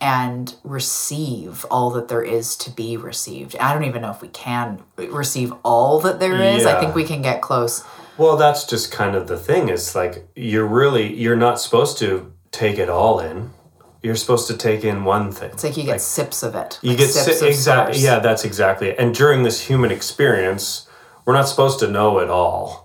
and 0.00 0.56
receive 0.64 1.64
all 1.66 1.90
that 1.90 2.08
there 2.08 2.22
is 2.22 2.56
to 2.56 2.70
be 2.70 2.96
received? 2.96 3.56
I 3.56 3.72
don't 3.72 3.84
even 3.84 4.02
know 4.02 4.10
if 4.10 4.20
we 4.20 4.28
can 4.28 4.82
receive 4.96 5.52
all 5.64 6.00
that 6.00 6.18
there 6.20 6.34
is. 6.34 6.64
Yeah. 6.64 6.76
I 6.76 6.80
think 6.80 6.94
we 6.94 7.04
can 7.04 7.22
get 7.22 7.40
close. 7.40 7.84
Well, 8.18 8.36
that's 8.36 8.64
just 8.64 8.92
kind 8.92 9.16
of 9.16 9.26
the 9.26 9.38
thing 9.38 9.68
It's 9.68 9.94
like 9.94 10.26
you're 10.36 10.66
really 10.66 11.14
you're 11.14 11.36
not 11.36 11.60
supposed 11.60 11.98
to 11.98 12.32
take 12.50 12.78
it 12.78 12.88
all 12.88 13.20
in. 13.20 13.50
You're 14.02 14.16
supposed 14.16 14.48
to 14.48 14.56
take 14.56 14.82
in 14.84 15.04
one 15.04 15.30
thing. 15.30 15.50
It's 15.52 15.62
like 15.62 15.76
you 15.76 15.84
get 15.84 15.92
like, 15.92 16.00
sips 16.00 16.42
of 16.42 16.56
it. 16.56 16.80
You 16.82 16.90
like 16.90 16.98
get 16.98 17.10
sips 17.10 17.38
si- 17.38 17.46
exactly. 17.46 18.00
Yeah, 18.00 18.18
that's 18.18 18.44
exactly 18.44 18.88
it. 18.88 18.98
And 18.98 19.14
during 19.14 19.44
this 19.44 19.68
human 19.68 19.92
experience, 19.92 20.88
we're 21.24 21.34
not 21.34 21.48
supposed 21.48 21.78
to 21.78 21.88
know 21.88 22.18
it 22.18 22.28
all 22.28 22.81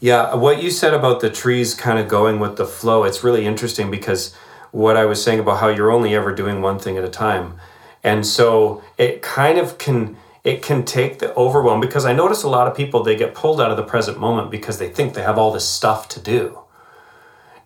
yeah, 0.00 0.34
what 0.34 0.62
you 0.62 0.70
said 0.70 0.94
about 0.94 1.20
the 1.20 1.30
trees 1.30 1.74
kind 1.74 1.98
of 1.98 2.08
going 2.08 2.40
with 2.40 2.56
the 2.56 2.66
flow, 2.66 3.04
it's 3.04 3.22
really 3.22 3.46
interesting 3.46 3.90
because 3.90 4.34
what 4.72 4.96
I 4.96 5.04
was 5.04 5.22
saying 5.22 5.40
about 5.40 5.60
how 5.60 5.68
you're 5.68 5.90
only 5.90 6.14
ever 6.14 6.34
doing 6.34 6.62
one 6.62 6.78
thing 6.78 6.96
at 6.96 7.04
a 7.04 7.08
time. 7.08 7.60
And 8.02 8.26
so 8.26 8.82
it 8.96 9.20
kind 9.20 9.58
of 9.58 9.78
can 9.78 10.16
it 10.42 10.62
can 10.62 10.86
take 10.86 11.18
the 11.18 11.34
overwhelm 11.34 11.82
because 11.82 12.06
I 12.06 12.14
notice 12.14 12.42
a 12.42 12.48
lot 12.48 12.66
of 12.66 12.74
people 12.74 13.02
they 13.02 13.14
get 13.14 13.34
pulled 13.34 13.60
out 13.60 13.70
of 13.70 13.76
the 13.76 13.82
present 13.82 14.18
moment 14.18 14.50
because 14.50 14.78
they 14.78 14.88
think 14.88 15.12
they 15.12 15.22
have 15.22 15.36
all 15.36 15.52
this 15.52 15.68
stuff 15.68 16.08
to 16.08 16.20
do. 16.20 16.60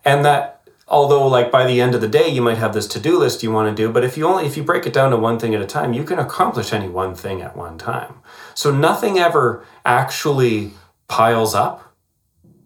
And 0.03 0.25
that 0.25 0.61
although 0.85 1.25
like 1.25 1.51
by 1.51 1.65
the 1.65 1.79
end 1.79 1.95
of 1.95 2.01
the 2.01 2.07
day 2.09 2.27
you 2.27 2.41
might 2.41 2.57
have 2.57 2.73
this 2.73 2.87
to-do 2.87 3.17
list 3.17 3.43
you 3.43 3.51
want 3.51 3.69
to 3.69 3.81
do, 3.81 3.89
but 3.89 4.03
if 4.03 4.17
you 4.17 4.27
only 4.27 4.45
if 4.45 4.57
you 4.57 4.63
break 4.63 4.85
it 4.85 4.91
down 4.91 5.11
to 5.11 5.17
one 5.17 5.39
thing 5.39 5.55
at 5.55 5.61
a 5.61 5.65
time, 5.65 5.93
you 5.93 6.03
can 6.03 6.19
accomplish 6.19 6.73
any 6.73 6.89
one 6.89 7.15
thing 7.15 7.41
at 7.41 7.55
one 7.55 7.77
time. 7.77 8.15
So 8.53 8.71
nothing 8.71 9.17
ever 9.17 9.65
actually 9.85 10.71
piles 11.07 11.55
up 11.55 11.84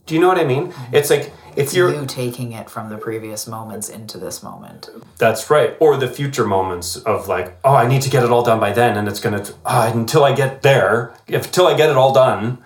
do 0.10 0.16
you 0.16 0.22
know 0.22 0.28
what 0.28 0.40
I 0.40 0.44
mean? 0.44 0.72
Mm-hmm. 0.72 0.96
It's 0.96 1.12
like 1.12 1.32
if 1.56 1.66
it's 1.66 1.76
you're 1.76 1.94
you 1.94 2.08
taking 2.08 2.52
it 2.52 2.68
from 2.68 2.90
the 2.90 2.98
previous 2.98 3.46
moments 3.46 3.88
into 3.88 4.18
this 4.18 4.42
moment. 4.42 4.90
That's 5.20 5.52
right. 5.52 5.78
Or 5.80 5.98
the 5.98 6.08
future 6.08 6.48
moments 6.48 6.96
of 6.96 7.28
like, 7.28 7.56
oh, 7.64 7.76
I 7.76 7.88
need 7.88 8.02
to 8.02 8.10
get 8.10 8.24
it 8.24 8.32
all 8.32 8.44
done 8.44 8.60
by 8.60 8.74
then, 8.74 8.98
and 8.98 9.08
it's 9.08 9.20
gonna 9.20 9.46
uh, 9.66 9.92
until 9.94 10.24
I 10.24 10.34
get 10.34 10.64
there. 10.64 11.14
If 11.28 11.46
until 11.46 11.68
I 11.68 11.78
get 11.78 11.92
it 11.92 11.96
all 11.96 12.12
done, 12.12 12.58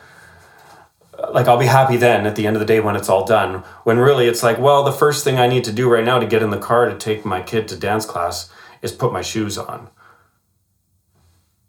like 1.33 1.49
I'll 1.49 1.57
be 1.57 1.65
happy 1.65 1.97
then 1.97 2.25
at 2.25 2.37
the 2.37 2.47
end 2.47 2.55
of 2.55 2.61
the 2.61 2.65
day 2.65 2.79
when 2.79 2.95
it's 2.95 3.09
all 3.09 3.25
done. 3.25 3.55
When 3.83 3.97
really 3.97 4.27
it's 4.27 4.41
like, 4.41 4.57
well, 4.57 4.85
the 4.85 4.93
first 4.93 5.25
thing 5.25 5.37
I 5.37 5.47
need 5.47 5.65
to 5.65 5.73
do 5.73 5.89
right 5.89 6.05
now 6.05 6.17
to 6.17 6.25
get 6.25 6.41
in 6.41 6.49
the 6.49 6.57
car 6.57 6.87
to 6.87 6.97
take 6.97 7.25
my 7.25 7.41
kid 7.41 7.67
to 7.67 7.75
dance 7.75 8.05
class 8.05 8.49
is 8.81 8.93
put 8.93 9.11
my 9.11 9.21
shoes 9.21 9.57
on 9.57 9.89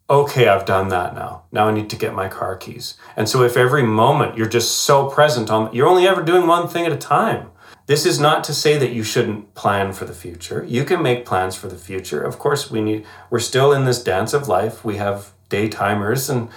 okay, 0.09 0.49
I've 0.49 0.67
done 0.67 0.89
that 0.89 1.15
now. 1.15 1.45
Now 1.51 1.69
I 1.69 1.73
need 1.73 1.91
to 1.91 1.97
get 1.97 2.15
my 2.15 2.29
car 2.29 2.57
keys. 2.57 2.97
And 3.17 3.29
so 3.29 3.43
if 3.43 3.57
every 3.57 3.83
moment 3.83 4.37
you're 4.37 4.49
just 4.49 4.83
so 4.83 5.09
present 5.09 5.51
on, 5.51 5.75
you're 5.75 5.87
only 5.87 6.07
ever 6.07 6.23
doing 6.23 6.47
one 6.47 6.69
thing 6.69 6.85
at 6.85 6.93
a 6.93 6.97
time. 6.97 7.51
This 7.87 8.07
is 8.07 8.19
not 8.19 8.45
to 8.45 8.55
say 8.55 8.79
that 8.79 8.93
you 8.93 9.03
shouldn't 9.03 9.55
plan 9.55 9.93
for 9.93 10.07
the 10.07 10.15
future. 10.15 10.65
You 10.67 10.85
can 10.85 11.03
make 11.03 11.27
plans 11.27 11.55
for 11.55 11.69
the 11.69 11.77
future. 11.77 12.23
Of 12.23 12.39
course, 12.39 12.71
we 12.71 12.81
need 12.81 13.05
we're 13.29 13.41
still 13.41 13.73
in 13.73 13.85
this 13.85 14.03
dance 14.03 14.33
of 14.33 14.49
life. 14.49 14.85
We 14.85 14.97
have 14.97 15.33
day 15.51 15.69
timers 15.69 16.31
and 16.31 16.49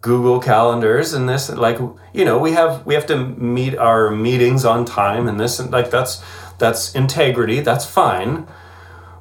Google 0.00 0.40
calendars 0.40 1.12
and 1.12 1.28
this 1.28 1.50
like 1.50 1.78
you 2.12 2.24
know, 2.24 2.38
we 2.38 2.52
have 2.52 2.86
we 2.86 2.94
have 2.94 3.06
to 3.06 3.16
meet 3.16 3.76
our 3.76 4.10
meetings 4.10 4.64
on 4.64 4.84
time 4.84 5.26
and 5.26 5.40
this 5.40 5.58
and 5.58 5.72
like 5.72 5.90
that's 5.90 6.22
that's 6.58 6.94
integrity. 6.94 7.60
That's 7.60 7.84
fine. 7.84 8.46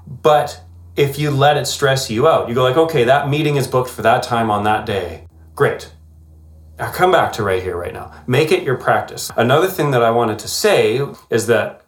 But 0.05 0.61
if 0.99 1.17
you 1.17 1.31
let 1.31 1.55
it 1.55 1.65
stress 1.65 2.11
you 2.11 2.27
out. 2.27 2.49
You 2.49 2.55
go 2.55 2.61
like, 2.61 2.75
okay, 2.75 3.05
that 3.05 3.29
meeting 3.29 3.55
is 3.55 3.67
booked 3.67 3.89
for 3.89 4.01
that 4.01 4.21
time 4.21 4.51
on 4.51 4.65
that 4.65 4.85
day. 4.85 5.25
Great. 5.55 5.93
Now 6.77 6.91
come 6.91 7.09
back 7.09 7.31
to 7.33 7.43
right 7.43 7.63
here, 7.63 7.77
right 7.77 7.93
now. 7.93 8.11
Make 8.27 8.51
it 8.51 8.63
your 8.63 8.75
practice. 8.75 9.31
Another 9.37 9.67
thing 9.67 9.91
that 9.91 10.03
I 10.03 10.11
wanted 10.11 10.39
to 10.39 10.49
say 10.49 10.99
is 11.29 11.47
that 11.47 11.85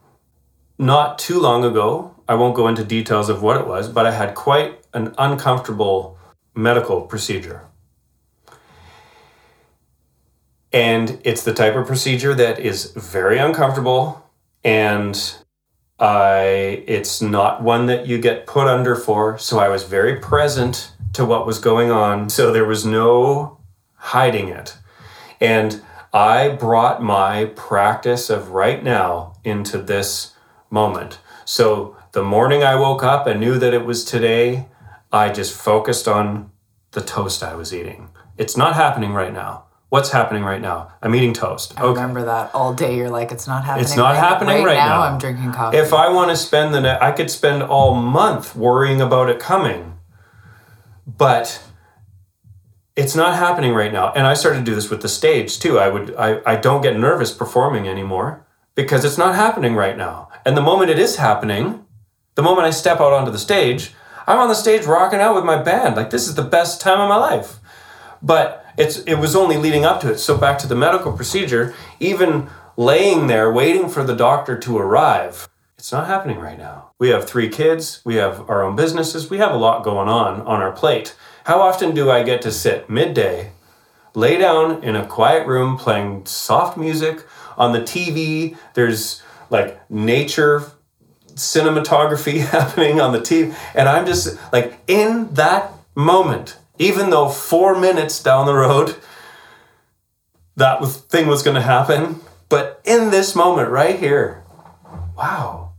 not 0.80 1.20
too 1.20 1.41
long 1.41 1.66
ago, 1.66 2.16
I 2.26 2.36
won't 2.36 2.55
go 2.55 2.70
into 2.70 2.86
details 2.86 3.28
of 3.28 3.43
what 3.43 3.57
it 3.57 3.68
was, 3.68 3.89
but 3.89 4.05
I 4.05 4.12
had 4.12 4.34
quite 4.34 4.80
an 4.93 5.14
uncomfortable 5.18 6.18
medical 6.55 7.01
procedure. 7.01 7.68
And 10.72 11.20
it's 11.26 11.43
the 11.43 11.53
type 11.53 11.76
of 11.76 11.86
procedure 11.86 12.34
that 12.34 12.59
is 12.59 12.93
very 12.93 13.39
uncomfortable 13.39 14.32
and 14.64 15.36
I 16.02 16.84
it's 16.88 17.22
not 17.22 17.62
one 17.62 17.86
that 17.86 18.08
you 18.08 18.18
get 18.18 18.47
put 18.47 18.68
under 18.68 18.95
for. 18.95 19.38
So 19.38 19.60
I 19.60 19.70
was 19.70 19.84
very 19.84 20.20
present 20.20 20.91
to 21.14 21.24
what 21.24 21.45
was 21.45 21.60
going 21.60 21.91
on. 21.91 22.30
So 22.30 22.52
there 22.52 22.66
was 22.66 22.86
no 22.86 23.60
hiding 23.95 24.49
it. 24.49 24.78
And 25.39 25.82
I 26.12 26.49
brought 26.49 27.04
my 27.04 27.45
practice 27.56 28.30
of 28.30 28.49
right 28.49 28.84
now 28.84 29.36
into 29.43 29.78
this 29.78 30.34
moment. 30.70 31.20
So 31.45 31.95
the 32.14 32.24
morning 32.24 32.64
I 32.64 32.76
woke 32.76 33.04
up 33.04 33.28
and 33.28 33.39
knew 33.39 33.58
that 33.60 33.74
it 33.74 33.86
was 33.86 34.04
today, 34.04 34.68
I 35.12 35.30
just 35.30 35.56
focused 35.56 36.08
on 36.08 36.52
the 36.91 37.02
toast 37.02 37.43
I 37.43 37.56
was 37.56 37.74
eating. 37.74 38.10
It's 38.38 38.58
not 38.58 38.76
happening 38.76 39.14
right 39.14 39.34
now. 39.34 39.66
What's 39.91 40.11
happening 40.11 40.45
right 40.45 40.61
now? 40.61 40.93
I'm 41.01 41.13
eating 41.13 41.33
toast. 41.33 41.77
I 41.77 41.83
remember 41.83 42.23
that 42.23 42.55
all 42.55 42.73
day. 42.73 42.95
You're 42.95 43.09
like, 43.09 43.33
it's 43.33 43.45
not 43.45 43.65
happening. 43.65 43.83
It's 43.83 43.97
not 43.97 44.11
right, 44.11 44.19
happening 44.19 44.63
right, 44.63 44.75
now. 44.75 45.01
I'm 45.01 45.17
drinking 45.17 45.51
coffee. 45.51 45.79
If 45.79 45.91
I 45.91 46.07
want 46.07 46.29
to 46.29 46.37
spend 46.37 46.73
the, 46.73 46.79
ne- 46.79 46.97
I 47.01 47.11
could 47.11 47.29
spend 47.29 47.61
all 47.61 47.93
month 47.93 48.55
worrying 48.55 49.01
about 49.01 49.27
it 49.27 49.37
coming, 49.37 49.99
but 51.05 51.61
it's 52.95 53.17
not 53.17 53.35
happening 53.35 53.73
right 53.73 53.91
now. 53.91 54.13
And 54.13 54.25
I 54.25 54.33
started 54.33 54.59
to 54.59 54.63
do 54.63 54.75
this 54.75 54.89
with 54.89 55.01
the 55.01 55.09
stage 55.09 55.59
too. 55.59 55.77
I 55.77 55.89
would, 55.89 56.15
I, 56.15 56.39
I 56.45 56.55
don't 56.55 56.81
get 56.81 56.97
nervous 56.97 57.33
performing 57.33 57.85
anymore 57.85 58.47
because 58.75 59.03
it's 59.03 59.17
not 59.17 59.35
happening 59.35 59.75
right 59.75 59.97
now. 59.97 60.29
And 60.45 60.55
the 60.55 60.61
moment 60.61 60.89
it 60.89 60.99
is 60.99 61.17
happening, 61.17 61.83
the 62.35 62.41
moment 62.41 62.65
I 62.65 62.71
step 62.71 63.01
out 63.01 63.11
onto 63.11 63.29
the 63.29 63.37
stage, 63.37 63.91
I'm 64.25 64.39
on 64.39 64.47
the 64.47 64.55
stage 64.55 64.85
rocking 64.85 65.19
out 65.19 65.35
with 65.35 65.43
my 65.43 65.61
band. 65.61 65.97
Like 65.97 66.11
this 66.11 66.29
is 66.29 66.35
the 66.35 66.43
best 66.43 66.79
time 66.79 67.01
of 67.01 67.09
my 67.09 67.17
life. 67.17 67.57
But 68.21 68.61
it's 68.78 68.99
it 68.99 69.15
was 69.15 69.36
only 69.36 69.57
leading 69.57 69.86
up 69.86 70.01
to 70.01 70.11
it. 70.11 70.17
So 70.17 70.38
back 70.38 70.57
to 70.59 70.67
the 70.67 70.76
medical 70.76 71.11
procedure, 71.11 71.74
even 71.99 72.49
laying 72.78 73.28
there 73.28 73.51
waiting 73.51 73.89
for 73.89 74.03
the 74.03 74.15
doctor 74.15 74.57
to 74.57 74.78
arrive, 74.78 75.49
it's 75.78 75.91
not 75.91 76.07
happening 76.07 76.39
right 76.39 76.57
now. 76.57 76.91
We 76.99 77.09
have 77.09 77.28
three 77.28 77.49
kids, 77.49 78.01
we 78.05 78.15
have 78.15 78.49
our 78.49 78.63
own 78.63 78.76
businesses, 78.76 79.30
we 79.30 79.39
have 79.39 79.51
a 79.51 79.57
lot 79.57 79.84
going 79.84 80.07
on 80.07 80.41
on 80.41 80.61
our 80.61 80.72
plate. 80.72 81.15
How 81.45 81.59
often 81.61 81.95
do 81.95 82.11
I 82.11 82.24
get 82.24 82.41
to 82.43 82.51
sit 82.51 82.89
midday, 82.89 83.51
lay 84.13 84.38
down 84.38 84.84
in 84.84 84.95
a 84.95 85.05
quiet 85.05 85.47
room 85.47 85.78
playing 85.78 86.26
soft 86.28 86.78
music 86.78 87.26
on 87.57 87.74
the 87.74 87.82
TV? 87.82 88.57
There's 88.76 89.24
like 89.49 89.89
nature 89.89 90.72
cinematography 91.30 92.39
happening 92.47 93.01
on 93.01 93.11
the 93.11 93.19
TV 93.19 93.55
and 93.74 93.89
I'm 93.89 94.05
just 94.05 94.38
like 94.53 94.80
in 94.88 95.34
that 95.34 95.74
moment 95.95 96.57
even 96.80 97.09
though 97.09 97.30
four 97.30 97.80
minutes 97.80 98.22
down 98.22 98.45
the 98.45 98.53
road 98.53 98.95
that 100.55 100.82
was, 100.82 100.97
thing 100.97 101.28
was 101.28 101.43
going 101.43 101.55
to 101.55 101.61
happen. 101.61 102.19
But 102.49 102.82
in 102.84 103.11
this 103.11 103.36
moment 103.36 103.69
right 103.69 103.97
here, 103.97 104.43
wow, 105.17 105.74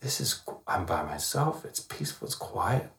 this 0.00 0.20
is, 0.20 0.40
I'm 0.66 0.84
by 0.84 1.02
myself. 1.02 1.64
It's 1.64 1.80
peaceful, 1.80 2.26
it's 2.26 2.34
quiet. 2.34 2.90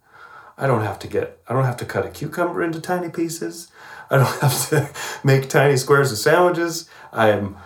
I 0.58 0.66
don't 0.66 0.84
have 0.84 0.98
to 1.00 1.08
get, 1.08 1.40
I 1.48 1.54
don't 1.54 1.66
have 1.66 1.78
to 1.78 1.86
cut 1.86 2.06
a 2.06 2.10
cucumber 2.10 2.64
into 2.64 2.82
tiny 2.82 3.10
pieces. 3.10 3.70
I 4.10 4.18
don't 4.18 4.40
have 4.42 4.70
to 4.70 4.90
make 5.24 5.50
tiny 5.50 5.78
squares 5.78 6.12
of 6.12 6.18
sandwiches. 6.18 6.90
I'm 7.12 7.58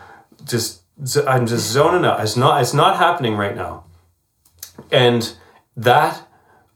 just, 0.46 0.82
I'm 1.28 1.48
just 1.48 1.72
zoning 1.72 2.06
out. 2.06 2.20
It's 2.20 2.36
not, 2.36 2.62
it's 2.62 2.74
not 2.74 2.98
happening 2.98 3.36
right 3.36 3.56
now. 3.56 3.86
And 4.92 5.34
that 5.78 6.28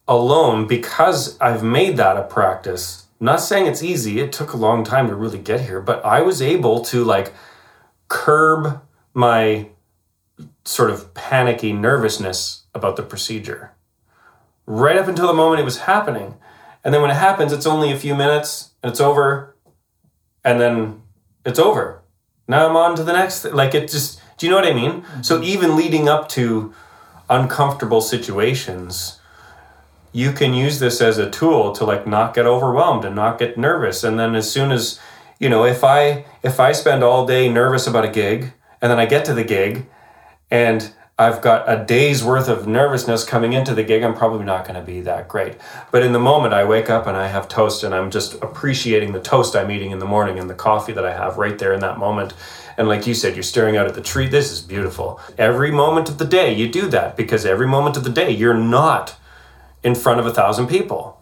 alone, 0.08 0.68
because 0.68 1.40
I've 1.40 1.64
made 1.64 1.98
that 1.98 2.18
a 2.18 2.24
practice, 2.24 3.08
not 3.20 3.42
saying 3.42 3.66
it's 3.66 3.82
easy 3.82 4.20
it 4.20 4.32
took 4.32 4.54
a 4.54 4.58
long 4.58 4.84
time 4.84 5.08
to 5.08 5.16
really 5.16 5.40
get 5.40 5.62
here 5.62 5.80
but 5.80 6.04
i 6.04 6.22
was 6.22 6.42
able 6.42 6.82
to 6.82 7.02
like 7.02 7.34
curb 8.10 8.82
my 9.14 9.68
sort 10.66 10.90
of 10.90 11.14
panicky 11.14 11.72
nervousness 11.72 12.64
about 12.74 12.96
the 12.96 13.04
procedure. 13.04 13.72
Right 14.66 14.98
up 14.98 15.08
until 15.08 15.28
the 15.28 15.34
moment 15.34 15.62
it 15.62 15.64
was 15.64 15.80
happening. 15.80 16.36
And 16.84 16.94
then 16.94 17.02
when 17.02 17.12
it 17.12 17.16
happens 17.16 17.54
it's 17.54 17.66
only 17.66 17.92
a 17.92 17.98
few 17.98 18.16
minutes 18.16 18.72
and 18.84 18.92
it's 18.92 19.02
over 19.02 19.56
and 20.44 20.60
then 20.60 21.02
it's 21.46 21.60
over. 21.60 22.02
Now 22.48 22.68
i'm 22.68 22.76
on 22.76 22.96
to 22.96 23.04
the 23.04 23.14
next 23.14 23.44
th- 23.44 23.54
like 23.54 23.74
it 23.74 23.90
just 23.90 24.22
do 24.38 24.46
you 24.46 24.52
know 24.52 24.58
what 24.58 24.68
i 24.68 24.74
mean? 24.74 25.02
Mm-hmm. 25.02 25.22
so 25.24 25.42
even 25.42 25.76
leading 25.76 26.08
up 26.08 26.28
to 26.30 26.74
uncomfortable 27.30 28.02
situations 28.02 29.20
you 30.16 30.32
can 30.32 30.54
use 30.54 30.80
this 30.80 31.02
as 31.02 31.18
a 31.18 31.30
tool 31.30 31.74
to 31.74 31.84
like 31.84 32.08
not 32.08 32.34
get 32.34 32.46
overwhelmed 32.46 33.04
and 33.04 33.14
not 33.14 33.38
get 33.38 33.58
nervous 33.58 34.02
and 34.02 34.18
then 34.18 34.34
as 34.34 34.50
soon 34.50 34.72
as 34.72 34.98
you 35.40 35.50
know 35.50 35.66
if 35.66 35.84
i 35.84 36.24
if 36.42 36.58
i 36.58 36.72
spend 36.72 37.04
all 37.04 37.26
day 37.26 37.50
nervous 37.50 37.86
about 37.86 38.06
a 38.06 38.10
gig 38.10 38.54
and 38.82 38.90
then 38.90 38.98
i 38.98 39.06
get 39.06 39.26
to 39.26 39.34
the 39.34 39.44
gig 39.44 39.86
and 40.50 40.94
i've 41.20 41.42
got 41.42 41.70
a 41.70 41.84
day's 41.84 42.24
worth 42.24 42.48
of 42.48 42.66
nervousness 42.66 43.26
coming 43.26 43.52
into 43.52 43.76
the 43.76 43.84
gig 43.84 44.04
i'm 44.04 44.16
probably 44.16 44.46
not 44.46 44.66
going 44.66 44.80
to 44.80 44.86
be 44.86 45.02
that 45.02 45.28
great 45.28 45.58
but 45.92 46.02
in 46.02 46.14
the 46.14 46.20
moment 46.20 46.54
i 46.54 46.64
wake 46.64 46.90
up 46.90 47.06
and 47.08 47.18
i 47.18 47.28
have 47.28 47.50
toast 47.50 47.84
and 47.84 47.94
i'm 47.94 48.10
just 48.10 48.36
appreciating 48.36 49.12
the 49.12 49.20
toast 49.20 49.54
i'm 49.54 49.70
eating 49.70 49.92
in 49.92 50.00
the 50.00 50.06
morning 50.06 50.40
and 50.40 50.50
the 50.50 50.56
coffee 50.56 50.94
that 50.94 51.06
i 51.06 51.12
have 51.12 51.38
right 51.38 51.60
there 51.60 51.74
in 51.74 51.82
that 51.82 51.98
moment 51.98 52.34
and 52.78 52.90
like 52.90 53.08
you 53.08 53.14
said, 53.14 53.38
you're 53.38 53.44
staring 53.44 53.78
out 53.78 53.88
at 53.88 53.96
the 53.96 54.02
tree. 54.02 54.28
This 54.28 54.52
is 54.52 54.60
beautiful. 54.60 55.22
Every 55.38 55.72
moment 55.72 56.10
of 56.10 56.18
the 56.18 56.26
day, 56.26 56.54
you 56.54 56.68
do 56.68 56.90
that 56.90 57.16
because 57.16 57.46
every 57.46 57.68
moment 57.68 57.96
of 57.96 58.04
the 58.04 58.10
day, 58.10 58.30
you're 58.30 58.54
not 58.54 59.16
in 59.86 59.94
front 59.96 60.20
of 60.20 60.26
a 60.26 60.34
thousand 60.34 60.68
people. 60.68 61.22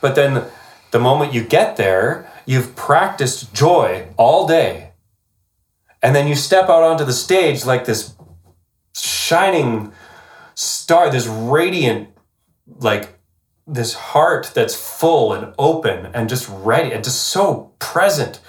But 0.00 0.16
then 0.16 0.44
the 0.90 0.98
moment 0.98 1.32
you 1.32 1.42
get 1.42 1.76
there, 1.76 2.30
you've 2.44 2.74
practiced 2.76 3.54
joy 3.54 4.08
all 4.18 4.46
day. 4.46 4.90
And 6.02 6.14
then 6.14 6.28
you 6.28 6.34
step 6.34 6.64
out 6.64 6.82
onto 6.82 7.04
the 7.04 7.12
stage 7.12 7.64
like 7.64 7.86
this 7.86 8.14
shining 8.94 9.92
star, 10.54 11.08
this 11.08 11.26
radiant, 11.26 12.10
like 12.66 13.18
this 13.66 13.94
heart 13.94 14.50
that's 14.54 14.74
full 14.74 15.32
and 15.32 15.54
open 15.56 16.10
and 16.12 16.28
just 16.28 16.48
ready 16.50 16.92
and 16.92 17.02
just 17.02 17.22
so 17.22 17.72
present. 17.78 18.40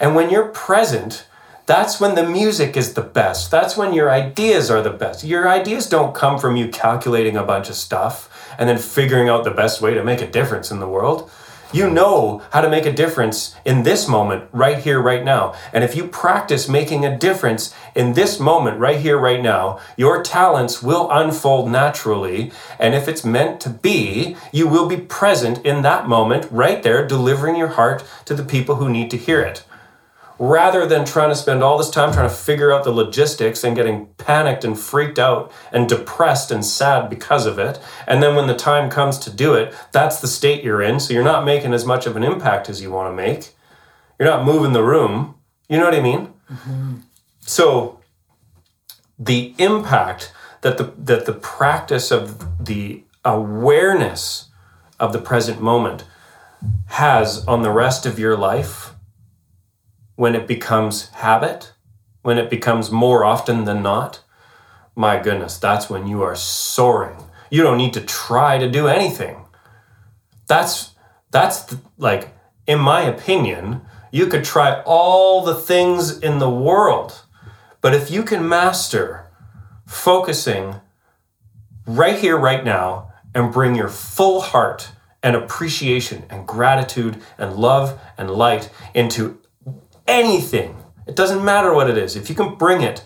And 0.00 0.16
when 0.16 0.30
you're 0.30 0.48
present, 0.48 1.26
that's 1.66 2.00
when 2.00 2.14
the 2.14 2.26
music 2.26 2.76
is 2.76 2.94
the 2.94 3.02
best. 3.02 3.50
That's 3.50 3.76
when 3.76 3.92
your 3.92 4.10
ideas 4.10 4.70
are 4.70 4.82
the 4.82 4.90
best. 4.90 5.22
Your 5.22 5.46
ideas 5.46 5.88
don't 5.88 6.14
come 6.14 6.38
from 6.38 6.56
you 6.56 6.68
calculating 6.68 7.36
a 7.36 7.44
bunch 7.44 7.68
of 7.68 7.76
stuff 7.76 8.37
and 8.58 8.68
then 8.68 8.78
figuring 8.78 9.28
out 9.28 9.44
the 9.44 9.50
best 9.50 9.80
way 9.80 9.94
to 9.94 10.04
make 10.04 10.20
a 10.20 10.30
difference 10.30 10.70
in 10.70 10.80
the 10.80 10.88
world. 10.88 11.30
You 11.70 11.90
know 11.90 12.42
how 12.50 12.62
to 12.62 12.70
make 12.70 12.86
a 12.86 12.92
difference 12.92 13.54
in 13.66 13.82
this 13.82 14.08
moment, 14.08 14.48
right 14.52 14.78
here, 14.78 15.02
right 15.02 15.22
now. 15.22 15.54
And 15.70 15.84
if 15.84 15.94
you 15.94 16.08
practice 16.08 16.66
making 16.66 17.04
a 17.04 17.18
difference 17.18 17.74
in 17.94 18.14
this 18.14 18.40
moment, 18.40 18.78
right 18.78 18.98
here, 18.98 19.18
right 19.18 19.42
now, 19.42 19.78
your 19.94 20.22
talents 20.22 20.82
will 20.82 21.10
unfold 21.10 21.70
naturally. 21.70 22.52
And 22.78 22.94
if 22.94 23.06
it's 23.06 23.22
meant 23.22 23.60
to 23.60 23.68
be, 23.70 24.34
you 24.50 24.66
will 24.66 24.88
be 24.88 24.96
present 24.96 25.64
in 25.64 25.82
that 25.82 26.08
moment, 26.08 26.50
right 26.50 26.82
there, 26.82 27.06
delivering 27.06 27.56
your 27.56 27.68
heart 27.68 28.02
to 28.24 28.34
the 28.34 28.44
people 28.44 28.76
who 28.76 28.88
need 28.88 29.10
to 29.10 29.18
hear 29.18 29.42
it 29.42 29.62
rather 30.38 30.86
than 30.86 31.04
trying 31.04 31.30
to 31.30 31.34
spend 31.34 31.62
all 31.62 31.76
this 31.76 31.90
time 31.90 32.12
trying 32.12 32.28
to 32.28 32.34
figure 32.34 32.72
out 32.72 32.84
the 32.84 32.92
logistics 32.92 33.64
and 33.64 33.74
getting 33.74 34.06
panicked 34.18 34.64
and 34.64 34.78
freaked 34.78 35.18
out 35.18 35.50
and 35.72 35.88
depressed 35.88 36.50
and 36.50 36.64
sad 36.64 37.10
because 37.10 37.44
of 37.44 37.58
it. 37.58 37.80
And 38.06 38.22
then 38.22 38.36
when 38.36 38.46
the 38.46 38.54
time 38.54 38.88
comes 38.88 39.18
to 39.20 39.30
do 39.30 39.54
it, 39.54 39.74
that's 39.90 40.20
the 40.20 40.28
state 40.28 40.62
you're 40.62 40.82
in. 40.82 41.00
So 41.00 41.12
you're 41.12 41.24
not 41.24 41.44
making 41.44 41.74
as 41.74 41.84
much 41.84 42.06
of 42.06 42.16
an 42.16 42.22
impact 42.22 42.68
as 42.68 42.80
you 42.80 42.90
want 42.90 43.10
to 43.10 43.16
make. 43.16 43.50
You're 44.18 44.28
not 44.28 44.44
moving 44.44 44.72
the 44.72 44.82
room. 44.82 45.34
You 45.68 45.78
know 45.78 45.84
what 45.84 45.94
I 45.94 46.00
mean? 46.00 46.32
Mm-hmm. 46.50 46.94
So 47.40 48.00
the 49.18 49.54
impact 49.58 50.32
that 50.60 50.78
the 50.78 50.92
that 50.98 51.26
the 51.26 51.32
practice 51.32 52.10
of 52.10 52.64
the 52.64 53.02
awareness 53.24 54.48
of 55.00 55.12
the 55.12 55.18
present 55.18 55.60
moment 55.60 56.04
has 56.86 57.44
on 57.46 57.62
the 57.62 57.70
rest 57.70 58.06
of 58.06 58.18
your 58.18 58.36
life 58.36 58.92
when 60.18 60.34
it 60.34 60.48
becomes 60.48 61.10
habit, 61.10 61.72
when 62.22 62.38
it 62.38 62.50
becomes 62.50 62.90
more 62.90 63.24
often 63.24 63.62
than 63.66 63.80
not, 63.84 64.20
my 64.96 65.16
goodness, 65.16 65.58
that's 65.58 65.88
when 65.88 66.08
you 66.08 66.22
are 66.22 66.34
soaring. 66.34 67.22
You 67.50 67.62
don't 67.62 67.78
need 67.78 67.94
to 67.94 68.00
try 68.00 68.58
to 68.58 68.68
do 68.68 68.88
anything. 68.88 69.46
That's 70.48 70.90
that's 71.30 71.76
like 71.98 72.34
in 72.66 72.80
my 72.80 73.02
opinion, 73.02 73.82
you 74.10 74.26
could 74.26 74.42
try 74.42 74.82
all 74.82 75.44
the 75.44 75.54
things 75.54 76.18
in 76.18 76.40
the 76.40 76.50
world. 76.50 77.22
But 77.80 77.94
if 77.94 78.10
you 78.10 78.24
can 78.24 78.48
master 78.48 79.30
focusing 79.86 80.80
right 81.86 82.18
here 82.18 82.36
right 82.36 82.64
now 82.64 83.12
and 83.36 83.52
bring 83.52 83.76
your 83.76 83.88
full 83.88 84.40
heart 84.40 84.90
and 85.22 85.36
appreciation 85.36 86.24
and 86.28 86.44
gratitude 86.44 87.22
and 87.38 87.54
love 87.54 88.00
and 88.18 88.32
light 88.32 88.68
into 88.94 89.38
anything. 90.08 90.76
It 91.06 91.14
doesn't 91.14 91.44
matter 91.44 91.72
what 91.72 91.88
it 91.88 91.96
is. 91.96 92.16
If 92.16 92.28
you 92.28 92.34
can 92.34 92.56
bring 92.56 92.82
it 92.82 93.04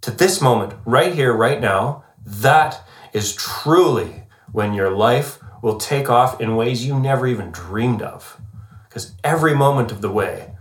to 0.00 0.10
this 0.10 0.40
moment, 0.40 0.74
right 0.86 1.14
here, 1.14 1.32
right 1.34 1.60
now, 1.60 2.04
that 2.24 2.80
is 3.12 3.34
truly 3.34 4.24
when 4.52 4.72
your 4.72 4.90
life 4.90 5.38
will 5.62 5.76
take 5.76 6.08
off 6.08 6.40
in 6.40 6.56
ways 6.56 6.86
you 6.86 6.98
never 6.98 7.26
even 7.26 7.50
dreamed 7.50 8.02
of. 8.02 8.40
Because 8.88 9.12
every 9.22 9.54
moment 9.54 9.92
of 9.92 10.00
the 10.00 10.10
way 10.10 10.54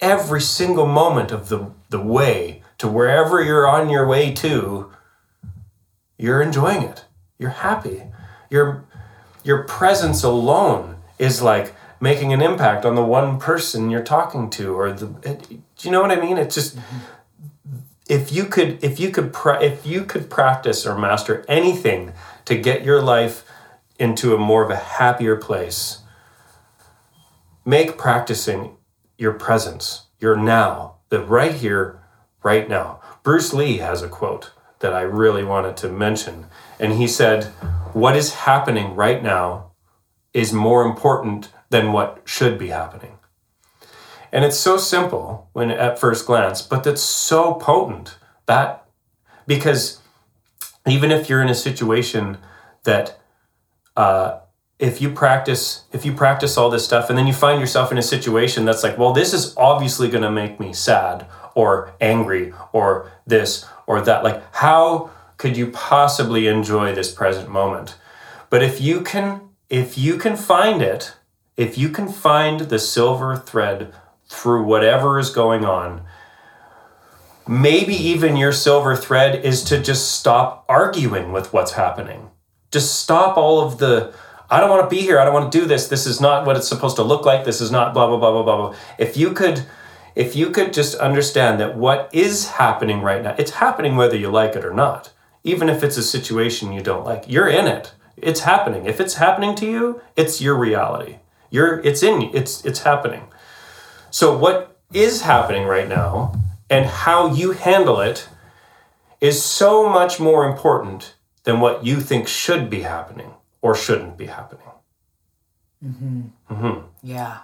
every 0.00 0.40
single 0.40 0.86
moment 0.86 1.30
of 1.30 1.48
the, 1.48 1.70
the 1.90 2.00
way 2.00 2.62
to 2.78 2.88
wherever 2.88 3.42
you're 3.42 3.68
on 3.68 3.90
your 3.90 4.06
way 4.06 4.32
to, 4.32 4.90
you're 6.18 6.42
enjoying 6.42 6.82
it. 6.82 7.04
You're 7.38 7.50
happy. 7.50 8.04
Your, 8.48 8.84
your 9.44 9.64
presence 9.64 10.22
alone 10.22 10.96
is 11.18 11.42
like 11.42 11.74
making 12.00 12.32
an 12.32 12.40
impact 12.40 12.84
on 12.84 12.94
the 12.94 13.04
one 13.04 13.38
person 13.38 13.90
you're 13.90 14.02
talking 14.02 14.48
to 14.50 14.74
or 14.74 14.92
the 14.92 15.06
do 15.06 15.62
you 15.80 15.90
know 15.90 16.00
what 16.00 16.10
i 16.10 16.16
mean? 16.20 16.38
It's 16.38 16.54
just 16.54 16.78
if 18.08 18.32
you 18.32 18.44
could 18.46 18.82
if 18.82 18.98
you 18.98 19.10
could 19.10 19.32
pra- 19.32 19.62
if 19.62 19.86
you 19.86 20.04
could 20.04 20.28
practice 20.28 20.86
or 20.86 20.98
master 20.98 21.44
anything 21.48 22.12
to 22.46 22.56
get 22.56 22.84
your 22.84 23.00
life 23.00 23.44
into 23.98 24.34
a 24.34 24.38
more 24.38 24.64
of 24.64 24.70
a 24.70 24.76
happier 24.76 25.36
place 25.36 25.98
make 27.64 27.96
practicing 27.98 28.76
your 29.18 29.32
presence 29.32 30.06
your 30.18 30.34
now 30.34 30.96
the 31.10 31.20
right 31.24 31.54
here 31.54 32.00
right 32.42 32.68
now. 32.68 33.00
Bruce 33.22 33.52
lee 33.52 33.78
has 33.78 34.02
a 34.02 34.08
quote 34.08 34.50
that 34.80 34.94
i 34.94 35.02
really 35.02 35.44
wanted 35.44 35.76
to 35.76 35.88
mention 35.88 36.46
and 36.80 36.94
he 36.94 37.06
said 37.06 37.44
what 37.92 38.16
is 38.16 38.34
happening 38.34 38.96
right 38.96 39.22
now 39.22 39.70
is 40.32 40.52
more 40.52 40.84
important 40.84 41.50
than 41.70 41.92
what 41.92 42.22
should 42.24 42.58
be 42.58 42.68
happening. 42.68 43.18
And 44.32 44.44
it's 44.44 44.58
so 44.58 44.76
simple 44.76 45.48
when 45.52 45.70
at 45.70 45.98
first 45.98 46.26
glance, 46.26 46.62
but 46.62 46.84
that's 46.84 47.02
so 47.02 47.54
potent 47.54 48.16
that 48.46 48.86
because 49.46 50.00
even 50.86 51.10
if 51.10 51.28
you're 51.28 51.42
in 51.42 51.48
a 51.48 51.54
situation 51.54 52.38
that 52.84 53.18
uh, 53.96 54.38
if 54.78 55.02
you 55.02 55.10
practice 55.10 55.84
if 55.92 56.04
you 56.06 56.12
practice 56.12 56.56
all 56.56 56.70
this 56.70 56.84
stuff 56.84 57.10
and 57.10 57.18
then 57.18 57.26
you 57.26 57.32
find 57.32 57.60
yourself 57.60 57.92
in 57.92 57.98
a 57.98 58.02
situation 58.02 58.64
that's 58.64 58.82
like 58.82 58.96
well 58.96 59.12
this 59.12 59.34
is 59.34 59.54
obviously 59.56 60.08
going 60.08 60.22
to 60.22 60.30
make 60.30 60.58
me 60.58 60.72
sad 60.72 61.26
or 61.54 61.92
angry 62.00 62.52
or 62.72 63.10
this 63.26 63.66
or 63.86 64.00
that 64.00 64.24
like 64.24 64.42
how 64.54 65.10
could 65.36 65.56
you 65.56 65.66
possibly 65.66 66.46
enjoy 66.46 66.94
this 66.94 67.12
present 67.12 67.48
moment 67.48 67.96
but 68.48 68.62
if 68.62 68.80
you 68.80 69.02
can 69.02 69.40
if 69.68 69.98
you 69.98 70.16
can 70.16 70.34
find 70.34 70.80
it 70.80 71.14
if 71.60 71.76
you 71.76 71.90
can 71.90 72.08
find 72.08 72.60
the 72.60 72.78
silver 72.78 73.36
thread 73.36 73.92
through 74.28 74.64
whatever 74.64 75.18
is 75.18 75.28
going 75.28 75.62
on, 75.62 76.00
maybe 77.46 77.94
even 77.94 78.34
your 78.34 78.50
silver 78.50 78.96
thread 78.96 79.44
is 79.44 79.62
to 79.64 79.78
just 79.78 80.12
stop 80.12 80.64
arguing 80.70 81.32
with 81.32 81.52
what's 81.52 81.72
happening. 81.72 82.30
Just 82.70 83.00
stop 83.00 83.36
all 83.36 83.60
of 83.60 83.76
the, 83.76 84.14
I 84.48 84.58
don't 84.58 84.70
want 84.70 84.88
to 84.88 84.96
be 84.96 85.02
here. 85.02 85.20
I 85.20 85.24
don't 85.26 85.34
want 85.34 85.52
to 85.52 85.60
do 85.60 85.66
this. 85.66 85.88
This 85.88 86.06
is 86.06 86.18
not 86.18 86.46
what 86.46 86.56
it's 86.56 86.66
supposed 86.66 86.96
to 86.96 87.02
look 87.02 87.26
like. 87.26 87.44
This 87.44 87.60
is 87.60 87.70
not 87.70 87.92
blah, 87.92 88.06
blah, 88.06 88.16
blah, 88.16 88.30
blah, 88.30 88.42
blah, 88.42 88.56
blah. 88.56 88.76
If 88.98 89.18
you 89.18 89.32
could, 89.34 89.66
if 90.14 90.34
you 90.34 90.48
could 90.48 90.72
just 90.72 90.94
understand 90.94 91.60
that 91.60 91.76
what 91.76 92.08
is 92.10 92.52
happening 92.52 93.02
right 93.02 93.22
now, 93.22 93.34
it's 93.38 93.50
happening 93.50 93.96
whether 93.96 94.16
you 94.16 94.30
like 94.30 94.56
it 94.56 94.64
or 94.64 94.72
not. 94.72 95.12
Even 95.44 95.68
if 95.68 95.84
it's 95.84 95.98
a 95.98 96.02
situation 96.02 96.72
you 96.72 96.80
don't 96.80 97.04
like, 97.04 97.24
you're 97.28 97.48
in 97.48 97.66
it. 97.66 97.92
It's 98.16 98.40
happening. 98.40 98.86
If 98.86 98.98
it's 98.98 99.16
happening 99.16 99.54
to 99.56 99.66
you, 99.66 100.00
it's 100.16 100.40
your 100.40 100.54
reality. 100.54 101.16
You're 101.50 101.80
it's 101.80 102.02
in 102.02 102.30
it's 102.34 102.64
it's 102.64 102.80
happening. 102.80 103.24
So 104.10 104.36
what 104.36 104.78
is 104.92 105.22
happening 105.22 105.66
right 105.66 105.88
now 105.88 106.34
and 106.68 106.86
how 106.86 107.32
you 107.32 107.52
handle 107.52 108.00
it 108.00 108.28
is 109.20 109.42
so 109.42 109.88
much 109.88 110.18
more 110.18 110.48
important 110.48 111.14
than 111.44 111.60
what 111.60 111.84
you 111.84 112.00
think 112.00 112.28
should 112.28 112.70
be 112.70 112.82
happening 112.82 113.32
or 113.62 113.74
shouldn't 113.74 114.16
be 114.16 114.26
happening. 114.26 114.66
Mm-hmm. 115.84 116.20
Mm-hmm. 116.50 116.86
Yeah. 117.02 117.40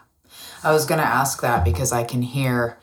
I 0.62 0.72
was 0.72 0.86
going 0.86 1.00
to 1.00 1.06
ask 1.06 1.40
that 1.42 1.64
because 1.64 1.92
I 1.92 2.04
can 2.04 2.22
hear. 2.22 2.78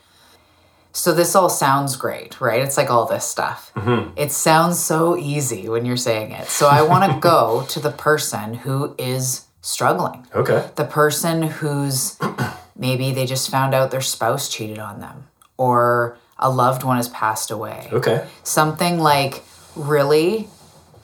So, 0.92 1.12
this 1.12 1.34
all 1.34 1.48
sounds 1.48 1.96
great, 1.96 2.40
right? 2.40 2.62
It's 2.62 2.76
like 2.76 2.88
all 2.88 3.04
this 3.06 3.26
stuff. 3.26 3.72
Mm-hmm. 3.74 4.16
It 4.16 4.30
sounds 4.30 4.78
so 4.78 5.16
easy 5.16 5.68
when 5.68 5.84
you're 5.84 5.96
saying 5.96 6.30
it. 6.30 6.46
So, 6.46 6.68
I 6.68 6.82
want 6.82 7.12
to 7.12 7.18
go 7.20 7.66
to 7.70 7.80
the 7.80 7.90
person 7.90 8.54
who 8.54 8.94
is 8.96 9.46
struggling. 9.64 10.26
Okay. 10.34 10.68
The 10.76 10.84
person 10.84 11.42
who's 11.42 12.18
maybe 12.76 13.12
they 13.12 13.24
just 13.24 13.50
found 13.50 13.74
out 13.74 13.90
their 13.90 14.02
spouse 14.02 14.48
cheated 14.48 14.78
on 14.78 15.00
them 15.00 15.26
or 15.56 16.18
a 16.38 16.50
loved 16.50 16.84
one 16.84 16.98
has 16.98 17.08
passed 17.08 17.50
away. 17.50 17.88
Okay. 17.90 18.26
Something 18.42 18.98
like 18.98 19.42
really 19.74 20.48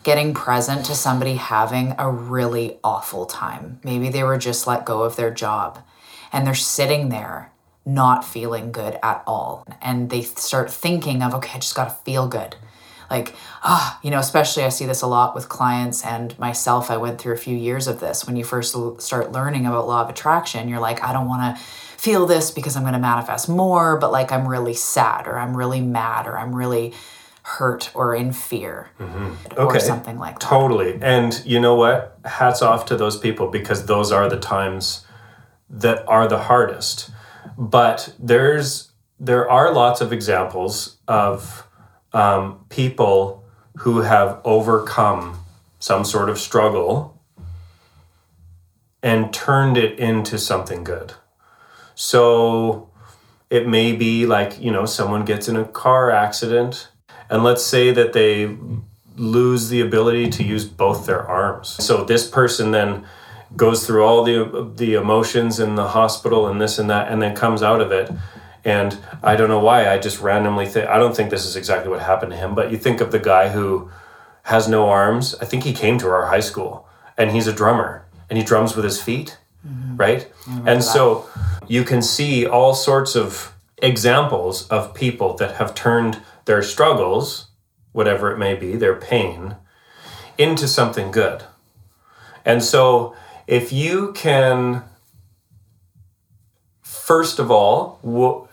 getting 0.03 0.35
present 0.35 0.85
to 0.87 0.95
somebody 0.95 1.35
having 1.35 1.95
a 1.99 2.11
really 2.11 2.79
awful 2.85 3.25
time. 3.27 3.81
Maybe 3.83 4.11
they 4.11 4.23
were 4.23 4.39
just 4.39 4.67
let 4.67 4.85
go 4.85 5.03
of 5.03 5.17
their 5.17 5.31
job 5.31 5.79
and 6.33 6.47
they're 6.47 6.55
sitting 6.55 7.09
there 7.09 7.53
not 7.87 8.25
feeling 8.25 8.73
good 8.73 8.99
at 9.03 9.23
all. 9.27 9.67
And 9.81 10.11
they 10.11 10.21
start 10.21 10.71
thinking 10.71 11.23
of, 11.23 11.35
okay, 11.35 11.53
I 11.55 11.59
just 11.59 11.75
got 11.75 11.85
to 11.89 12.05
feel 12.05 12.29
good 12.29 12.57
like 13.11 13.35
ah 13.63 13.99
you 14.03 14.11
know 14.11 14.19
especially 14.19 14.63
i 14.63 14.69
see 14.69 14.87
this 14.87 15.03
a 15.03 15.07
lot 15.07 15.35
with 15.35 15.49
clients 15.49 16.05
and 16.05 16.39
myself. 16.39 16.91
I 16.91 16.97
went 16.97 17.21
through 17.21 17.35
a 17.35 17.39
few 17.39 17.57
years 17.57 17.87
of 17.87 18.01
this. 18.01 18.27
When 18.27 18.37
you 18.37 18.45
first 18.45 18.77
start 19.01 19.33
learning 19.33 19.67
about 19.67 19.87
law 19.87 20.03
of 20.03 20.09
attraction 20.09 20.69
you're 20.69 20.81
like 20.81 21.03
i 21.03 21.13
don't 21.13 21.29
want 21.29 21.57
to 21.57 21.63
feel 21.99 22.27
this 22.27 22.51
because 22.51 22.77
i'm 22.77 22.83
going 22.83 22.95
to 22.95 22.99
manifest 22.99 23.49
more 23.49 23.99
but 23.99 24.11
like 24.11 24.33
i'm 24.33 24.49
really 24.49 24.75
sad 24.75 25.27
or 25.27 25.39
i'm 25.39 25.55
really 25.57 25.81
mad 25.81 26.27
or 26.27 26.39
i'm 26.39 26.55
really 26.55 26.95
hurt 27.43 27.91
or 27.95 28.15
in 28.15 28.33
fear 28.33 28.91
mm-hmm. 28.99 29.33
okay. 29.53 29.63
or 29.63 29.81
something 29.81 30.19
like 30.19 30.39
that. 30.39 30.49
Totally. 30.49 30.99
And 31.01 31.43
you 31.45 31.61
know 31.61 31.75
what? 31.75 32.19
Hats 32.25 32.63
off 32.63 32.87
to 32.87 32.97
those 32.97 33.17
people 33.17 33.49
because 33.49 33.87
those 33.87 34.13
are 34.13 34.29
the 34.29 34.39
times 34.39 35.07
that 35.69 36.07
are 36.07 36.29
the 36.29 36.39
hardest. 36.39 37.11
But 37.57 38.15
there's 38.19 38.93
there 39.19 39.51
are 39.51 39.73
lots 39.73 40.01
of 40.01 40.13
examples 40.13 40.99
of 41.07 41.67
um, 42.13 42.65
people 42.69 43.45
who 43.79 44.03
have 44.03 44.41
overcome 44.45 45.39
some 45.79 46.05
sort 46.05 46.29
of 46.29 46.39
struggle 46.39 47.21
and 49.03 49.33
turned 49.33 49.77
it 49.77 49.99
into 49.99 50.39
something 50.39 50.85
good. 50.85 51.15
So 51.95 52.91
it 53.49 53.67
may 53.67 53.93
be 53.93 54.27
like, 54.27 54.61
you 54.61 54.71
know, 54.71 54.85
someone 54.87 55.25
gets 55.25 55.49
in 55.49 55.57
a 55.57 55.65
car 55.65 56.11
accident, 56.11 56.89
and 57.29 57.43
let's 57.43 57.65
say 57.65 57.93
that 57.93 58.13
they 58.13 58.57
lose 59.17 59.69
the 59.69 59.81
ability 59.81 60.31
to 60.31 60.43
use 60.43 60.65
both 60.65 61.07
their 61.07 61.27
arms. 61.27 61.69
So 61.69 62.05
this 62.05 62.29
person 62.29 62.71
then 62.71 63.05
goes 63.57 63.87
through 63.87 64.05
all 64.05 64.23
the 64.23 64.73
the 64.77 64.95
emotions 64.95 65.59
in 65.59 65.75
the 65.75 65.89
hospital 65.89 66.47
and 66.47 66.61
this 66.61 66.79
and 66.79 66.89
that 66.89 67.11
and 67.11 67.21
then 67.21 67.35
comes 67.35 67.63
out 67.63 67.81
of 67.81 67.91
it 67.91 68.11
and 68.65 68.99
I 69.23 69.37
don't 69.37 69.49
know 69.49 69.61
why 69.61 69.89
I 69.89 69.99
just 69.99 70.21
randomly 70.21 70.67
think 70.67 70.89
I 70.89 70.99
don't 70.99 71.17
think 71.17 71.31
this 71.31 71.47
is 71.47 71.57
exactly 71.57 71.91
what 71.91 72.01
happened 72.01 72.33
to 72.33 72.39
him, 72.39 72.55
but 72.55 72.71
you 72.71 72.77
think 72.77 73.01
of 73.01 73.13
the 73.13 73.19
guy 73.19 73.49
who 73.49 73.91
has 74.45 74.69
no 74.69 74.89
arms. 74.89 75.35
I 75.41 75.45
think 75.45 75.65
he 75.65 75.73
came 75.73 75.99
to 75.99 76.09
our 76.09 76.27
high 76.27 76.41
school 76.41 76.89
and 77.17 77.31
he's 77.31 77.47
a 77.47 77.53
drummer 77.53 78.07
and 78.29 78.39
he 78.39 78.45
drums 78.45 78.77
with 78.77 78.85
his 78.85 79.03
feet, 79.03 79.39
mm-hmm. 79.67 79.97
right? 79.97 80.31
And 80.47 80.67
that. 80.67 80.83
so 80.83 81.29
you 81.67 81.85
can 81.85 82.03
see 82.03 82.47
all 82.47 82.75
sorts 82.75 83.15
of 83.17 83.53
examples 83.79 84.69
of 84.69 84.95
people 84.95 85.35
that 85.37 85.57
have 85.57 85.75
turned 85.75 86.21
their 86.45 86.63
struggles, 86.63 87.49
whatever 87.93 88.31
it 88.31 88.39
may 88.39 88.55
be, 88.55 88.77
their 88.77 88.97
pain, 88.97 89.57
into 90.39 90.67
something 90.67 91.11
good. 91.11 91.45
And 92.45 92.63
so 92.63 93.15
if 93.47 93.73
you 93.73 94.13
can 94.13 94.85
First 97.11 97.41
of 97.41 97.51
all, 97.51 97.99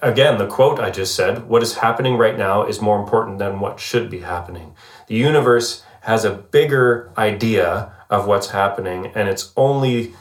again, 0.02 0.40
the 0.40 0.48
quote 0.48 0.80
I 0.80 0.90
just 0.90 1.14
said 1.14 1.48
what 1.48 1.62
is 1.62 1.76
happening 1.76 2.18
right 2.18 2.36
now 2.36 2.66
is 2.66 2.82
more 2.82 3.00
important 3.00 3.38
than 3.38 3.60
what 3.60 3.80
should 3.80 4.10
be 4.10 4.22
happening. 4.22 4.74
The 5.06 5.14
universe 5.14 5.84
has 6.02 6.26
a 6.26 6.32
bigger 6.32 7.12
idea 7.16 7.94
of 8.10 8.26
what's 8.26 8.50
happening, 8.50 9.12
and 9.14 9.30
it's 9.30 9.54
only, 9.56 10.16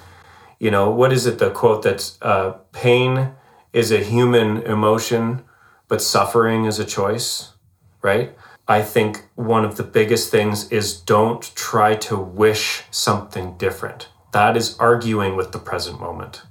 you 0.59 0.71
know, 0.71 0.91
what 0.91 1.15
is 1.15 1.25
it, 1.25 1.39
the 1.39 1.49
quote 1.49 1.83
that's 1.83 2.19
uh, 2.21 2.59
pain 2.73 3.31
is 3.73 3.91
a 3.91 4.05
human 4.05 4.61
emotion, 4.65 5.43
but 5.89 6.03
suffering 6.03 6.67
is 6.67 6.79
a 6.79 6.85
choice, 6.85 7.55
right? 8.03 8.37
I 8.69 8.83
think 8.83 9.25
one 9.35 9.65
of 9.65 9.79
the 9.79 9.83
biggest 9.83 10.31
things 10.31 10.71
is 10.71 11.01
don't 11.01 11.41
try 11.55 11.95
to 12.09 12.19
wish 12.19 12.83
something 12.91 13.57
different. 13.57 14.11
That 14.33 14.59
is 14.59 14.77
arguing 14.77 15.37
with 15.37 15.53
the 15.53 15.59
present 15.59 15.99
moment 15.99 16.43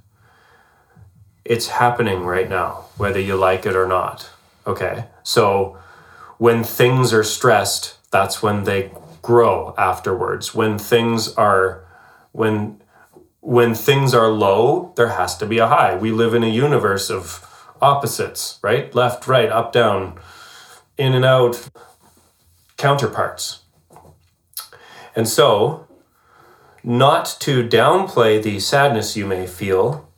it's 1.48 1.68
happening 1.68 2.24
right 2.24 2.48
now, 2.48 2.86
whether 2.96 3.20
you 3.20 3.36
like 3.36 3.66
it 3.66 3.76
or 3.76 3.86
not. 3.86 4.30
Okay. 4.66 5.04
So 5.22 5.78
when 6.38 6.64
things 6.64 7.12
are 7.12 7.24
stressed, 7.24 7.96
that's 8.10 8.42
when 8.42 8.64
they 8.64 8.90
grow 9.22 9.74
afterwards. 9.78 10.54
When 10.54 10.78
things 10.78 11.32
are 11.34 11.84
when 12.32 12.82
when 13.40 13.74
things 13.74 14.12
are 14.12 14.28
low, 14.28 14.92
there 14.96 15.10
has 15.10 15.36
to 15.38 15.46
be 15.46 15.58
a 15.58 15.68
high. 15.68 15.94
We 15.94 16.10
live 16.10 16.34
in 16.34 16.42
a 16.42 16.48
universe 16.48 17.10
of 17.10 17.46
opposites, 17.80 18.58
right? 18.60 18.92
Left, 18.92 19.28
right, 19.28 19.48
up, 19.48 19.72
down, 19.72 20.18
in 20.98 21.14
and 21.14 21.24
out, 21.24 21.68
counterparts. 22.76 23.60
And 25.14 25.28
so, 25.28 25.86
not 26.82 27.36
to 27.40 27.66
downplay 27.66 28.42
the 28.42 28.58
sadness 28.58 29.16
you 29.16 29.26
may 29.26 29.46
feel, 29.46 30.08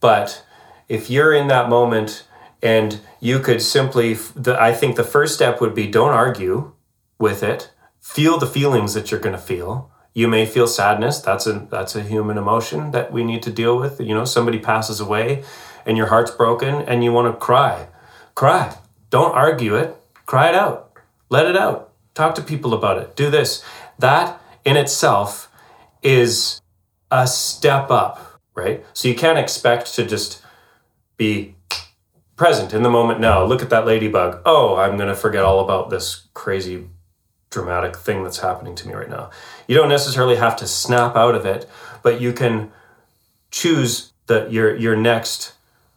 but 0.00 0.42
if 0.90 1.08
you're 1.08 1.32
in 1.32 1.48
that 1.48 1.68
moment 1.70 2.24
And 2.62 3.00
you 3.20 3.38
could 3.40 3.62
simply, 3.62 4.14
the, 4.14 4.60
I 4.60 4.72
think 4.72 4.96
the 4.96 5.04
first 5.04 5.34
step 5.34 5.60
would 5.60 5.74
be 5.74 5.86
don't 5.86 6.12
argue 6.12 6.72
with 7.18 7.42
it. 7.42 7.70
Feel 8.00 8.38
the 8.38 8.46
feelings 8.46 8.94
that 8.94 9.10
you're 9.10 9.20
going 9.20 9.34
to 9.34 9.40
feel. 9.42 9.90
You 10.14 10.28
may 10.28 10.44
feel 10.44 10.66
sadness. 10.66 11.20
That's 11.20 11.46
a 11.46 11.68
that's 11.70 11.94
a 11.94 12.02
human 12.02 12.36
emotion 12.36 12.90
that 12.90 13.12
we 13.12 13.22
need 13.22 13.42
to 13.44 13.52
deal 13.52 13.78
with. 13.78 14.00
You 14.00 14.14
know, 14.14 14.24
somebody 14.24 14.58
passes 14.58 14.98
away, 15.00 15.44
and 15.86 15.96
your 15.96 16.08
heart's 16.08 16.32
broken, 16.32 16.82
and 16.82 17.04
you 17.04 17.12
want 17.12 17.32
to 17.32 17.38
cry. 17.38 17.86
Cry. 18.34 18.76
Don't 19.10 19.34
argue 19.34 19.76
it. 19.76 19.96
Cry 20.26 20.48
it 20.48 20.54
out. 20.54 20.92
Let 21.28 21.46
it 21.46 21.56
out. 21.56 21.92
Talk 22.14 22.34
to 22.34 22.42
people 22.42 22.74
about 22.74 22.98
it. 22.98 23.14
Do 23.14 23.30
this. 23.30 23.64
That 23.98 24.40
in 24.64 24.76
itself 24.76 25.48
is 26.02 26.60
a 27.10 27.26
step 27.28 27.90
up, 27.90 28.40
right? 28.56 28.84
So 28.94 29.06
you 29.06 29.14
can't 29.14 29.38
expect 29.38 29.94
to 29.94 30.04
just 30.04 30.42
be 31.20 31.54
present 32.34 32.72
in 32.72 32.82
the 32.82 32.88
moment 32.88 33.20
now. 33.20 33.44
Look 33.44 33.60
at 33.60 33.68
that 33.68 33.84
ladybug. 33.84 34.40
Oh, 34.46 34.76
I'm 34.76 34.96
going 34.96 35.10
to 35.10 35.14
forget 35.14 35.44
all 35.44 35.60
about 35.60 35.90
this 35.90 36.28
crazy 36.32 36.88
dramatic 37.50 37.94
thing 37.94 38.24
that's 38.24 38.38
happening 38.38 38.74
to 38.76 38.88
me 38.88 38.94
right 38.94 39.10
now. 39.10 39.28
You 39.68 39.76
don't 39.76 39.90
necessarily 39.90 40.36
have 40.36 40.56
to 40.56 40.66
snap 40.66 41.16
out 41.16 41.34
of 41.34 41.44
it, 41.44 41.68
but 42.02 42.22
you 42.22 42.32
can 42.32 42.72
choose 43.50 44.12
the 44.28 44.48
your 44.48 44.74
your 44.74 44.96
next 44.96 45.52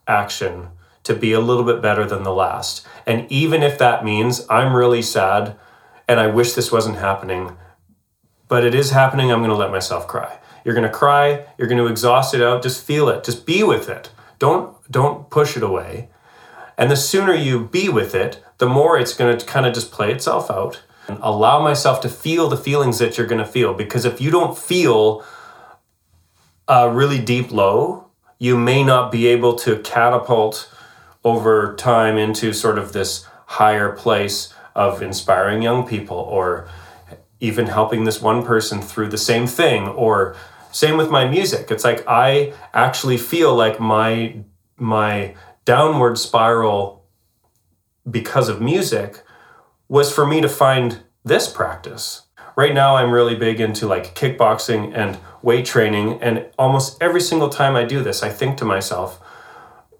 action 0.06 0.68
to 1.04 1.14
be 1.14 1.32
a 1.32 1.40
little 1.40 1.64
bit 1.64 1.80
better 1.80 2.04
than 2.04 2.22
the 2.22 2.34
last. 2.34 2.86
And 3.06 3.30
even 3.32 3.62
if 3.62 3.78
that 3.78 4.04
means 4.04 4.46
I'm 4.50 4.76
really 4.76 5.00
sad 5.00 5.56
and 6.06 6.20
I 6.20 6.26
wish 6.26 6.52
this 6.52 6.70
wasn't 6.70 6.96
happening, 6.96 7.56
but 8.46 8.62
it 8.62 8.74
is 8.74 8.90
happening, 8.90 9.32
I'm 9.32 9.40
going 9.40 9.48
to 9.48 9.56
let 9.56 9.70
myself 9.70 10.06
cry. 10.06 10.38
You're 10.64 10.74
going 10.74 10.90
to 10.90 10.98
cry, 10.98 11.46
you're 11.56 11.68
going 11.68 11.82
to 11.82 11.90
exhaust 11.90 12.34
it 12.34 12.42
out, 12.42 12.62
just 12.62 12.84
feel 12.84 13.08
it, 13.08 13.24
just 13.24 13.46
be 13.46 13.62
with 13.62 13.88
it. 13.88 14.10
Don't 14.38 14.76
don't 14.90 15.30
push 15.30 15.56
it 15.56 15.62
away. 15.62 16.10
And 16.76 16.90
the 16.90 16.96
sooner 16.96 17.34
you 17.34 17.60
be 17.60 17.88
with 17.88 18.14
it, 18.14 18.42
the 18.58 18.66
more 18.66 18.98
it's 18.98 19.14
going 19.14 19.36
to 19.36 19.46
kind 19.46 19.66
of 19.66 19.74
just 19.74 19.92
play 19.92 20.12
itself 20.12 20.50
out. 20.50 20.82
And 21.06 21.18
allow 21.20 21.62
myself 21.62 22.00
to 22.00 22.08
feel 22.08 22.48
the 22.48 22.56
feelings 22.56 22.98
that 22.98 23.18
you're 23.18 23.26
going 23.26 23.44
to 23.44 23.46
feel 23.46 23.74
because 23.74 24.06
if 24.06 24.22
you 24.22 24.30
don't 24.30 24.56
feel 24.56 25.22
a 26.66 26.90
really 26.90 27.18
deep 27.18 27.52
low, 27.52 28.06
you 28.38 28.56
may 28.56 28.82
not 28.82 29.12
be 29.12 29.26
able 29.26 29.54
to 29.56 29.78
catapult 29.80 30.72
over 31.22 31.74
time 31.76 32.16
into 32.16 32.54
sort 32.54 32.78
of 32.78 32.92
this 32.92 33.26
higher 33.46 33.92
place 33.92 34.52
of 34.74 35.02
inspiring 35.02 35.62
young 35.62 35.86
people 35.86 36.16
or 36.16 36.68
even 37.40 37.66
helping 37.66 38.04
this 38.04 38.20
one 38.20 38.42
person 38.42 38.80
through 38.80 39.08
the 39.08 39.18
same 39.18 39.46
thing 39.46 39.86
or 39.88 40.34
same 40.74 40.96
with 40.96 41.10
my 41.10 41.26
music 41.26 41.70
it's 41.70 41.84
like 41.84 42.04
i 42.08 42.52
actually 42.72 43.16
feel 43.16 43.54
like 43.54 43.78
my 43.78 44.36
my 44.76 45.34
downward 45.64 46.18
spiral 46.18 47.04
because 48.10 48.48
of 48.48 48.60
music 48.60 49.22
was 49.88 50.12
for 50.12 50.26
me 50.26 50.40
to 50.40 50.48
find 50.48 51.02
this 51.24 51.48
practice 51.50 52.22
right 52.56 52.74
now 52.74 52.96
i'm 52.96 53.10
really 53.10 53.34
big 53.36 53.60
into 53.60 53.86
like 53.86 54.14
kickboxing 54.14 54.92
and 54.94 55.18
weight 55.42 55.64
training 55.64 56.20
and 56.20 56.44
almost 56.58 57.00
every 57.00 57.20
single 57.20 57.48
time 57.48 57.76
i 57.76 57.84
do 57.84 58.02
this 58.02 58.22
i 58.22 58.28
think 58.28 58.56
to 58.56 58.64
myself 58.64 59.20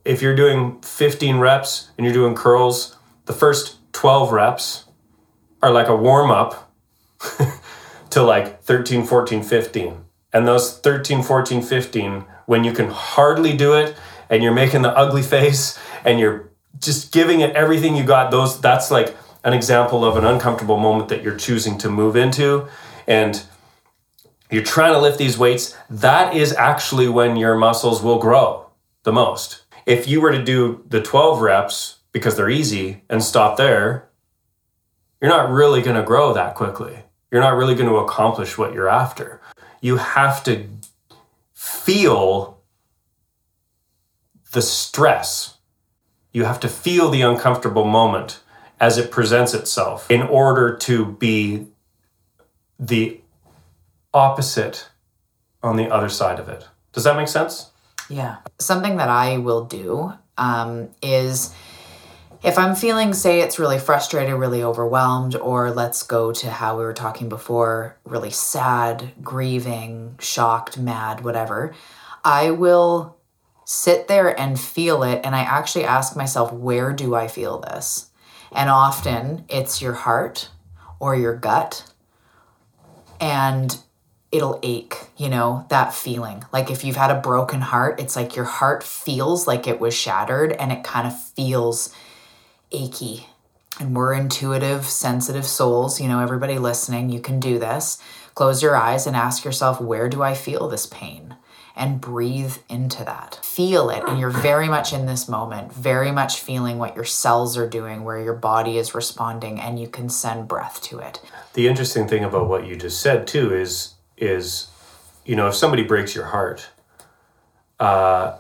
if 0.05 0.21
you're 0.21 0.37
doing 0.37 0.81
15 0.83 1.39
reps 1.39 1.91
and 1.97 2.05
you're 2.05 2.13
doing 2.13 2.35
curls 2.35 2.97
the 3.27 3.33
first 3.33 3.77
12 3.93 4.33
reps 4.33 4.85
are 5.63 5.71
like 5.71 5.89
a 5.89 5.97
warm 5.97 6.31
up 6.31 6.71
to 8.11 8.23
like 8.23 8.63
13, 8.63 9.05
14, 9.05 9.43
15. 9.43 10.04
And 10.35 10.49
those 10.49 10.77
13, 10.79 11.23
14, 11.23 11.63
15, 11.63 12.25
when 12.47 12.65
you 12.65 12.73
can 12.73 12.91
hardly 12.91 13.57
do 13.57 13.75
it 13.75 13.97
and 14.29 14.43
you're 14.43 14.53
making 14.53 14.83
the 14.83 14.91
ugly 14.91 15.23
face 15.23 15.79
and 16.05 16.19
you're 16.19 16.51
just 16.81 17.13
giving 17.13 17.41
it 17.41 17.55
everything 17.55 17.97
you 17.97 18.03
got, 18.03 18.33
those 18.33 18.61
that's 18.61 18.91
like 18.91 19.17
an 19.45 19.53
example 19.55 20.05
of 20.05 20.17
an 20.17 20.25
uncomfortable 20.25 20.77
moment 20.77 21.09
that 21.09 21.23
you're 21.23 21.37
choosing 21.37 21.79
to 21.79 21.89
move 21.89 22.17
into. 22.17 22.67
And 23.07 23.43
you're 24.51 24.65
trying 24.65 24.93
to 24.93 24.99
lift 24.99 25.19
these 25.19 25.39
weights, 25.39 25.77
that 25.89 26.35
is 26.35 26.53
actually 26.53 27.09
when 27.09 27.37
your 27.37 27.55
muscles 27.55 28.03
will 28.03 28.19
grow 28.19 28.71
the 29.05 29.13
most. 29.13 29.63
If 29.87 30.09
you 30.09 30.21
were 30.21 30.33
to 30.33 30.43
do 30.43 30.85
the 30.89 31.01
12 31.01 31.41
reps 31.41 31.99
because 32.13 32.37
they're 32.37 32.51
easy 32.51 33.03
and 33.09 33.23
stop 33.23 33.57
there, 33.57 34.09
you're 35.21 35.31
not 35.31 35.51
really 35.51 35.81
going 35.81 35.97
to 35.97 36.03
grow 36.03 36.33
that 36.33 36.55
quickly. 36.55 37.05
You're 37.31 37.43
not 37.43 37.57
really 37.57 37.75
going 37.75 37.89
to 37.89 37.97
accomplish 37.97 38.59
what 38.59 38.75
you're 38.75 38.89
after. 38.89 39.41
You 39.85 39.99
have 39.99 40.43
to 40.45 40.67
feel 41.53 42.63
the 44.53 44.63
stress. 44.63 45.59
You 46.33 46.45
have 46.45 46.59
to 46.61 46.71
feel 46.71 47.11
the 47.11 47.21
uncomfortable 47.21 47.85
moment 47.85 48.41
as 48.81 48.97
it 48.97 49.11
presents 49.11 49.53
itself 49.53 50.11
in 50.11 50.23
order 50.23 50.75
to 50.75 51.05
be 51.05 51.67
the 52.81 53.21
opposite 54.15 54.89
on 55.63 55.77
the 55.77 55.91
other 55.91 56.09
side 56.09 56.39
of 56.39 56.49
it. 56.49 56.67
Does 56.95 57.05
that 57.05 57.19
make 57.19 57.29
sense? 57.29 57.71
Yeah. 58.09 58.37
Something 58.59 58.97
that 58.97 59.11
I 59.11 59.37
will 59.37 59.67
do 59.67 60.15
um, 60.39 60.89
is 61.03 61.55
if 62.45 62.59
I'm 62.59 62.75
feeling, 62.75 63.15
say, 63.15 63.41
it's 63.41 63.59
really 63.59 63.79
frustrated, 63.79 64.35
really 64.35 64.63
overwhelmed, 64.63 65.35
or 65.35 65.71
let's 65.71 66.03
go 66.03 66.31
to 66.31 66.51
how 66.51 66.77
we 66.77 66.85
were 66.85 66.93
talking 66.93 67.31
before, 67.31 67.97
really 68.05 68.31
sad, 68.31 69.13
grieving, 69.23 70.17
shocked, 70.21 70.77
mad, 70.77 71.25
whatever, 71.25 71.75
I 72.23 72.51
will 72.51 73.17
sit 73.65 74.09
there 74.09 74.39
and 74.39 74.61
feel 74.61 75.03
it. 75.03 75.23
And 75.25 75.35
I 75.35 75.41
actually 75.41 75.85
ask 75.85 76.17
myself, 76.17 76.53
where 76.53 76.93
do 76.93 77.15
I 77.15 77.29
feel 77.29 77.61
this? 77.61 78.11
And 78.53 78.69
often 78.69 79.47
it's 79.49 79.81
your 79.81 79.95
heart 79.95 80.51
or 81.01 81.17
your 81.17 81.35
gut. 81.35 81.91
And 83.23 83.75
it'll 84.31 84.61
ache, 84.63 84.97
you 85.17 85.31
know, 85.31 85.65
that 85.71 85.95
feeling. 85.95 86.45
Like 86.53 86.71
if 86.71 86.85
you've 86.85 86.97
had 86.97 87.11
a 87.11 87.21
broken 87.21 87.63
heart, 87.63 88.01
it's 88.01 88.17
like 88.17 88.37
your 88.37 88.45
heart 88.45 88.83
feels 88.83 89.47
like 89.47 89.67
it 89.67 89.81
was 89.81 89.95
shattered 89.95 90.53
and 90.53 90.73
it 90.73 90.85
kind 90.85 91.07
of 91.07 91.19
feels 91.19 91.95
achy. 92.73 93.27
And 93.81 93.97
we're 93.97 94.15
intuitive, 94.15 94.85
sensitive 94.87 95.47
souls. 95.47 96.01
You 96.01 96.09
know, 96.09 96.21
everybody 96.21 96.59
listening, 96.59 97.11
you 97.11 97.21
can 97.21 97.41
do 97.41 97.59
this. 97.59 98.01
Close 98.35 98.63
your 98.63 98.77
eyes 98.77 99.07
and 99.07 99.17
ask 99.17 99.45
yourself, 99.45 99.81
where 99.81 100.09
do 100.09 100.23
I 100.23 100.35
feel 100.35 100.69
this 100.69 100.87
pain? 100.87 101.37
And 101.77 102.01
breathe 102.01 102.59
into 102.69 103.05
that. 103.05 103.41
Feel 103.43 103.91
it. 103.91 104.05
And 104.07 104.21
you're 104.21 104.31
very 104.31 104.69
much 104.69 104.93
in 104.93 105.07
this 105.07 105.29
moment, 105.29 105.73
very 105.73 106.13
much 106.13 106.39
feeling 106.39 106.79
what 106.79 106.95
your 106.95 107.05
cells 107.05 107.57
are 107.57 107.69
doing, 107.69 108.05
where 108.05 108.23
your 108.23 108.35
body 108.35 108.79
is 108.79 108.95
responding, 108.95 109.61
and 109.61 109.81
you 109.81 109.89
can 109.89 110.09
send 110.09 110.47
breath 110.47 110.81
to 110.83 111.01
it. 111.01 111.21
The 111.55 111.67
interesting 111.67 112.07
thing 112.07 112.23
about 112.23 112.49
what 112.49 112.65
you 112.65 112.77
just 112.77 113.01
said, 113.01 113.27
too, 113.27 113.53
is, 113.53 113.95
is 114.17 114.69
you 115.25 115.35
know, 115.35 115.49
if 115.49 115.57
somebody 115.57 115.83
breaks 115.83 116.15
your 116.15 116.27
heart, 116.27 116.69
uh, 117.81 118.37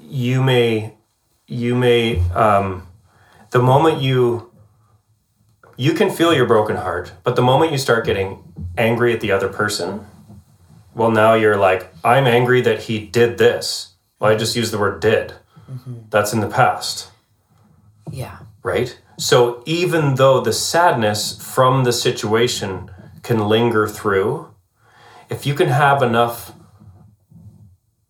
you 0.00 0.42
may, 0.42 0.94
you 1.46 1.74
may, 1.74 2.20
um, 2.30 2.85
the 3.50 3.60
moment 3.60 4.00
you 4.00 4.50
you 5.76 5.92
can 5.92 6.10
feel 6.10 6.34
your 6.34 6.46
broken 6.46 6.76
heart, 6.76 7.12
but 7.22 7.36
the 7.36 7.42
moment 7.42 7.70
you 7.72 7.78
start 7.78 8.06
getting 8.06 8.42
angry 8.78 9.12
at 9.12 9.20
the 9.20 9.30
other 9.30 9.48
person, 9.48 10.06
well, 10.94 11.10
now 11.10 11.34
you're 11.34 11.58
like, 11.58 11.92
I'm 12.02 12.26
angry 12.26 12.62
that 12.62 12.84
he 12.84 12.98
did 12.98 13.36
this. 13.36 13.94
Well, 14.18 14.32
I 14.32 14.36
just 14.36 14.56
used 14.56 14.72
the 14.72 14.78
word 14.78 15.00
did. 15.00 15.34
Mm-hmm. 15.70 15.94
That's 16.08 16.32
in 16.32 16.40
the 16.40 16.48
past. 16.48 17.10
Yeah. 18.10 18.38
Right? 18.62 18.98
So 19.18 19.62
even 19.66 20.14
though 20.14 20.40
the 20.40 20.52
sadness 20.52 21.36
from 21.42 21.84
the 21.84 21.92
situation 21.92 22.90
can 23.22 23.46
linger 23.46 23.86
through, 23.86 24.54
if 25.28 25.44
you 25.44 25.54
can 25.54 25.68
have 25.68 26.02
enough 26.02 26.52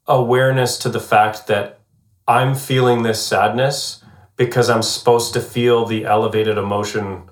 awareness 0.06 0.78
to 0.78 0.88
the 0.88 1.00
fact 1.00 1.48
that 1.48 1.80
I'm 2.28 2.54
feeling 2.54 3.02
this 3.02 3.24
sadness 3.24 4.04
because 4.36 4.68
I'm 4.68 4.82
supposed 4.82 5.32
to 5.34 5.40
feel 5.40 5.86
the 5.86 6.04
elevated 6.04 6.58
emotion 6.58 7.30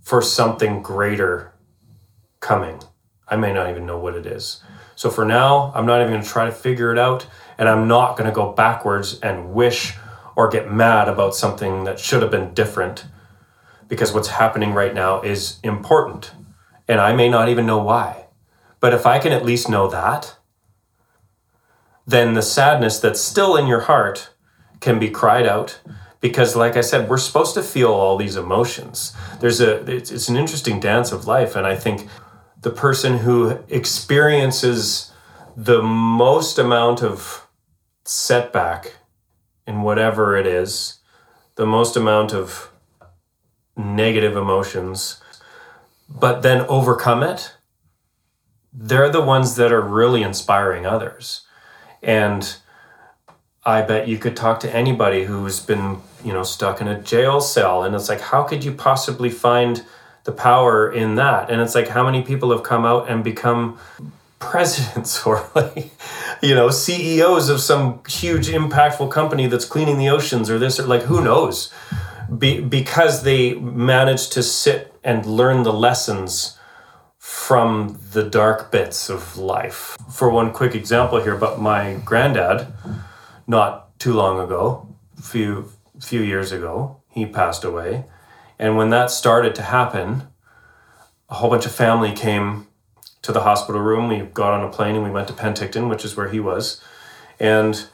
for 0.00 0.20
something 0.22 0.82
greater 0.82 1.52
coming. 2.40 2.80
I 3.28 3.36
may 3.36 3.52
not 3.52 3.70
even 3.70 3.86
know 3.86 3.98
what 3.98 4.14
it 4.14 4.26
is. 4.26 4.62
So 4.94 5.10
for 5.10 5.24
now, 5.24 5.72
I'm 5.74 5.86
not 5.86 6.00
even 6.00 6.12
going 6.12 6.22
to 6.22 6.28
try 6.28 6.46
to 6.46 6.52
figure 6.52 6.92
it 6.92 6.98
out. 6.98 7.26
And 7.58 7.68
I'm 7.68 7.88
not 7.88 8.16
going 8.16 8.28
to 8.28 8.34
go 8.34 8.52
backwards 8.52 9.18
and 9.20 9.52
wish 9.52 9.94
or 10.34 10.48
get 10.48 10.70
mad 10.70 11.08
about 11.08 11.34
something 11.34 11.84
that 11.84 11.98
should 11.98 12.22
have 12.22 12.30
been 12.30 12.54
different 12.54 13.06
because 13.88 14.12
what's 14.12 14.28
happening 14.28 14.74
right 14.74 14.94
now 14.94 15.22
is 15.22 15.58
important. 15.62 16.32
And 16.88 17.00
I 17.00 17.14
may 17.14 17.28
not 17.28 17.48
even 17.48 17.66
know 17.66 17.82
why. 17.82 18.26
But 18.80 18.92
if 18.92 19.06
I 19.06 19.18
can 19.18 19.32
at 19.32 19.44
least 19.44 19.68
know 19.68 19.88
that, 19.88 20.36
then 22.06 22.34
the 22.34 22.42
sadness 22.42 23.00
that's 23.00 23.20
still 23.20 23.56
in 23.56 23.66
your 23.66 23.80
heart 23.80 24.30
can 24.80 24.98
be 24.98 25.10
cried 25.10 25.46
out 25.46 25.80
because 26.28 26.56
like 26.56 26.76
i 26.76 26.80
said 26.80 27.08
we're 27.08 27.16
supposed 27.16 27.54
to 27.54 27.62
feel 27.62 27.92
all 27.92 28.16
these 28.16 28.36
emotions 28.36 29.14
there's 29.40 29.60
a 29.60 29.84
it's, 29.90 30.10
it's 30.10 30.28
an 30.28 30.36
interesting 30.36 30.80
dance 30.80 31.12
of 31.12 31.26
life 31.26 31.56
and 31.56 31.66
i 31.66 31.74
think 31.74 32.08
the 32.60 32.70
person 32.70 33.18
who 33.18 33.58
experiences 33.68 35.12
the 35.56 35.82
most 35.82 36.58
amount 36.58 37.02
of 37.02 37.46
setback 38.04 38.96
in 39.66 39.82
whatever 39.82 40.36
it 40.36 40.46
is, 40.46 41.00
the 41.56 41.66
most 41.66 41.96
amount 41.96 42.32
of 42.32 42.70
negative 43.76 44.36
emotions, 44.36 45.20
but 46.08 46.42
then 46.42 46.64
overcome 46.68 47.22
it, 47.22 47.54
they're 48.72 49.10
the 49.10 49.22
ones 49.22 49.56
that 49.56 49.72
are 49.72 49.80
really 49.80 50.22
inspiring 50.22 50.86
others. 50.86 51.46
And 52.02 52.56
I 53.64 53.82
bet 53.82 54.06
you 54.06 54.18
could 54.18 54.36
talk 54.36 54.60
to 54.60 54.74
anybody 54.74 55.24
who's 55.24 55.60
been, 55.60 55.98
you 56.24 56.32
know, 56.32 56.42
stuck 56.42 56.80
in 56.80 56.88
a 56.88 57.00
jail 57.00 57.40
cell. 57.40 57.82
And 57.82 57.94
it's 57.94 58.08
like 58.08 58.20
how 58.20 58.42
could 58.42 58.64
you 58.64 58.72
possibly 58.72 59.30
find 59.30 59.84
the 60.24 60.32
power 60.32 60.90
in 60.90 61.14
that? 61.16 61.50
And 61.50 61.60
it's 61.60 61.74
like 61.74 61.88
how 61.88 62.04
many 62.04 62.22
people 62.22 62.50
have 62.50 62.62
come 62.62 62.84
out 62.84 63.08
and 63.08 63.22
become 63.22 63.78
presidents 64.38 65.24
or 65.26 65.48
like 65.54 65.90
you 66.42 66.54
know 66.54 66.68
CEOs 66.68 67.48
of 67.48 67.58
some 67.58 68.02
huge 68.06 68.48
impactful 68.48 69.10
company 69.10 69.46
that's 69.46 69.64
cleaning 69.64 69.96
the 69.96 70.10
oceans 70.10 70.50
or 70.50 70.58
this 70.58 70.78
or 70.78 70.86
like 70.86 71.02
who 71.02 71.22
knows? 71.22 71.72
Be, 72.36 72.60
because 72.60 73.22
they 73.22 73.54
managed 73.54 74.32
to 74.32 74.42
sit 74.42 74.92
and 75.04 75.24
learn 75.24 75.62
the 75.62 75.72
lessons 75.72 76.58
from 77.18 78.00
the 78.12 78.24
dark 78.24 78.72
bits 78.72 79.08
of 79.08 79.36
life. 79.36 79.96
For 80.10 80.28
one 80.28 80.52
quick 80.52 80.74
example 80.74 81.22
here 81.22 81.36
but 81.36 81.60
my 81.60 82.00
granddad 82.04 82.72
not 83.46 83.96
too 84.00 84.12
long 84.12 84.40
ago 84.40 84.86
few 85.20 85.70
few 86.00 86.20
years 86.20 86.52
ago 86.52 87.00
he 87.10 87.24
passed 87.24 87.64
away 87.64 88.04
and 88.58 88.76
when 88.76 88.90
that 88.90 89.10
started 89.10 89.54
to 89.54 89.62
happen 89.62 90.28
a 91.28 91.34
whole 91.34 91.50
bunch 91.50 91.66
of 91.66 91.74
family 91.74 92.12
came 92.12 92.66
to 93.26 93.32
the 93.32 93.42
hospital 93.42 93.80
room. 93.80 94.08
We 94.08 94.20
got 94.20 94.52
on 94.52 94.64
a 94.64 94.70
plane 94.70 94.94
and 94.94 95.04
we 95.04 95.10
went 95.10 95.28
to 95.28 95.34
Penticton, 95.34 95.90
which 95.90 96.04
is 96.04 96.16
where 96.16 96.28
he 96.28 96.40
was. 96.40 96.80
And 97.40 97.88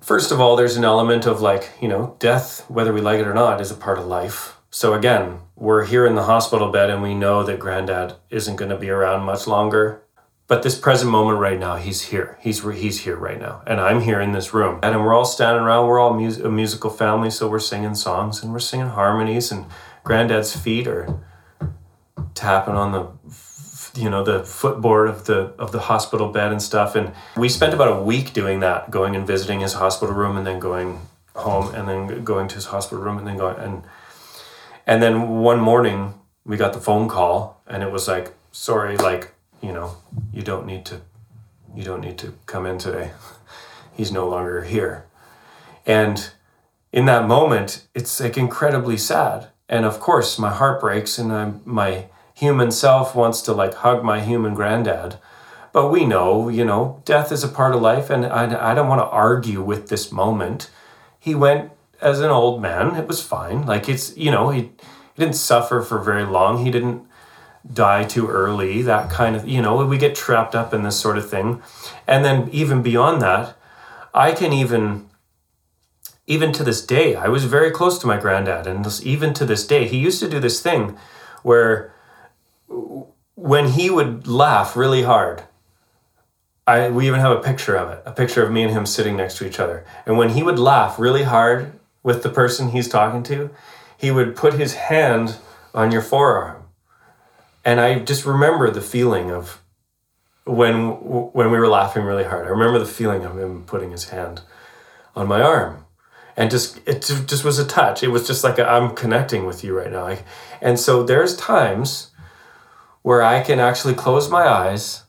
first 0.00 0.30
of 0.30 0.40
all, 0.40 0.56
there's 0.56 0.76
an 0.76 0.84
element 0.84 1.26
of 1.26 1.40
like, 1.40 1.70
you 1.80 1.88
know, 1.88 2.16
death, 2.18 2.64
whether 2.68 2.92
we 2.92 3.00
like 3.00 3.18
it 3.18 3.26
or 3.26 3.34
not, 3.34 3.60
is 3.60 3.70
a 3.70 3.76
part 3.76 3.98
of 3.98 4.06
life. 4.06 4.58
So 4.70 4.92
again, 4.92 5.40
we're 5.56 5.86
here 5.86 6.06
in 6.06 6.16
the 6.16 6.24
hospital 6.24 6.70
bed 6.70 6.90
and 6.90 7.02
we 7.02 7.14
know 7.14 7.42
that 7.44 7.58
granddad 7.58 8.14
isn't 8.28 8.56
going 8.56 8.70
to 8.70 8.76
be 8.76 8.90
around 8.90 9.24
much 9.24 9.46
longer. 9.46 10.03
But 10.46 10.62
this 10.62 10.78
present 10.78 11.10
moment 11.10 11.38
right 11.38 11.58
now, 11.58 11.76
he's 11.76 12.02
here. 12.02 12.38
He's 12.40 12.62
he's 12.62 13.00
here 13.00 13.16
right 13.16 13.40
now, 13.40 13.62
and 13.66 13.80
I'm 13.80 14.02
here 14.02 14.20
in 14.20 14.32
this 14.32 14.52
room. 14.52 14.78
And 14.82 15.00
we're 15.00 15.14
all 15.14 15.24
standing 15.24 15.62
around. 15.62 15.88
We're 15.88 15.98
all 15.98 16.12
mus- 16.12 16.38
a 16.38 16.50
musical 16.50 16.90
family, 16.90 17.30
so 17.30 17.48
we're 17.48 17.58
singing 17.58 17.94
songs 17.94 18.42
and 18.42 18.52
we're 18.52 18.58
singing 18.58 18.88
harmonies. 18.88 19.50
And 19.50 19.64
granddad's 20.04 20.54
feet 20.54 20.86
are 20.86 21.18
tapping 22.34 22.74
on 22.74 22.92
the 22.92 23.08
you 23.96 24.10
know 24.10 24.24
the 24.24 24.44
footboard 24.44 25.08
of 25.08 25.24
the 25.26 25.54
of 25.58 25.72
the 25.72 25.80
hospital 25.80 26.28
bed 26.28 26.50
and 26.50 26.60
stuff 26.60 26.96
and 26.96 27.12
we 27.36 27.48
spent 27.48 27.72
about 27.72 27.88
a 27.96 28.02
week 28.02 28.32
doing 28.32 28.60
that 28.60 28.90
going 28.90 29.14
and 29.14 29.24
visiting 29.26 29.60
his 29.60 29.74
hospital 29.74 30.14
room 30.14 30.36
and 30.36 30.44
then 30.46 30.58
going 30.58 31.00
home 31.36 31.72
and 31.74 31.88
then 31.88 32.24
going 32.24 32.48
to 32.48 32.56
his 32.56 32.66
hospital 32.66 33.02
room 33.02 33.18
and 33.18 33.26
then 33.26 33.36
going 33.36 33.56
and 33.58 33.84
and 34.86 35.02
then 35.02 35.28
one 35.28 35.60
morning 35.60 36.14
we 36.44 36.56
got 36.56 36.72
the 36.72 36.80
phone 36.80 37.08
call 37.08 37.62
and 37.68 37.82
it 37.82 37.92
was 37.92 38.08
like 38.08 38.34
sorry 38.50 38.96
like 38.96 39.33
you 39.64 39.72
know 39.72 39.96
you 40.32 40.42
don't 40.42 40.66
need 40.66 40.84
to 40.84 41.00
you 41.74 41.82
don't 41.82 42.00
need 42.00 42.18
to 42.18 42.34
come 42.46 42.66
in 42.66 42.78
today 42.78 43.12
he's 43.96 44.12
no 44.12 44.28
longer 44.28 44.62
here 44.62 45.06
and 45.86 46.30
in 46.92 47.06
that 47.06 47.26
moment 47.26 47.86
it's 47.94 48.20
like 48.20 48.36
incredibly 48.36 48.96
sad 48.96 49.48
and 49.68 49.84
of 49.84 49.98
course 50.00 50.38
my 50.38 50.50
heart 50.50 50.80
breaks 50.80 51.18
and 51.18 51.32
I'm 51.32 51.60
my 51.64 52.06
human 52.34 52.70
self 52.72 53.14
wants 53.14 53.40
to 53.42 53.52
like 53.52 53.74
hug 53.74 54.04
my 54.04 54.20
human 54.20 54.54
granddad. 54.54 55.16
But 55.72 55.90
we 55.90 56.04
know, 56.04 56.48
you 56.48 56.64
know, 56.64 57.02
death 57.04 57.32
is 57.32 57.42
a 57.42 57.48
part 57.48 57.74
of 57.74 57.80
life, 57.80 58.10
and 58.10 58.26
I, 58.26 58.70
I 58.70 58.74
don't 58.74 58.88
want 58.88 59.00
to 59.00 59.06
argue 59.06 59.62
with 59.62 59.88
this 59.88 60.12
moment. 60.12 60.70
He 61.18 61.34
went 61.34 61.72
as 62.00 62.20
an 62.20 62.30
old 62.30 62.60
man. 62.60 62.94
It 62.96 63.08
was 63.08 63.24
fine. 63.24 63.66
Like 63.66 63.88
it's, 63.88 64.16
you 64.16 64.30
know, 64.30 64.50
he, 64.50 64.60
he 64.60 64.70
didn't 65.18 65.36
suffer 65.36 65.80
for 65.80 65.98
very 65.98 66.24
long. 66.24 66.64
He 66.64 66.70
didn't 66.70 67.06
die 67.72 68.04
too 68.04 68.28
early. 68.28 68.82
That 68.82 69.10
kind 69.10 69.36
of, 69.36 69.48
you 69.48 69.62
know, 69.62 69.84
we 69.84 69.98
get 69.98 70.14
trapped 70.14 70.54
up 70.54 70.74
in 70.74 70.82
this 70.82 70.98
sort 70.98 71.18
of 71.18 71.28
thing. 71.28 71.62
And 72.06 72.24
then 72.24 72.48
even 72.52 72.82
beyond 72.82 73.22
that, 73.22 73.56
I 74.12 74.32
can 74.32 74.52
even 74.52 75.08
even 76.26 76.52
to 76.52 76.64
this 76.64 76.84
day, 76.84 77.14
I 77.14 77.28
was 77.28 77.44
very 77.44 77.70
close 77.70 77.98
to 77.98 78.06
my 78.06 78.18
granddad, 78.18 78.66
and 78.66 78.84
this, 78.84 79.04
even 79.04 79.34
to 79.34 79.44
this 79.44 79.66
day, 79.66 79.86
he 79.86 79.98
used 79.98 80.20
to 80.20 80.28
do 80.28 80.40
this 80.40 80.60
thing 80.62 80.96
where 81.42 81.92
when 83.34 83.68
he 83.68 83.90
would 83.90 84.26
laugh 84.26 84.74
really 84.74 85.02
hard, 85.02 85.42
I 86.66 86.88
we 86.88 87.06
even 87.06 87.20
have 87.20 87.36
a 87.36 87.42
picture 87.42 87.76
of 87.76 87.90
it, 87.90 88.02
a 88.06 88.12
picture 88.12 88.42
of 88.42 88.50
me 88.50 88.62
and 88.62 88.72
him 88.72 88.86
sitting 88.86 89.16
next 89.16 89.36
to 89.38 89.46
each 89.46 89.60
other. 89.60 89.84
And 90.06 90.16
when 90.16 90.30
he 90.30 90.42
would 90.42 90.58
laugh 90.58 90.98
really 90.98 91.24
hard 91.24 91.78
with 92.02 92.22
the 92.22 92.30
person 92.30 92.70
he's 92.70 92.88
talking 92.88 93.22
to, 93.24 93.50
he 93.98 94.10
would 94.10 94.34
put 94.34 94.54
his 94.54 94.74
hand 94.74 95.36
on 95.74 95.92
your 95.92 96.02
forearm. 96.02 96.63
And 97.64 97.80
I 97.80 97.98
just 97.98 98.26
remember 98.26 98.70
the 98.70 98.80
feeling 98.80 99.30
of 99.30 99.62
when 100.44 100.90
when 101.32 101.50
we 101.50 101.58
were 101.58 101.68
laughing 101.68 102.04
really 102.04 102.24
hard. 102.24 102.46
I 102.46 102.50
remember 102.50 102.78
the 102.78 102.86
feeling 102.86 103.24
of 103.24 103.38
him 103.38 103.64
putting 103.64 103.90
his 103.90 104.10
hand 104.10 104.42
on 105.16 105.26
my 105.26 105.40
arm. 105.40 105.84
And 106.36 106.50
just 106.50 106.80
it 106.86 107.02
just 107.02 107.44
was 107.44 107.58
a 107.58 107.66
touch. 107.66 108.02
It 108.02 108.08
was 108.08 108.26
just 108.26 108.44
like 108.44 108.58
i 108.58 108.76
am 108.76 108.94
connecting 108.94 109.46
with 109.46 109.62
you 109.64 109.76
right 109.76 109.90
now. 109.90 110.16
and 110.60 110.78
so 110.78 111.02
there's 111.02 111.36
times 111.36 112.10
where 113.02 113.22
I 113.22 113.42
can 113.42 113.60
actually 113.60 113.94
close 113.94 114.30
my 114.30 114.46
eyes 114.48 115.04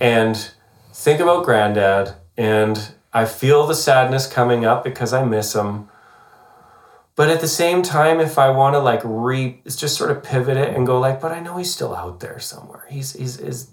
and 0.00 0.52
think 0.92 1.20
about 1.20 1.44
granddad 1.44 2.14
and 2.36 2.94
I 3.12 3.26
feel 3.26 3.66
the 3.66 3.74
sadness 3.74 4.26
coming 4.26 4.64
up 4.64 4.82
because 4.82 5.12
I 5.12 5.24
miss 5.24 5.54
him. 5.54 5.88
But 7.16 7.30
at 7.30 7.40
the 7.40 7.48
same 7.48 7.82
time, 7.82 8.18
if 8.20 8.38
I 8.38 8.50
want 8.50 8.74
to 8.74 8.80
like 8.80 9.00
re, 9.04 9.60
just 9.64 9.96
sort 9.96 10.10
of 10.10 10.22
pivot 10.22 10.56
it 10.56 10.74
and 10.74 10.86
go 10.86 10.98
like, 10.98 11.20
but 11.20 11.30
I 11.30 11.40
know 11.40 11.56
he's 11.56 11.72
still 11.72 11.94
out 11.94 12.20
there 12.20 12.40
somewhere. 12.40 12.86
He's 12.90 13.12
he's 13.12 13.38
is 13.38 13.70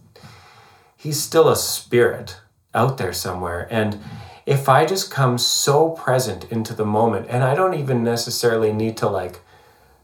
he's 0.96 1.20
still 1.20 1.50
a 1.50 1.56
spirit 1.56 2.40
out 2.74 2.98
there 3.00 3.14
somewhere. 3.14 3.68
And 3.72 4.00
if 4.46 4.70
I 4.70 4.86
just 4.86 5.10
come 5.10 5.38
so 5.38 5.90
present 5.90 6.52
into 6.52 6.74
the 6.74 6.86
moment, 6.86 7.28
and 7.30 7.44
I 7.44 7.56
don't 7.56 7.74
even 7.74 8.04
necessarily 8.04 8.72
need 8.72 8.96
to 8.98 9.10
like 9.10 9.40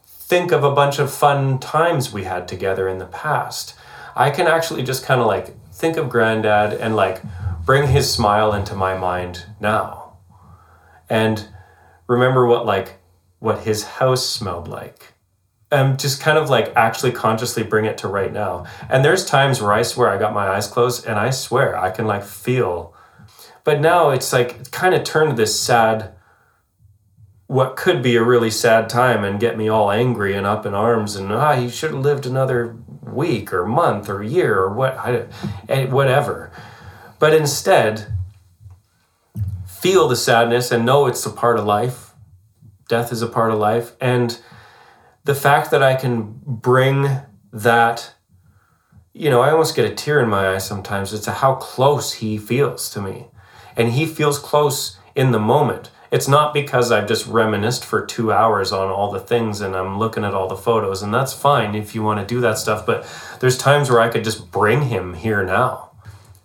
think 0.05 0.51
of 0.51 0.63
a 0.63 0.73
bunch 0.73 0.97
of 0.99 1.13
fun 1.13 1.59
times 1.59 2.11
we 2.11 2.23
had 2.23 2.47
together 2.47 2.87
in 2.87 2.97
the 2.97 3.05
past. 3.05 3.75
I 4.15 4.31
can 4.31 4.47
actually 4.47 4.81
just 4.81 5.05
kind 5.05 5.21
of 5.21 5.27
like 5.27 5.55
think 5.71 5.95
of 5.95 6.09
granddad 6.09 6.73
and 6.73 6.95
like 6.95 7.21
bring 7.65 7.87
his 7.87 8.11
smile 8.11 8.51
into 8.53 8.73
my 8.73 8.97
mind 8.97 9.45
now. 9.59 10.17
And 11.07 11.47
remember 12.07 12.47
what 12.47 12.65
like 12.65 12.95
what 13.39 13.59
his 13.59 13.83
house 13.83 14.27
smelled 14.27 14.67
like. 14.67 15.13
And 15.69 15.99
just 15.99 16.21
kind 16.21 16.37
of 16.37 16.49
like 16.49 16.71
actually 16.75 17.11
consciously 17.11 17.63
bring 17.63 17.85
it 17.85 17.97
to 17.99 18.07
right 18.07 18.31
now. 18.31 18.65
And 18.89 19.03
there's 19.03 19.25
times 19.25 19.61
where 19.61 19.73
I 19.73 19.81
swear 19.81 20.09
I 20.09 20.17
got 20.17 20.33
my 20.33 20.47
eyes 20.47 20.67
closed 20.67 21.05
and 21.05 21.19
I 21.19 21.29
swear 21.29 21.77
I 21.77 21.91
can 21.91 22.07
like 22.07 22.23
feel. 22.23 22.93
But 23.65 23.81
now 23.81 24.11
it's 24.11 24.31
like 24.31 24.61
it 24.61 24.71
kind 24.71 24.95
of 24.95 25.03
turned 25.03 25.37
this 25.37 25.59
sad 25.59 26.13
what 27.47 27.77
could 27.77 28.03
be 28.03 28.17
a 28.17 28.23
really 28.23 28.51
sad 28.51 28.89
time 28.89 29.23
and 29.23 29.39
get 29.39 29.57
me 29.57 29.69
all 29.69 29.89
angry 29.89 30.35
and 30.35 30.45
up 30.45 30.65
in 30.65 30.73
arms 30.73 31.15
and 31.15 31.31
ah 31.31 31.55
he 31.55 31.69
should 31.69 31.91
have 31.91 32.01
lived 32.01 32.25
another 32.25 32.75
week 33.01 33.53
or 33.53 33.65
month 33.65 34.09
or 34.09 34.21
year 34.21 34.59
or 34.59 34.73
what 34.73 34.97
I, 34.97 35.85
whatever 35.85 36.51
but 37.19 37.33
instead 37.33 38.13
feel 39.65 40.09
the 40.09 40.17
sadness 40.17 40.71
and 40.71 40.85
know 40.85 41.07
it's 41.07 41.25
a 41.25 41.29
part 41.29 41.57
of 41.57 41.65
life 41.65 42.06
death 42.87 43.11
is 43.11 43.21
a 43.21 43.27
part 43.27 43.51
of 43.51 43.59
life 43.59 43.93
and 44.01 44.39
the 45.23 45.35
fact 45.35 45.71
that 45.71 45.83
i 45.83 45.95
can 45.95 46.39
bring 46.45 47.07
that 47.51 48.13
you 49.13 49.29
know 49.29 49.41
i 49.41 49.51
almost 49.51 49.75
get 49.75 49.89
a 49.89 49.93
tear 49.93 50.19
in 50.19 50.29
my 50.29 50.53
eye 50.53 50.57
sometimes 50.57 51.13
it's 51.13 51.27
how 51.27 51.55
close 51.55 52.13
he 52.13 52.37
feels 52.37 52.89
to 52.89 53.01
me 53.01 53.27
and 53.75 53.93
he 53.93 54.05
feels 54.05 54.39
close 54.39 54.97
in 55.15 55.31
the 55.31 55.39
moment 55.39 55.91
it's 56.11 56.27
not 56.27 56.53
because 56.53 56.91
I've 56.91 57.07
just 57.07 57.27
reminisced 57.27 57.83
for 57.83 58.05
two 58.05 58.31
hours 58.31 58.71
on 58.71 58.89
all 58.89 59.11
the 59.11 59.19
things 59.19 59.59
and 59.59 59.75
I'm 59.75 59.99
looking 59.99 60.23
at 60.23 60.33
all 60.33 60.47
the 60.47 60.55
photos, 60.55 61.01
and 61.01 61.13
that's 61.13 61.33
fine 61.33 61.75
if 61.75 61.93
you 61.93 62.01
want 62.01 62.19
to 62.19 62.25
do 62.25 62.39
that 62.41 62.57
stuff. 62.57 62.85
But 62.85 63.05
there's 63.39 63.57
times 63.57 63.89
where 63.89 63.99
I 63.99 64.09
could 64.09 64.23
just 64.23 64.49
bring 64.51 64.83
him 64.83 65.15
here 65.15 65.43
now. 65.43 65.91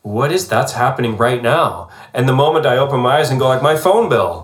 What 0.03 0.33
is 0.33 0.49
that's 0.49 0.73
happening 0.73 1.17
right 1.17 1.41
now? 1.41 1.89
And 2.13 2.29
the 2.29 2.33
moment 2.33 2.67
I 2.67 2.77
open 2.77 3.01
my 3.01 3.19
eyes 3.19 3.31
and 3.31 3.39
go 3.39 3.47
like 3.47 3.63
my 3.63 3.77
phone 3.77 4.09
bill, 4.09 4.42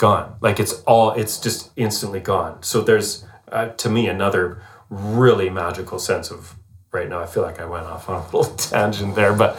gone. 0.00 0.36
Like 0.40 0.58
it's 0.58 0.82
all, 0.82 1.12
it's 1.12 1.38
just 1.38 1.70
instantly 1.76 2.20
gone. 2.20 2.62
So 2.62 2.80
there's 2.80 3.24
uh, 3.52 3.68
to 3.68 3.90
me 3.90 4.08
another 4.08 4.62
really 4.88 5.50
magical 5.50 5.98
sense 5.98 6.30
of 6.30 6.56
right 6.90 7.08
now. 7.08 7.20
I 7.20 7.26
feel 7.26 7.42
like 7.42 7.60
I 7.60 7.66
went 7.66 7.86
off 7.86 8.08
on 8.08 8.22
a 8.22 8.24
little 8.24 8.44
tangent 8.56 9.14
there, 9.14 9.34
but 9.34 9.56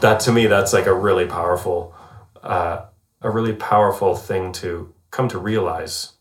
that 0.00 0.18
to 0.20 0.32
me 0.32 0.46
that's 0.46 0.72
like 0.72 0.86
a 0.86 0.94
really 0.94 1.26
powerful 1.26 1.94
uh, 2.42 2.86
a 3.20 3.30
really 3.30 3.52
powerful 3.52 4.16
thing 4.16 4.52
to 4.52 4.92
come 5.10 5.28
to 5.28 5.38
realize. 5.38 6.12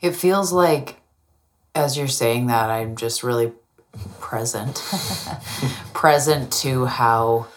It 0.00 0.14
feels 0.14 0.52
like, 0.52 1.00
as 1.74 1.98
you're 1.98 2.08
saying 2.08 2.46
that, 2.46 2.70
I'm 2.70 2.96
just 2.96 3.22
really 3.22 3.52
present, 4.20 4.76
present 5.92 6.52
to 6.52 6.86
how 6.86 7.48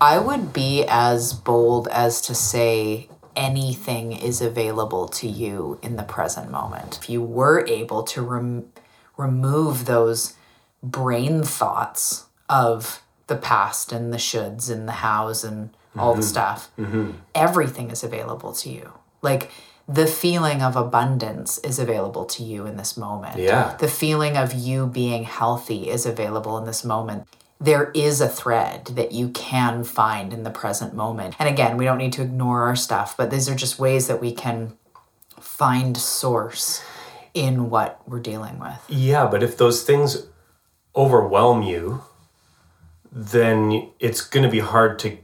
I 0.00 0.18
would 0.18 0.52
be 0.52 0.84
as 0.88 1.32
bold 1.32 1.88
as 1.88 2.20
to 2.22 2.34
say 2.34 3.08
anything 3.36 4.12
is 4.12 4.40
available 4.40 5.08
to 5.08 5.28
you 5.28 5.78
in 5.82 5.96
the 5.96 6.02
present 6.02 6.50
moment. 6.50 6.98
If 7.02 7.10
you 7.10 7.22
were 7.22 7.66
able 7.66 8.02
to 8.04 8.22
rem- 8.22 8.72
remove 9.16 9.86
those 9.86 10.34
brain 10.82 11.42
thoughts 11.42 12.26
of 12.48 13.02
the 13.26 13.36
past 13.36 13.92
and 13.92 14.12
the 14.12 14.18
shoulds 14.18 14.70
and 14.70 14.86
the 14.86 14.92
hows 14.92 15.44
and 15.44 15.70
all 15.96 16.14
the 16.14 16.20
mm-hmm. 16.20 16.28
stuff, 16.28 16.70
mm-hmm. 16.78 17.12
everything 17.34 17.90
is 17.90 18.04
available 18.04 18.52
to 18.52 18.70
you. 18.70 18.92
Like 19.22 19.50
the 19.88 20.06
feeling 20.06 20.62
of 20.62 20.76
abundance 20.76 21.58
is 21.58 21.78
available 21.78 22.24
to 22.24 22.42
you 22.42 22.66
in 22.66 22.76
this 22.76 22.96
moment. 22.96 23.38
Yeah. 23.38 23.76
The 23.78 23.88
feeling 23.88 24.36
of 24.36 24.54
you 24.54 24.86
being 24.86 25.24
healthy 25.24 25.90
is 25.90 26.06
available 26.06 26.58
in 26.58 26.64
this 26.64 26.84
moment. 26.84 27.26
There 27.60 27.90
is 27.94 28.20
a 28.20 28.28
thread 28.28 28.86
that 28.86 29.12
you 29.12 29.28
can 29.30 29.84
find 29.84 30.32
in 30.32 30.42
the 30.42 30.50
present 30.50 30.94
moment. 30.94 31.36
And 31.38 31.48
again, 31.48 31.76
we 31.76 31.84
don't 31.84 31.98
need 31.98 32.12
to 32.14 32.22
ignore 32.22 32.64
our 32.64 32.76
stuff, 32.76 33.16
but 33.16 33.30
these 33.30 33.48
are 33.48 33.54
just 33.54 33.78
ways 33.78 34.08
that 34.08 34.20
we 34.20 34.32
can 34.32 34.76
find 35.40 35.96
source 35.96 36.82
in 37.32 37.70
what 37.70 38.00
we're 38.08 38.20
dealing 38.20 38.58
with. 38.58 38.78
Yeah, 38.88 39.26
but 39.26 39.42
if 39.42 39.56
those 39.56 39.82
things 39.82 40.26
overwhelm 40.96 41.62
you, 41.62 42.02
then 43.10 43.90
it's 43.98 44.20
going 44.20 44.44
to 44.44 44.50
be 44.50 44.60
hard 44.60 44.98
to 45.00 45.18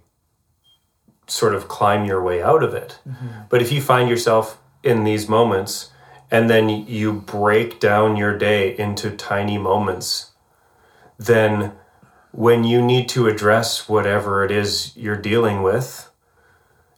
sort 1.26 1.54
of 1.54 1.68
climb 1.68 2.04
your 2.04 2.22
way 2.22 2.42
out 2.42 2.62
of 2.62 2.74
it. 2.74 2.98
Mm-hmm. 3.08 3.28
But 3.48 3.62
if 3.62 3.72
you 3.72 3.80
find 3.80 4.08
yourself 4.08 4.58
in 4.82 5.04
these 5.04 5.28
moments 5.28 5.90
and 6.30 6.48
then 6.48 6.68
you 6.68 7.12
break 7.12 7.80
down 7.80 8.16
your 8.16 8.36
day 8.36 8.76
into 8.76 9.10
tiny 9.10 9.58
moments, 9.58 10.32
then 11.18 11.72
when 12.32 12.64
you 12.64 12.80
need 12.82 13.08
to 13.10 13.26
address 13.26 13.88
whatever 13.88 14.44
it 14.44 14.50
is 14.50 14.96
you're 14.96 15.16
dealing 15.16 15.62
with, 15.62 16.10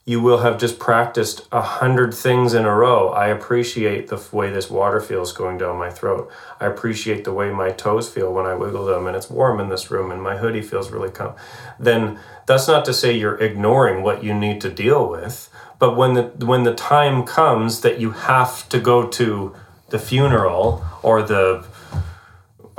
you 0.05 0.21
will 0.21 0.39
have 0.39 0.59
just 0.59 0.81
practiced 0.81 1.47
a 1.53 1.63
hundred 1.63 2.13
things 2.13 2.55
in 2.55 2.65
a 2.65 2.75
row. 2.75 3.11
I 3.11 3.29
appreciate 3.29 4.09
the 4.09 4.21
way 4.33 4.51
this 4.51 4.69
water 4.69 5.01
feels 5.01 5.33
going 5.33 5.59
down 5.59 5.79
my 5.79 5.91
throat. 5.91 6.31
I 6.59 6.67
appreciate 6.67 7.23
the 7.23 7.33
way 7.33 7.53
my 7.53 7.71
toes 7.71 8.09
feel 8.09 8.33
when 8.33 8.45
I 8.45 8.55
wiggle 8.55 8.85
them, 8.85 9.07
and 9.07 9.17
it's 9.17 9.31
warm 9.31 9.61
in 9.61 9.69
this 9.69 9.93
room, 9.93 10.11
and 10.11 10.21
my 10.21 10.39
hoodie 10.39 10.63
feels 10.63 10.91
really 10.91 11.11
calm. 11.11 11.35
Then 11.79 12.19
that's 12.47 12.67
not 12.67 12.85
to 12.87 12.93
say 12.93 13.17
you're 13.17 13.39
ignoring 13.39 14.03
what 14.03 14.25
you 14.25 14.35
need 14.35 14.61
to 14.63 14.71
deal 14.71 15.09
with, 15.09 15.49
but 15.79 15.97
when 15.97 16.15
the 16.15 16.23
when 16.45 16.65
the 16.65 16.75
time 16.75 17.25
comes 17.25 17.83
that 17.83 18.01
you 18.01 18.11
have 18.11 18.69
to 18.71 18.81
go 18.81 19.07
to 19.07 19.55
the 19.91 19.99
funeral 20.01 20.85
or 21.03 21.23
the 21.23 21.65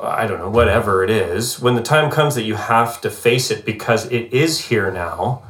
I 0.03 0.27
don't 0.27 0.39
know, 0.39 0.49
whatever 0.49 1.03
it 1.03 1.09
is, 1.09 1.59
when 1.59 1.75
the 1.75 1.81
time 1.81 2.11
comes 2.11 2.35
that 2.35 2.43
you 2.43 2.55
have 2.55 3.01
to 3.01 3.09
face 3.09 3.51
it 3.51 3.65
because 3.65 4.05
it 4.11 4.33
is 4.33 4.67
here 4.67 4.91
now, 4.91 5.43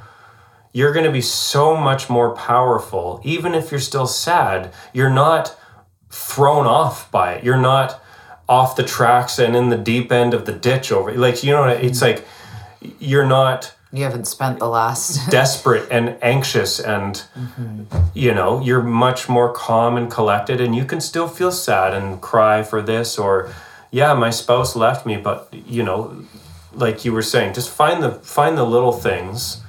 you're 0.71 0.93
going 0.93 1.05
to 1.05 1.11
be 1.11 1.21
so 1.21 1.75
much 1.75 2.09
more 2.09 2.35
powerful. 2.35 3.21
Even 3.23 3.53
if 3.53 3.71
you're 3.71 3.79
still 3.79 4.07
sad, 4.07 4.73
you're 4.91 5.09
not 5.09 5.57
thrown 6.09 6.65
off 6.65 7.11
by 7.11 7.33
it. 7.33 7.43
You're 7.43 7.57
not 7.57 8.01
off 8.47 8.75
the 8.75 8.83
tracks 8.83 9.39
and 9.39 9.55
in 9.55 9.69
the 9.69 9.77
deep 9.77 10.11
end 10.11 10.33
of 10.33 10.45
the 10.45 10.51
ditch 10.51 10.91
over. 10.91 11.11
Like, 11.13 11.43
you 11.43 11.51
know, 11.51 11.67
it's 11.67 12.01
like 12.01 12.25
you're 12.99 13.25
not 13.25 13.73
You 13.91 14.03
haven't 14.03 14.25
spent 14.25 14.59
the 14.59 14.67
last 14.67 15.29
desperate 15.29 15.87
and 15.91 16.17
anxious 16.21 16.79
and 16.79 17.15
mm-hmm. 17.37 17.83
you 18.13 18.33
know 18.33 18.61
you're 18.61 18.83
much 18.83 19.29
more 19.29 19.53
calm 19.53 19.95
and 19.97 20.11
collected 20.11 20.59
and 20.59 20.75
you 20.75 20.85
can 20.85 20.99
still 20.99 21.27
feel 21.27 21.51
sad 21.51 21.93
and 21.93 22.21
cry 22.21 22.63
for 22.63 22.81
this 22.81 23.17
or 23.17 23.53
yeah 23.93 24.13
my 24.13 24.29
spouse 24.29 24.75
left 24.75 25.05
me 25.05 25.15
but 25.15 25.47
you 25.53 25.83
know 25.83 26.25
like 26.73 27.05
you 27.05 27.13
were 27.13 27.21
saying 27.21 27.53
just 27.53 27.69
find 27.69 28.03
the 28.03 28.11
find 28.11 28.57
the 28.57 28.65
little 28.65 28.91
things 28.91 29.61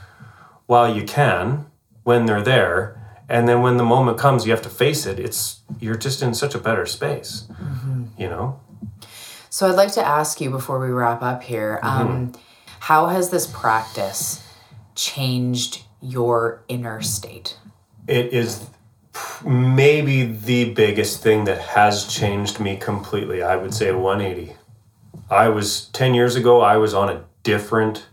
while 0.66 0.92
you 0.92 1.04
can 1.04 1.66
when 2.02 2.26
they're 2.26 2.42
there 2.42 3.00
and 3.28 3.46
then 3.48 3.62
when 3.62 3.76
the 3.76 3.84
moment 3.84 4.18
comes 4.18 4.44
you 4.44 4.50
have 4.50 4.62
to 4.62 4.68
face 4.68 5.06
it. 5.06 5.18
It's 5.18 5.60
you're 5.80 5.96
just 5.96 6.22
in 6.22 6.34
such 6.34 6.54
a 6.54 6.58
better 6.58 6.86
space 6.86 7.48
you 8.18 8.28
know? 8.28 8.60
So 9.50 9.68
I'd 9.68 9.76
like 9.76 9.92
to 9.92 10.04
ask 10.04 10.40
you 10.40 10.50
before 10.50 10.80
we 10.80 10.88
wrap 10.88 11.22
up 11.22 11.42
here, 11.42 11.78
um, 11.82 12.32
how 12.80 13.06
has 13.06 13.30
this 13.30 13.46
practice 13.46 14.42
changed 14.94 15.84
your 16.00 16.64
inner 16.68 17.00
state? 17.02 17.58
it 18.06 18.34
is 18.34 18.68
maybe 19.44 20.24
the 20.24 20.72
biggest 20.72 21.22
thing 21.22 21.44
that 21.44 21.60
has 21.60 22.06
changed 22.06 22.60
me 22.60 22.76
completely. 22.76 23.42
I 23.42 23.56
would 23.56 23.74
say 23.74 23.92
180. 23.92 24.56
I 25.30 25.48
was 25.48 25.86
10 25.88 26.14
years 26.14 26.36
ago, 26.36 26.60
I 26.60 26.76
was 26.76 26.94
on 26.94 27.08
a 27.08 27.24
different 27.42 28.06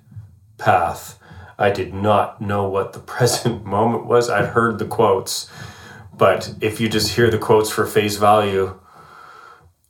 path. 0.57 1.19
I 1.57 1.69
did 1.69 1.93
not 1.93 2.41
know 2.41 2.67
what 2.67 2.93
the 2.93 2.99
present 3.15 3.65
moment 3.65 4.05
was. 4.05 4.29
I'd 4.29 4.49
heard 4.49 4.79
the 4.79 4.85
quotes, 4.85 5.49
but 6.13 6.53
if 6.61 6.79
you 6.79 6.89
just 6.89 7.15
hear 7.15 7.29
the 7.29 7.37
quotes 7.37 7.69
for 7.69 7.85
face 7.85 8.17
value, 8.17 8.79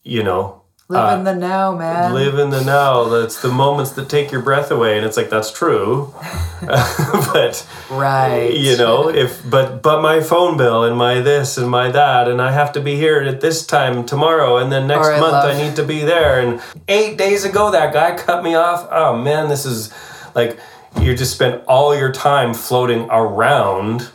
you 0.03 0.24
know, 0.24 0.61
Uh, 0.91 1.09
live 1.09 1.17
in 1.19 1.23
the 1.23 1.35
now, 1.35 1.75
man. 1.75 2.13
live 2.13 2.37
in 2.37 2.49
the 2.49 2.63
now. 2.63 3.05
That's 3.05 3.41
the 3.41 3.49
moments 3.49 3.91
that 3.91 4.09
take 4.09 4.31
your 4.31 4.41
breath 4.41 4.71
away. 4.71 4.97
And 4.97 5.05
it's 5.05 5.17
like, 5.17 5.29
that's 5.29 5.51
true. 5.51 6.13
but 6.61 7.67
right. 7.89 8.53
you 8.53 8.77
know 8.77 9.09
if 9.09 9.49
but 9.49 9.81
but 9.81 9.99
my 9.99 10.21
phone 10.21 10.57
bill 10.57 10.83
and 10.83 10.95
my 10.95 11.19
this 11.19 11.57
and 11.57 11.67
my 11.67 11.89
that 11.89 12.27
and 12.27 12.39
i 12.39 12.51
have 12.51 12.71
to 12.71 12.79
be 12.79 12.95
here 12.95 13.19
at 13.19 13.41
this 13.41 13.65
time 13.65 14.05
tomorrow 14.05 14.57
and 14.57 14.71
then 14.71 14.85
next 14.85 15.07
month 15.07 15.21
love- 15.21 15.55
i 15.55 15.59
need 15.59 15.75
to 15.75 15.83
be 15.83 16.01
there 16.01 16.39
and 16.39 16.61
eight 16.87 17.17
days 17.17 17.43
ago 17.45 17.71
that 17.71 17.91
guy 17.91 18.15
cut 18.15 18.43
me 18.43 18.53
off 18.53 18.87
oh 18.91 19.17
man 19.17 19.49
this 19.49 19.65
is 19.65 19.91
like 20.35 20.59
you 21.01 21.15
just 21.15 21.33
spent 21.33 21.63
all 21.65 21.95
your 21.95 22.11
time 22.11 22.53
floating 22.53 23.07
around 23.09 24.11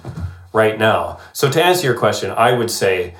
right 0.52 0.78
now 0.78 1.18
so 1.32 1.50
to 1.50 1.62
answer 1.62 1.84
your 1.84 1.98
question 1.98 2.30
i 2.30 2.52
would 2.52 2.70
say 2.70 3.12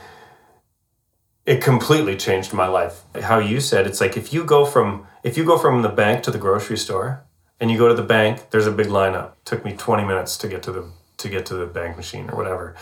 it 1.47 1.63
completely 1.63 2.17
changed 2.17 2.53
my 2.53 2.67
life. 2.67 3.03
How 3.23 3.39
you 3.39 3.61
said 3.61 3.87
it's 3.87 4.01
like 4.01 4.17
if 4.17 4.33
you 4.33 4.45
go 4.45 4.67
from 4.67 5.07
if 5.23 5.37
you 5.37 5.45
go 5.45 5.57
from 5.57 5.83
the 5.83 5.89
bank 5.89 6.23
to 6.25 6.31
the 6.31 6.39
grocery 6.39 6.77
store 6.77 7.23
and 7.61 7.71
you 7.71 7.79
go 7.79 7.89
to 7.89 7.95
the 7.95 8.03
bank 8.03 8.51
there's 8.51 8.67
a 8.67 8.73
big 8.73 8.89
lineup. 8.89 9.33
Took 9.45 9.65
me 9.65 9.73
20 9.73 10.05
minutes 10.05 10.37
to 10.39 10.49
get 10.49 10.63
to 10.65 10.73
the 10.73 10.91
to 11.19 11.29
get 11.29 11.47
to 11.47 11.55
the 11.55 11.67
bank 11.67 11.97
machine 11.97 12.29
or 12.29 12.37
whatever. 12.37 12.75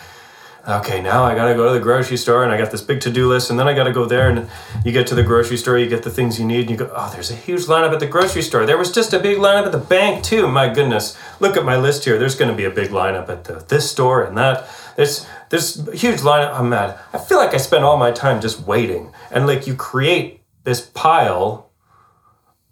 Okay 0.66 1.02
now 1.02 1.24
i 1.24 1.34
gotta 1.34 1.54
go 1.54 1.66
to 1.66 1.74
the 1.74 1.84
grocery 1.84 2.16
store 2.16 2.42
and 2.42 2.50
i 2.50 2.56
got 2.56 2.70
this 2.70 2.80
big 2.80 2.98
to-do 3.02 3.28
list 3.28 3.50
and 3.50 3.58
then 3.58 3.68
i 3.68 3.74
gotta 3.74 3.92
go 3.92 4.06
there 4.06 4.30
and 4.30 4.48
you 4.82 4.92
get 4.92 5.06
to 5.08 5.14
the 5.14 5.22
grocery 5.22 5.58
store 5.58 5.76
you 5.76 5.86
get 5.86 6.04
the 6.04 6.10
things 6.10 6.40
you 6.40 6.46
need 6.46 6.62
and 6.62 6.70
you 6.70 6.76
go 6.78 6.90
oh 6.96 7.10
there's 7.12 7.30
a 7.30 7.36
huge 7.36 7.64
lineup 7.66 7.92
at 7.92 8.00
the 8.00 8.06
grocery 8.06 8.40
store. 8.40 8.64
There 8.64 8.78
was 8.78 8.90
just 8.90 9.12
a 9.12 9.18
big 9.18 9.36
lineup 9.36 9.66
at 9.66 9.72
the 9.72 9.86
bank 9.96 10.24
too. 10.24 10.48
My 10.48 10.72
goodness. 10.72 11.18
Look 11.38 11.58
at 11.58 11.66
my 11.66 11.76
list 11.76 12.06
here. 12.06 12.18
There's 12.18 12.34
gonna 12.34 12.54
be 12.54 12.64
a 12.64 12.70
big 12.70 12.88
lineup 12.88 13.28
at 13.28 13.44
the 13.44 13.62
this 13.68 13.90
store 13.90 14.24
and 14.24 14.38
that 14.38 14.66
there's 14.96 15.26
there's 15.50 15.76
huge 15.90 16.20
lineup 16.20 16.52
i'm 16.58 16.68
mad 16.68 16.98
i 17.12 17.18
feel 17.18 17.38
like 17.38 17.54
i 17.54 17.56
spend 17.56 17.84
all 17.84 17.96
my 17.96 18.10
time 18.10 18.40
just 18.40 18.60
waiting 18.66 19.12
and 19.30 19.46
like 19.46 19.66
you 19.66 19.74
create 19.74 20.40
this 20.64 20.80
pile 20.80 21.70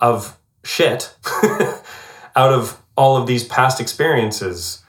of 0.01 0.39
shit 0.65 1.15
out 2.37 2.53
of 2.53 2.81
all 2.97 3.17
of 3.17 3.27
these 3.27 3.45
past 3.45 3.81
experiences 3.81 4.83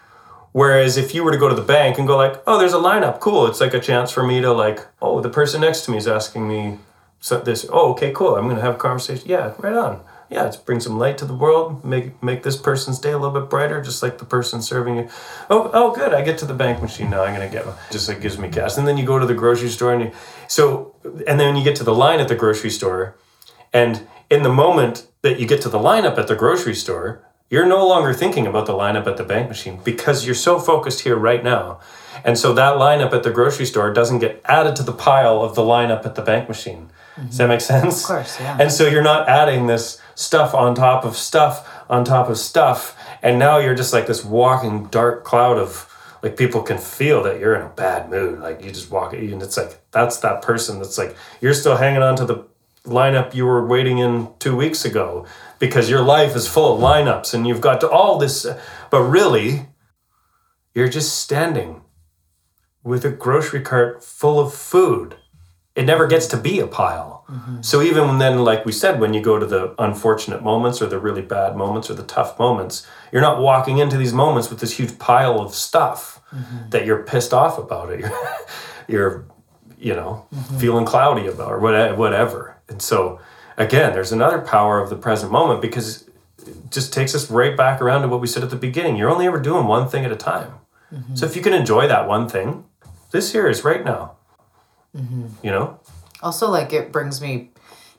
Whereas 0.54 0.98
if 0.98 1.16
you 1.16 1.24
were 1.24 1.32
to 1.32 1.38
go 1.38 1.50
to 1.50 1.56
the 1.56 1.64
bank 1.64 1.98
and 1.98 2.08
go 2.08 2.16
like, 2.16 2.42
oh, 2.46 2.60
there's 2.60 2.74
a 2.74 2.78
lineup, 2.78 3.20
cool. 3.20 3.48
It's 3.48 3.60
like 3.60 3.74
a 3.74 3.80
chance 3.80 4.12
for 4.12 4.24
me 4.24 4.40
to 4.40 4.54
like, 4.54 4.86
oh, 5.02 5.20
the 5.20 5.30
person 5.30 5.62
next 5.62 5.82
to 5.86 5.92
me 5.92 5.98
is 5.98 6.08
asking 6.08 6.48
me 6.48 6.78
so 7.20 7.40
this. 7.40 7.66
Oh, 7.72 7.92
okay, 7.94 8.12
cool. 8.12 8.36
I'm 8.36 8.48
gonna 8.48 8.62
have 8.62 8.76
a 8.76 8.78
conversation. 8.78 9.28
Yeah, 9.28 9.54
right 9.58 9.74
on. 9.74 10.02
Yeah, 10.30 10.48
it's 10.48 10.58
bring 10.58 10.80
some 10.80 10.98
light 10.98 11.18
to 11.20 11.26
the 11.26 11.34
world. 11.34 11.84
Make 11.86 12.22
make 12.24 12.44
this 12.44 12.58
person's 12.58 13.00
day 13.00 13.12
a 13.12 13.18
little 13.18 13.40
bit 13.40 13.50
brighter, 13.50 13.82
just 13.82 14.02
like 14.02 14.18
the 14.18 14.26
person 14.26 14.62
serving 14.62 14.96
you. 14.98 15.10
Oh, 15.50 15.70
oh, 15.74 15.94
good. 15.94 16.14
I 16.14 16.22
get 16.22 16.38
to 16.40 16.46
the 16.46 16.54
bank 16.54 16.82
machine 16.82 17.10
now. 17.10 17.24
I'm 17.24 17.34
gonna 17.34 17.50
get 17.50 17.66
one. 17.66 17.76
Just 17.92 18.08
like 18.08 18.22
gives 18.22 18.38
me 18.38 18.48
gas. 18.50 18.78
And 18.78 18.88
then 18.88 18.98
you 18.98 19.06
go 19.06 19.20
to 19.20 19.26
the 19.26 19.34
grocery 19.34 19.70
store 19.70 19.94
and 19.94 20.04
you, 20.04 20.12
so 20.48 20.96
and 21.28 21.40
then 21.40 21.56
you 21.56 21.64
get 21.64 21.76
to 21.78 21.84
the 21.84 21.94
line 21.94 22.20
at 22.20 22.28
the 22.28 22.36
grocery 22.36 22.70
store, 22.70 23.16
and 23.72 24.08
in 24.30 24.44
the 24.44 24.54
moment 24.54 25.08
that 25.22 25.40
you 25.40 25.46
get 25.46 25.62
to 25.62 25.70
the 25.70 25.80
lineup 25.80 26.18
at 26.18 26.28
the 26.28 26.36
grocery 26.36 26.76
store, 26.76 27.24
you're 27.50 27.66
no 27.66 27.88
longer 27.88 28.14
thinking 28.14 28.48
about 28.48 28.66
the 28.66 28.74
lineup 28.74 29.06
at 29.06 29.18
the 29.18 29.24
bank 29.24 29.48
machine 29.48 29.80
because 29.84 30.26
you're 30.26 30.34
so 30.36 30.60
focused 30.60 31.02
here 31.02 31.16
right 31.16 31.44
now. 31.44 31.80
And 32.26 32.38
so 32.38 32.54
that 32.54 32.78
lineup 32.78 33.14
at 33.14 33.24
the 33.24 33.32
grocery 33.32 33.66
store 33.66 33.94
doesn't 33.94 34.20
get 34.20 34.42
added 34.46 34.76
to 34.78 34.84
the 34.84 34.94
pile 34.94 35.42
of 35.42 35.56
the 35.56 35.62
lineup 35.62 36.06
at 36.06 36.16
the 36.16 36.22
bank 36.22 36.48
machine. 36.48 36.90
Does 37.16 37.38
that 37.38 37.44
mm-hmm. 37.44 37.50
make 37.52 37.62
sense? 37.62 38.04
Of 38.04 38.08
course, 38.08 38.40
yeah. 38.40 38.58
And 38.60 38.72
so 38.72 38.88
you're 38.88 39.04
not 39.04 39.30
adding 39.30 39.68
this 39.68 40.02
stuff 40.16 40.54
on 40.54 40.76
top 40.76 41.06
of 41.06 41.16
stuff 41.16 41.70
on 41.90 42.04
top 42.06 42.30
of 42.30 42.38
stuff. 42.38 42.98
And 43.22 43.40
now 43.40 43.58
you're 43.58 43.76
just 43.76 43.94
like 43.94 44.08
this 44.08 44.24
walking 44.24 44.86
dark 44.88 45.24
cloud 45.24 45.58
of 45.58 45.90
like 46.22 46.38
people 46.38 46.62
can 46.62 46.78
feel 46.78 47.24
that 47.24 47.40
you're 47.40 47.56
in 47.56 47.62
a 47.62 47.70
bad 47.70 48.10
mood. 48.10 48.40
Like 48.40 48.64
you 48.64 48.72
just 48.72 48.92
walk 48.92 49.14
and 49.14 49.42
it's 49.42 49.58
like 49.58 49.80
that's 49.92 50.18
that 50.18 50.42
person 50.42 50.80
that's 50.80 50.98
like 50.98 51.16
you're 51.42 51.54
still 51.54 51.78
hanging 51.78 52.02
on 52.02 52.16
to 52.18 52.26
the 52.26 52.46
lineup 52.86 53.34
you 53.34 53.46
were 53.46 53.66
waiting 53.66 54.00
in 54.00 54.28
two 54.40 54.56
weeks 54.56 54.84
ago 54.84 55.26
because 55.58 55.90
your 55.90 56.02
life 56.02 56.36
is 56.36 56.48
full 56.48 56.76
of 56.76 56.82
lineups 56.82 57.34
and 57.34 57.48
you've 57.48 57.62
got 57.62 57.80
to 57.80 57.90
all 57.90 58.18
this 58.18 58.46
but 58.90 59.02
really 59.02 59.68
you're 60.76 60.90
just 60.90 61.18
standing 61.18 61.82
with 62.84 63.06
a 63.06 63.10
grocery 63.10 63.62
cart 63.62 64.04
full 64.04 64.38
of 64.38 64.54
food 64.54 65.16
it 65.76 65.86
never 65.86 66.06
gets 66.06 66.28
to 66.28 66.38
be 66.38 66.60
a 66.60 66.68
pile. 66.68 67.13
Mm-hmm. 67.30 67.62
So 67.62 67.82
even 67.82 68.18
then, 68.18 68.44
like 68.44 68.66
we 68.66 68.72
said, 68.72 69.00
when 69.00 69.14
you 69.14 69.22
go 69.22 69.40
to 69.40 69.46
the 69.46 69.74
unfortunate 69.80 70.44
moments 70.44 70.82
or 70.82 70.88
the 70.88 71.00
really 71.00 71.22
bad 71.22 71.56
moments 71.56 71.90
or 71.90 71.94
the 71.94 72.04
tough 72.04 72.38
moments, 72.38 72.86
you're 73.12 73.22
not 73.22 73.40
walking 73.40 73.78
into 73.78 73.98
these 73.98 74.14
moments 74.14 74.50
with 74.50 74.60
this 74.60 74.78
huge 74.78 75.00
pile 75.00 75.40
of 75.40 75.56
stuff 75.56 76.22
mm-hmm. 76.34 76.70
that 76.70 76.86
you're 76.86 77.04
pissed 77.04 77.34
off 77.34 77.58
about 77.58 77.90
it. 77.90 78.02
You're, 78.02 78.12
you're 78.88 79.26
you 79.78 79.94
know, 79.94 80.26
mm-hmm. 80.34 80.58
feeling 80.58 80.86
cloudy 80.86 81.28
about 81.28 81.52
or 81.52 81.60
whatever. 81.60 82.58
And 82.70 82.82
so 82.82 83.20
again, 83.58 83.94
there's 83.94 84.12
another 84.12 84.40
power 84.40 84.80
of 84.80 84.90
the 84.90 84.96
present 84.96 85.32
moment 85.32 85.62
because 85.62 86.10
it 86.46 86.72
just 86.72 86.94
takes 86.94 87.14
us 87.14 87.30
right 87.30 87.56
back 87.56 87.82
around 87.82 88.02
to 88.04 88.08
what 88.08 88.22
we 88.22 88.28
said 88.28 88.44
at 88.44 88.50
the 88.50 88.56
beginning. 88.56 88.96
You're 88.96 89.10
only 89.10 89.28
ever 89.28 89.40
doing 89.40 89.68
one 89.68 89.90
thing 89.90 90.06
at 90.06 90.12
a 90.12 90.16
time. 90.16 90.54
So 91.16 91.26
if 91.26 91.36
you 91.36 91.42
can 91.42 91.54
enjoy 91.54 91.88
that 91.88 92.08
one 92.08 92.30
thing, 92.30 92.66
this 93.12 93.32
here 93.32 93.48
is 93.48 93.64
right 93.64 93.84
now. 93.84 94.14
You 95.42 95.52
know? 95.52 95.80
Also, 96.24 96.50
like 96.50 96.74
it 96.74 96.92
brings 96.92 97.22
me 97.22 97.52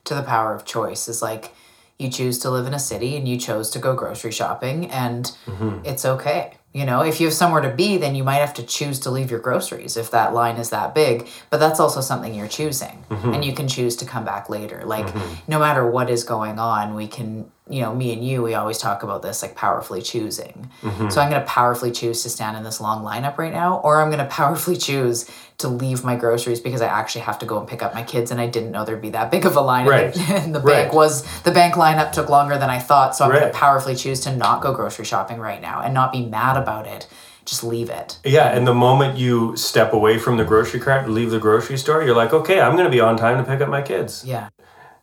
to 0.05 0.15
the 0.15 0.23
power 0.23 0.55
of 0.55 0.65
choice. 0.65 1.09
Is 1.09 1.23
like 1.23 1.55
you 1.99 2.11
choose 2.11 2.39
to 2.41 2.51
live 2.51 2.67
in 2.67 2.75
a 2.75 2.79
city 2.79 3.17
and 3.17 3.29
you 3.29 3.37
chose 3.39 3.71
to 3.71 3.79
go 3.79 3.95
grocery 3.95 4.33
shopping, 4.33 4.91
and 4.91 5.27
mm-hmm. 5.47 5.85
it's 5.85 6.05
okay. 6.05 6.55
You 6.73 6.85
know, 6.85 7.03
if 7.03 7.21
you 7.21 7.29
have 7.29 7.35
somewhere 7.35 7.63
to 7.63 7.71
be, 7.71 7.99
then 7.99 8.17
you 8.17 8.25
might 8.25 8.39
have 8.39 8.55
to 8.55 8.65
choose 8.65 8.99
to 9.01 9.11
leave 9.11 9.31
your 9.31 9.39
groceries 9.39 9.97
if 9.97 10.11
that 10.11 10.35
line 10.35 10.57
is 10.57 10.71
that 10.71 10.93
big. 10.93 11.29
But 11.49 11.59
that's 11.59 11.79
also 11.79 12.01
something 12.01 12.35
you're 12.35 12.49
choosing, 12.49 13.05
mm-hmm. 13.09 13.33
and 13.33 13.45
you 13.45 13.53
can 13.53 13.69
choose 13.69 13.95
to 13.97 14.05
come 14.05 14.25
back 14.25 14.51
later. 14.51 14.83
Like 14.85 15.07
mm-hmm. 15.07 15.35
no 15.47 15.61
matter 15.61 15.89
what 15.89 16.11
is 16.11 16.25
going 16.25 16.59
on, 16.59 16.95
we 16.95 17.07
can. 17.07 17.51
You 17.69 17.81
know, 17.81 17.95
me 17.95 18.13
and 18.13 18.23
you, 18.23 18.43
we 18.43 18.53
always 18.53 18.77
talk 18.77 19.03
about 19.03 19.23
this 19.23 19.41
like 19.41 19.55
powerfully 19.55 20.03
choosing. 20.03 20.71
Mm-hmm. 20.83 21.09
So 21.09 21.23
I'm 21.23 21.31
going 21.31 21.41
to 21.41 21.47
powerfully 21.47 21.93
choose 21.93 22.23
to 22.23 22.29
stand 22.29 22.59
in 22.59 22.63
this 22.63 22.79
long 22.79 23.03
lineup 23.03 23.39
right 23.39 23.53
now, 23.53 23.79
or 23.79 24.03
I'm 24.03 24.11
going 24.11 24.19
to 24.25 24.31
powerfully 24.31 24.77
choose 24.77 25.31
to 25.59 25.69
leave 25.69 26.05
my 26.05 26.15
groceries 26.15 26.61
because 26.61 26.83
I 26.83 26.89
actually 26.89 27.23
have 27.23 27.39
to 27.39 27.47
go 27.47 27.59
and 27.59 27.67
pick 27.67 27.83
up 27.83 27.95
my 27.95 28.03
kids, 28.03 28.31
and 28.31 28.39
I 28.41 28.49
didn't 28.49 28.71
know 28.71 28.85
there'd 28.85 29.01
be 29.01 29.11
that 29.11 29.31
big 29.31 29.47
of 29.47 29.57
a 29.57 29.61
line. 29.61 29.87
Right. 29.87 30.15
And 30.31 30.55
the 30.55 30.61
Right. 30.61 30.83
bank 30.83 30.93
was 30.93 31.23
the 31.43 31.53
bank 31.53 31.75
lineup 31.75 32.13
took 32.13 32.29
longer 32.29 32.59
than 32.59 32.69
I 32.69 32.79
thought, 32.81 33.17
so 33.17 33.25
I'm 33.25 33.31
going 33.31 33.45
to 33.45 33.51
powerfully 33.59 33.95
choose 33.95 34.21
to 34.21 34.37
not 34.37 34.61
go 34.61 34.75
grocery 34.75 35.05
shopping 35.05 35.39
right 35.39 35.63
now 35.63 35.81
and 35.81 35.95
not 35.95 36.13
be 36.13 36.27
mad 36.27 36.57
about 36.57 36.87
it. 36.87 37.07
Just 37.47 37.63
leave 37.63 37.89
it. 37.89 38.19
Yeah, 38.25 38.49
and 38.49 38.67
the 38.67 38.75
moment 38.75 39.17
you 39.19 39.55
step 39.57 39.93
away 39.93 40.19
from 40.19 40.39
the 40.39 40.45
grocery 40.45 40.81
cart 40.81 41.09
leave 41.09 41.31
the 41.31 41.39
grocery 41.39 41.77
store, 41.77 42.03
you're 42.03 42.17
like, 42.17 42.33
okay, 42.33 42.61
I'm 42.61 42.73
going 42.73 42.85
to 42.87 42.91
be 42.91 43.01
on 43.01 43.17
time 43.17 43.37
to 43.37 43.51
pick 43.51 43.61
up 43.61 43.69
my 43.69 43.83
kids. 43.83 44.25
Yeah. 44.25 44.49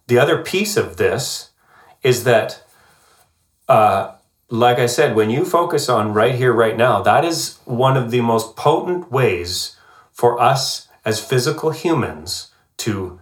The 0.07 0.17
other 0.19 0.43
piece 0.43 0.75
of 0.75 0.97
this 0.97 1.50
is 2.03 2.23
that, 2.23 2.63
uh, 3.67 4.13
like 4.49 4.79
I 4.79 4.85
said, 4.85 5.15
when 5.15 5.29
you 5.29 5.45
focus 5.45 5.89
on 5.89 6.13
right 6.13 6.35
here, 6.35 6.53
right 6.53 6.75
now, 6.75 7.01
that 7.01 7.23
is 7.23 7.59
one 7.65 7.95
of 7.97 8.11
the 8.11 8.21
most 8.21 8.55
potent 8.55 9.11
ways 9.11 9.77
for 10.11 10.39
us 10.39 10.87
as 11.05 11.23
physical 11.23 11.71
humans 11.71 12.51
to 12.77 13.19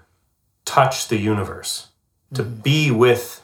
touch 0.66 1.08
the 1.08 1.18
universe, 1.18 1.88
to 2.34 2.44
be 2.44 2.92
with 2.92 3.42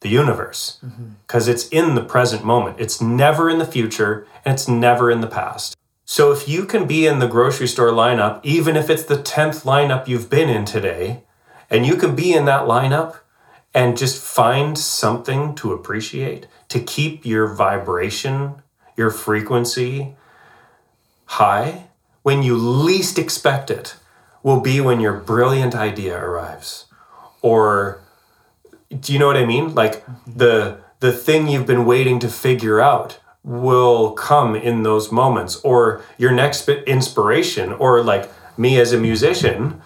the 0.00 0.08
universe, 0.08 0.78
because 1.26 1.48
it's 1.48 1.68
in 1.68 1.94
the 1.94 2.04
present 2.04 2.44
moment. 2.44 2.78
It's 2.78 3.00
never 3.00 3.50
in 3.50 3.58
the 3.58 3.66
future 3.66 4.26
and 4.44 4.54
it's 4.54 4.68
never 4.68 5.10
in 5.10 5.20
the 5.20 5.26
past. 5.26 5.76
So 6.04 6.32
if 6.32 6.48
you 6.48 6.64
can 6.64 6.86
be 6.86 7.06
in 7.06 7.18
the 7.18 7.26
grocery 7.26 7.66
store 7.66 7.90
lineup, 7.90 8.40
even 8.42 8.76
if 8.76 8.88
it's 8.88 9.02
the 9.02 9.16
10th 9.16 9.64
lineup 9.64 10.08
you've 10.08 10.30
been 10.30 10.48
in 10.48 10.64
today, 10.64 11.24
and 11.68 11.84
you 11.84 11.96
can 11.96 12.14
be 12.14 12.32
in 12.32 12.44
that 12.46 12.62
lineup 12.62 13.18
and 13.78 13.96
just 13.96 14.20
find 14.20 14.76
something 14.76 15.54
to 15.54 15.72
appreciate, 15.72 16.48
to 16.68 16.80
keep 16.80 17.24
your 17.24 17.46
vibration, 17.46 18.60
your 18.96 19.08
frequency 19.08 20.16
high, 21.26 21.84
when 22.24 22.42
you 22.42 22.56
least 22.56 23.20
expect 23.20 23.70
it, 23.70 23.94
will 24.42 24.58
be 24.58 24.80
when 24.80 24.98
your 24.98 25.12
brilliant 25.12 25.76
idea 25.76 26.18
arrives. 26.18 26.86
Or 27.40 28.00
do 28.98 29.12
you 29.12 29.18
know 29.20 29.28
what 29.28 29.36
I 29.36 29.46
mean? 29.46 29.76
Like 29.76 30.04
the 30.26 30.80
the 30.98 31.12
thing 31.12 31.46
you've 31.46 31.66
been 31.66 31.86
waiting 31.86 32.18
to 32.18 32.28
figure 32.28 32.80
out 32.80 33.20
will 33.44 34.10
come 34.10 34.56
in 34.56 34.82
those 34.82 35.12
moments 35.12 35.54
or 35.62 36.02
your 36.16 36.32
next 36.32 36.66
bit 36.66 36.82
inspiration 36.88 37.72
or 37.74 38.02
like 38.02 38.28
me 38.58 38.80
as 38.80 38.92
a 38.92 38.98
musician 38.98 39.80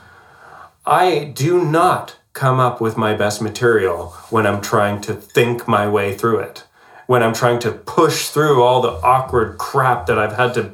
I 0.87 1.31
do 1.35 1.63
not 1.63 2.17
come 2.33 2.59
up 2.59 2.81
with 2.81 2.97
my 2.97 3.15
best 3.15 3.43
material 3.43 4.09
when 4.31 4.47
I'm 4.47 4.61
trying 4.61 5.01
to 5.03 5.15
think 5.15 5.69
my 5.69 5.89
way 5.89 6.17
through 6.17 6.41
it. 6.41 6.65
When 7.07 7.23
I'm 7.23 7.35
trying 7.35 7.59
to 7.61 7.73
push 7.73 8.29
through 8.29 8.63
all 8.63 8.81
the 8.81 8.93
awkward 9.03 9.59
crap 9.59 10.07
that 10.07 10.19
I've 10.19 10.37
had 10.37 10.55
to 10.55 10.73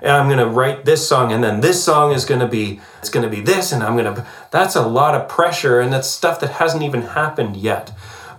and 0.00 0.12
I'm 0.12 0.28
to 0.38 0.46
write 0.46 0.84
this 0.84 1.08
song 1.08 1.32
and 1.32 1.42
then 1.42 1.62
this 1.62 1.82
song 1.82 2.12
is 2.12 2.26
to 2.26 2.46
be 2.46 2.80
it's 2.98 3.08
to 3.10 3.28
be 3.28 3.40
this 3.40 3.72
and 3.72 3.82
I'm 3.82 3.96
to 3.96 4.26
that's 4.50 4.76
a 4.76 4.86
lot 4.86 5.14
of 5.14 5.28
pressure 5.28 5.80
and 5.80 5.92
that's 5.92 6.08
stuff 6.08 6.40
that 6.40 6.52
hasn't 6.52 6.82
even 6.82 7.02
happened 7.02 7.56
yet. 7.56 7.90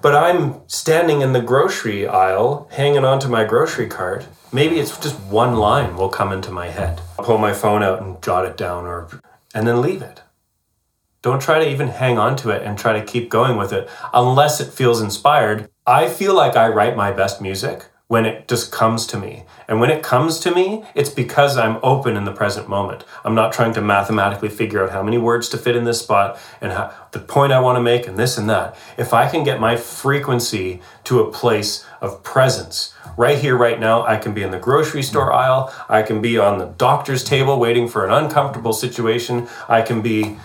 But 0.02 0.16
I'm 0.16 0.62
standing 0.68 1.22
in 1.22 1.34
the 1.34 1.42
grocery 1.42 2.08
aisle 2.08 2.68
hanging 2.72 3.04
onto 3.04 3.28
my 3.28 3.44
grocery 3.44 3.88
cart. 3.88 4.28
Maybe 4.54 4.80
it's 4.80 4.98
just 5.00 5.20
one 5.22 5.56
line 5.56 5.98
will 5.98 6.10
come 6.10 6.32
into 6.32 6.52
my 6.52 6.68
head. 6.68 7.02
I'll 7.18 7.26
pull 7.26 7.40
my 7.40 7.54
phone 7.54 7.82
out 7.82 8.02
and 8.02 8.22
jot 8.22 8.46
it 8.46 8.56
down 8.56 8.86
or 8.86 9.10
and 9.54 9.68
then 9.68 9.82
leave 9.82 10.02
it. 10.02 10.22
Don't 11.26 11.42
try 11.42 11.58
to 11.58 11.68
even 11.68 11.88
hang 11.88 12.20
on 12.20 12.36
to 12.36 12.52
it 12.52 12.62
and 12.62 12.78
try 12.78 12.94
to 12.94 13.04
keep 13.04 13.32
going 13.32 13.58
with 13.58 13.74
it 13.74 13.90
unless 14.14 14.62
it 14.62 14.72
feels 14.72 15.02
inspired. 15.02 15.68
I 15.84 16.08
feel 16.08 16.36
like 16.36 16.56
I 16.56 16.68
write 16.68 16.96
my 16.96 17.12
best 17.12 17.42
music 17.42 17.88
when 18.06 18.28
it 18.28 18.48
just 18.48 18.72
comes 18.72 19.08
to 19.08 19.18
me. 19.18 19.44
And 19.68 19.80
when 19.80 19.90
it 19.90 20.04
comes 20.04 20.40
to 20.42 20.54
me, 20.54 20.84
it's 20.94 21.10
because 21.10 21.58
I'm 21.58 21.80
open 21.82 22.16
in 22.16 22.26
the 22.26 22.32
present 22.32 22.70
moment. 22.70 23.06
I'm 23.24 23.34
not 23.34 23.54
trying 23.54 23.74
to 23.74 23.82
mathematically 23.82 24.50
figure 24.50 24.84
out 24.84 24.92
how 24.92 25.02
many 25.02 25.18
words 25.18 25.50
to 25.50 25.58
fit 25.58 25.76
in 25.76 25.84
this 25.84 26.00
spot 26.00 26.38
and 26.62 26.72
how, 26.72 26.94
the 27.12 27.18
point 27.18 27.52
I 27.52 27.60
want 27.60 27.78
to 27.78 27.82
make 27.82 28.08
and 28.08 28.20
this 28.20 28.38
and 28.38 28.48
that. 28.52 28.78
If 28.96 29.12
I 29.12 29.28
can 29.28 29.44
get 29.44 29.60
my 29.60 29.78
frequency 29.78 30.80
to 31.06 31.22
a 31.22 31.32
place 31.32 31.88
of 32.02 32.22
presence, 32.22 32.94
right 33.18 33.40
here, 33.40 33.58
right 33.58 33.80
now, 33.80 34.06
I 34.06 34.18
can 34.18 34.36
be 34.36 34.44
in 34.44 34.52
the 34.52 34.60
grocery 34.60 35.02
store 35.02 35.34
aisle, 35.34 35.74
I 35.90 36.04
can 36.04 36.22
be 36.22 36.38
on 36.38 36.60
the 36.60 36.68
doctor's 36.68 37.24
table 37.24 37.60
waiting 37.60 37.88
for 37.88 38.06
an 38.06 38.14
uncomfortable 38.14 38.74
situation, 38.74 39.48
I 39.68 39.82
can 39.82 40.04
be 40.04 40.38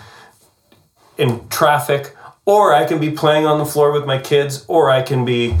in 1.21 1.47
traffic, 1.49 2.15
or 2.45 2.73
I 2.73 2.85
can 2.85 2.99
be 2.99 3.11
playing 3.11 3.45
on 3.45 3.59
the 3.59 3.65
floor 3.65 3.91
with 3.91 4.05
my 4.05 4.17
kids, 4.17 4.65
or 4.67 4.89
I 4.89 5.03
can 5.03 5.23
be 5.23 5.55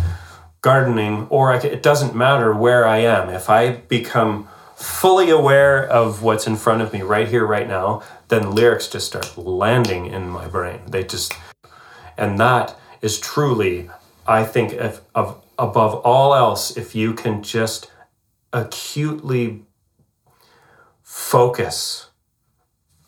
gardening, 0.61 1.27
or 1.29 1.51
I 1.51 1.59
can, 1.59 1.71
it 1.71 1.83
doesn't 1.83 2.15
matter 2.15 2.51
where 2.51 2.87
I 2.87 2.97
am. 2.97 3.29
If 3.29 3.47
I 3.47 3.73
become 3.73 4.47
fully 4.75 5.29
aware 5.29 5.87
of 5.87 6.23
what's 6.23 6.47
in 6.47 6.55
front 6.55 6.81
of 6.81 6.91
me 6.91 7.03
right 7.03 7.27
here, 7.27 7.45
right 7.45 7.67
now, 7.67 8.01
then 8.29 8.55
lyrics 8.55 8.87
just 8.87 9.05
start 9.05 9.37
landing 9.37 10.07
in 10.07 10.29
my 10.29 10.47
brain. 10.47 10.79
They 10.87 11.03
just, 11.03 11.33
and 12.17 12.39
that 12.39 12.75
is 13.01 13.19
truly, 13.19 13.91
I 14.25 14.43
think, 14.43 14.73
if, 14.73 15.01
of 15.13 15.43
above 15.59 15.93
all 16.03 16.33
else, 16.33 16.75
if 16.75 16.95
you 16.95 17.13
can 17.13 17.43
just 17.43 17.91
acutely 18.51 19.63
focus 21.03 22.09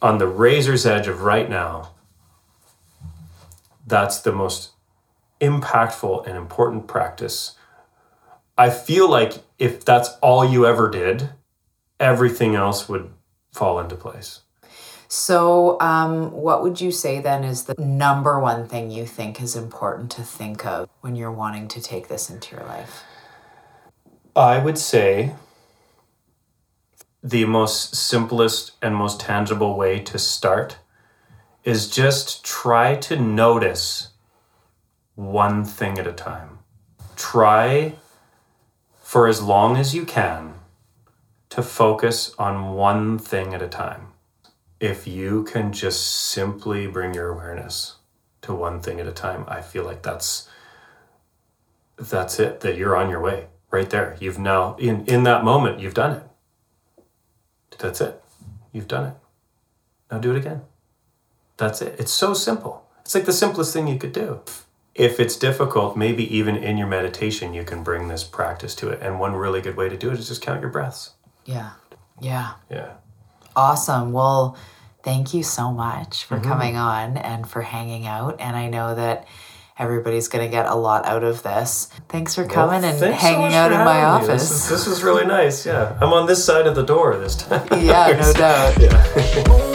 on 0.04 0.20
the 0.20 0.28
razor's 0.28 0.86
edge 0.86 1.08
of 1.08 1.22
right 1.22 1.50
now 1.50 1.93
that's 3.86 4.20
the 4.22 4.32
most 4.32 4.72
impactful 5.42 6.26
and 6.28 6.38
important 6.38 6.88
practice. 6.88 7.56
I 8.58 8.70
feel 8.70 9.10
like 9.10 9.44
if 9.58 9.84
that's 9.84 10.10
all 10.22 10.46
you 10.46 10.66
ever 10.66 10.90
did, 10.90 11.30
everything 12.00 12.56
else 12.56 12.88
would 12.88 13.12
fall 13.52 13.80
into 13.80 13.96
place. 13.96 14.42
So, 15.08 15.80
um, 15.80 16.32
what 16.32 16.64
would 16.64 16.82
you 16.82 16.92
say 16.92 17.20
then 17.20 17.44
is 17.44 17.66
the 17.66 17.76
number 17.78 18.40
one 18.40 18.68
thing 18.68 18.90
you 18.90 19.06
think 19.06 19.42
is 19.42 19.56
important 19.56 20.10
to 20.12 20.24
think 20.24 20.66
of 20.66 20.90
when 21.02 21.16
you're 21.16 21.32
wanting 21.32 21.68
to 21.68 21.82
take 21.82 22.08
this 22.08 22.32
into 22.32 22.56
your 22.56 22.66
life? 22.66 23.04
I 24.36 24.58
would 24.58 24.80
say 24.80 25.36
the 27.22 27.46
most 27.46 27.96
simplest 27.96 28.72
and 28.82 28.96
most 28.96 29.20
tangible 29.20 29.78
way 29.78 30.00
to 30.00 30.18
start 30.18 30.78
is 31.64 31.90
just 31.90 32.44
try 32.44 32.96
to 32.96 33.16
notice 33.16 34.10
one 35.16 35.64
thing 35.64 35.98
at 35.98 36.08
a 36.08 36.12
time. 36.12 36.60
Try 37.16 37.96
for 39.02 39.28
as 39.28 39.42
long 39.42 39.78
as 39.78 39.94
you 39.94 40.06
can 40.06 40.56
to 41.50 41.62
focus 41.62 42.34
on 42.40 42.74
one 42.74 43.18
thing 43.20 43.54
at 43.54 43.62
a 43.62 43.68
time. 43.68 44.08
If 44.80 45.08
you 45.08 45.44
can 45.44 45.72
just 45.72 46.04
simply 46.04 46.88
bring 46.88 47.14
your 47.14 47.30
awareness 47.30 47.98
to 48.42 48.54
one 48.54 48.82
thing 48.82 49.00
at 49.00 49.08
a 49.08 49.12
time, 49.12 49.46
I 49.48 49.62
feel 49.62 49.84
like 49.84 50.02
that's 50.02 50.50
that's 51.96 52.40
it 52.40 52.62
that 52.62 52.76
you're 52.76 52.98
on 52.98 53.10
your 53.10 53.22
way 53.22 53.48
right 53.72 53.90
there. 53.90 54.18
You've 54.20 54.40
now 54.40 54.76
in 54.78 55.06
in 55.06 55.24
that 55.24 55.44
moment 55.44 55.80
you've 55.80 55.94
done 55.94 56.18
it. 56.18 56.24
That's 57.78 58.02
it. 58.02 58.22
You've 58.72 58.88
done 58.88 59.10
it. 59.10 59.14
Now 60.12 60.18
do 60.18 60.32
it 60.32 60.38
again. 60.38 60.62
That's 61.58 61.82
it. 61.82 62.00
It's 62.00 62.12
so 62.12 62.34
simple. 62.34 62.86
It's 63.02 63.16
like 63.16 63.26
the 63.26 63.34
simplest 63.34 63.74
thing 63.74 63.88
you 63.88 63.98
could 63.98 64.14
do. 64.14 64.42
If 64.96 65.20
it's 65.20 65.36
difficult, 65.36 65.98
maybe 65.98 66.24
even 66.36 66.56
in 66.56 66.78
your 66.78 66.88
meditation, 66.88 67.54
you 67.54 67.64
can 67.64 67.84
bring 67.84 68.08
this 68.08 68.24
practice 68.24 68.76
to 68.76 68.90
it. 68.90 69.02
And 69.02 69.20
one 69.20 69.34
really 69.34 69.62
good 69.62 69.76
way 69.76 69.90
to 69.90 69.98
do 69.98 70.12
it 70.12 70.20
is 70.20 70.28
just 70.28 70.42
count 70.42 70.62
your 70.62 70.70
breaths. 70.70 71.12
Yeah. 71.46 71.72
Yeah. 72.22 72.54
Yeah. 72.70 72.94
Awesome. 73.56 74.12
Well, 74.14 74.58
Thank 75.04 75.34
you 75.34 75.44
so 75.44 75.72
much 75.72 76.24
for 76.24 76.38
mm-hmm. 76.38 76.48
coming 76.48 76.78
on 76.78 77.18
and 77.18 77.48
for 77.48 77.62
hanging 77.62 78.08
out. 78.08 78.38
And 78.40 78.56
I 78.56 78.70
know 78.70 78.96
that 78.96 79.28
everybody's 79.78 80.30
going 80.30 80.46
to 80.46 80.50
get 80.50 80.66
a 80.66 80.76
lot 80.76 81.06
out 81.06 81.26
of 81.26 81.44
this. 81.44 81.90
Thanks 82.08 82.36
for 82.36 82.46
coming 82.46 82.82
Well, 82.82 82.92
and 82.92 83.00
thanks 83.00 83.22
so 83.22 83.28
hanging 83.28 83.54
out 83.54 83.74
in 83.74 83.80
my 83.80 84.02
office. 84.04 84.50
This 84.50 84.52
is, 84.52 84.70
this 84.70 84.88
is 84.88 85.04
really 85.04 85.26
nice. 85.26 85.66
Yeah, 85.66 85.98
I'm 86.00 86.14
on 86.14 86.26
this 86.26 86.44
side 86.44 86.68
of 86.68 86.76
the 86.76 86.84
door 86.84 87.18
this 87.18 87.36
time. 87.48 87.68
yeah, 87.84 88.18
no 88.18 88.34
doubt. 88.34 88.80
yeah. 88.80 89.70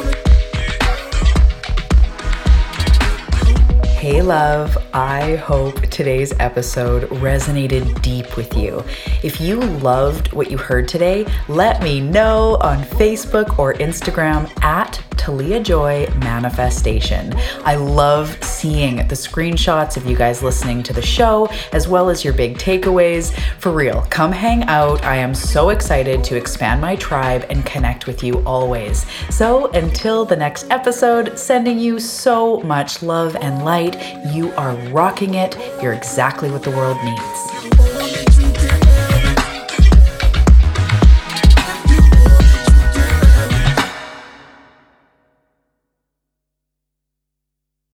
love. 4.28 4.76
I 4.92 5.36
hope 5.36 5.80
today's 5.88 6.34
episode 6.38 7.04
resonated 7.12 8.02
deep 8.02 8.36
with 8.36 8.54
you. 8.58 8.84
If 9.22 9.40
you 9.40 9.56
loved 9.58 10.34
what 10.34 10.50
you 10.50 10.58
heard 10.58 10.86
today, 10.86 11.26
let 11.48 11.82
me 11.82 12.02
know 12.02 12.58
on 12.60 12.82
Facebook 12.82 13.58
or 13.58 13.72
Instagram 13.72 14.46
at 14.62 15.02
Talia 15.16 15.60
Joy 15.60 16.06
Manifestation. 16.20 17.34
I 17.64 17.76
love 17.76 18.42
seeing 18.42 18.96
the 19.08 19.14
screenshots 19.14 19.96
of 19.96 20.06
you 20.06 20.16
guys 20.16 20.42
listening 20.42 20.82
to 20.84 20.92
the 20.92 21.02
show, 21.02 21.48
as 21.72 21.88
well 21.88 22.08
as 22.08 22.24
your 22.24 22.32
big 22.32 22.56
takeaways. 22.58 23.38
For 23.58 23.72
real, 23.72 24.06
come 24.10 24.32
hang 24.32 24.62
out. 24.64 25.04
I 25.04 25.16
am 25.16 25.34
so 25.34 25.70
excited 25.70 26.22
to 26.24 26.36
expand 26.36 26.80
my 26.80 26.96
tribe 26.96 27.46
and 27.50 27.66
connect 27.66 28.06
with 28.06 28.22
you 28.22 28.42
always. 28.44 29.06
So 29.30 29.70
until 29.72 30.24
the 30.24 30.36
next 30.36 30.70
episode, 30.70 31.38
sending 31.38 31.78
you 31.78 31.98
so 31.98 32.60
much 32.60 33.02
love 33.02 33.36
and 33.36 33.64
light. 33.64 33.96
You 34.26 34.52
are 34.54 34.74
rocking 34.90 35.34
it. 35.34 35.56
You're 35.82 35.92
exactly 35.92 36.50
what 36.50 36.62
the 36.62 36.70
world 36.70 36.98
needs. 37.04 38.37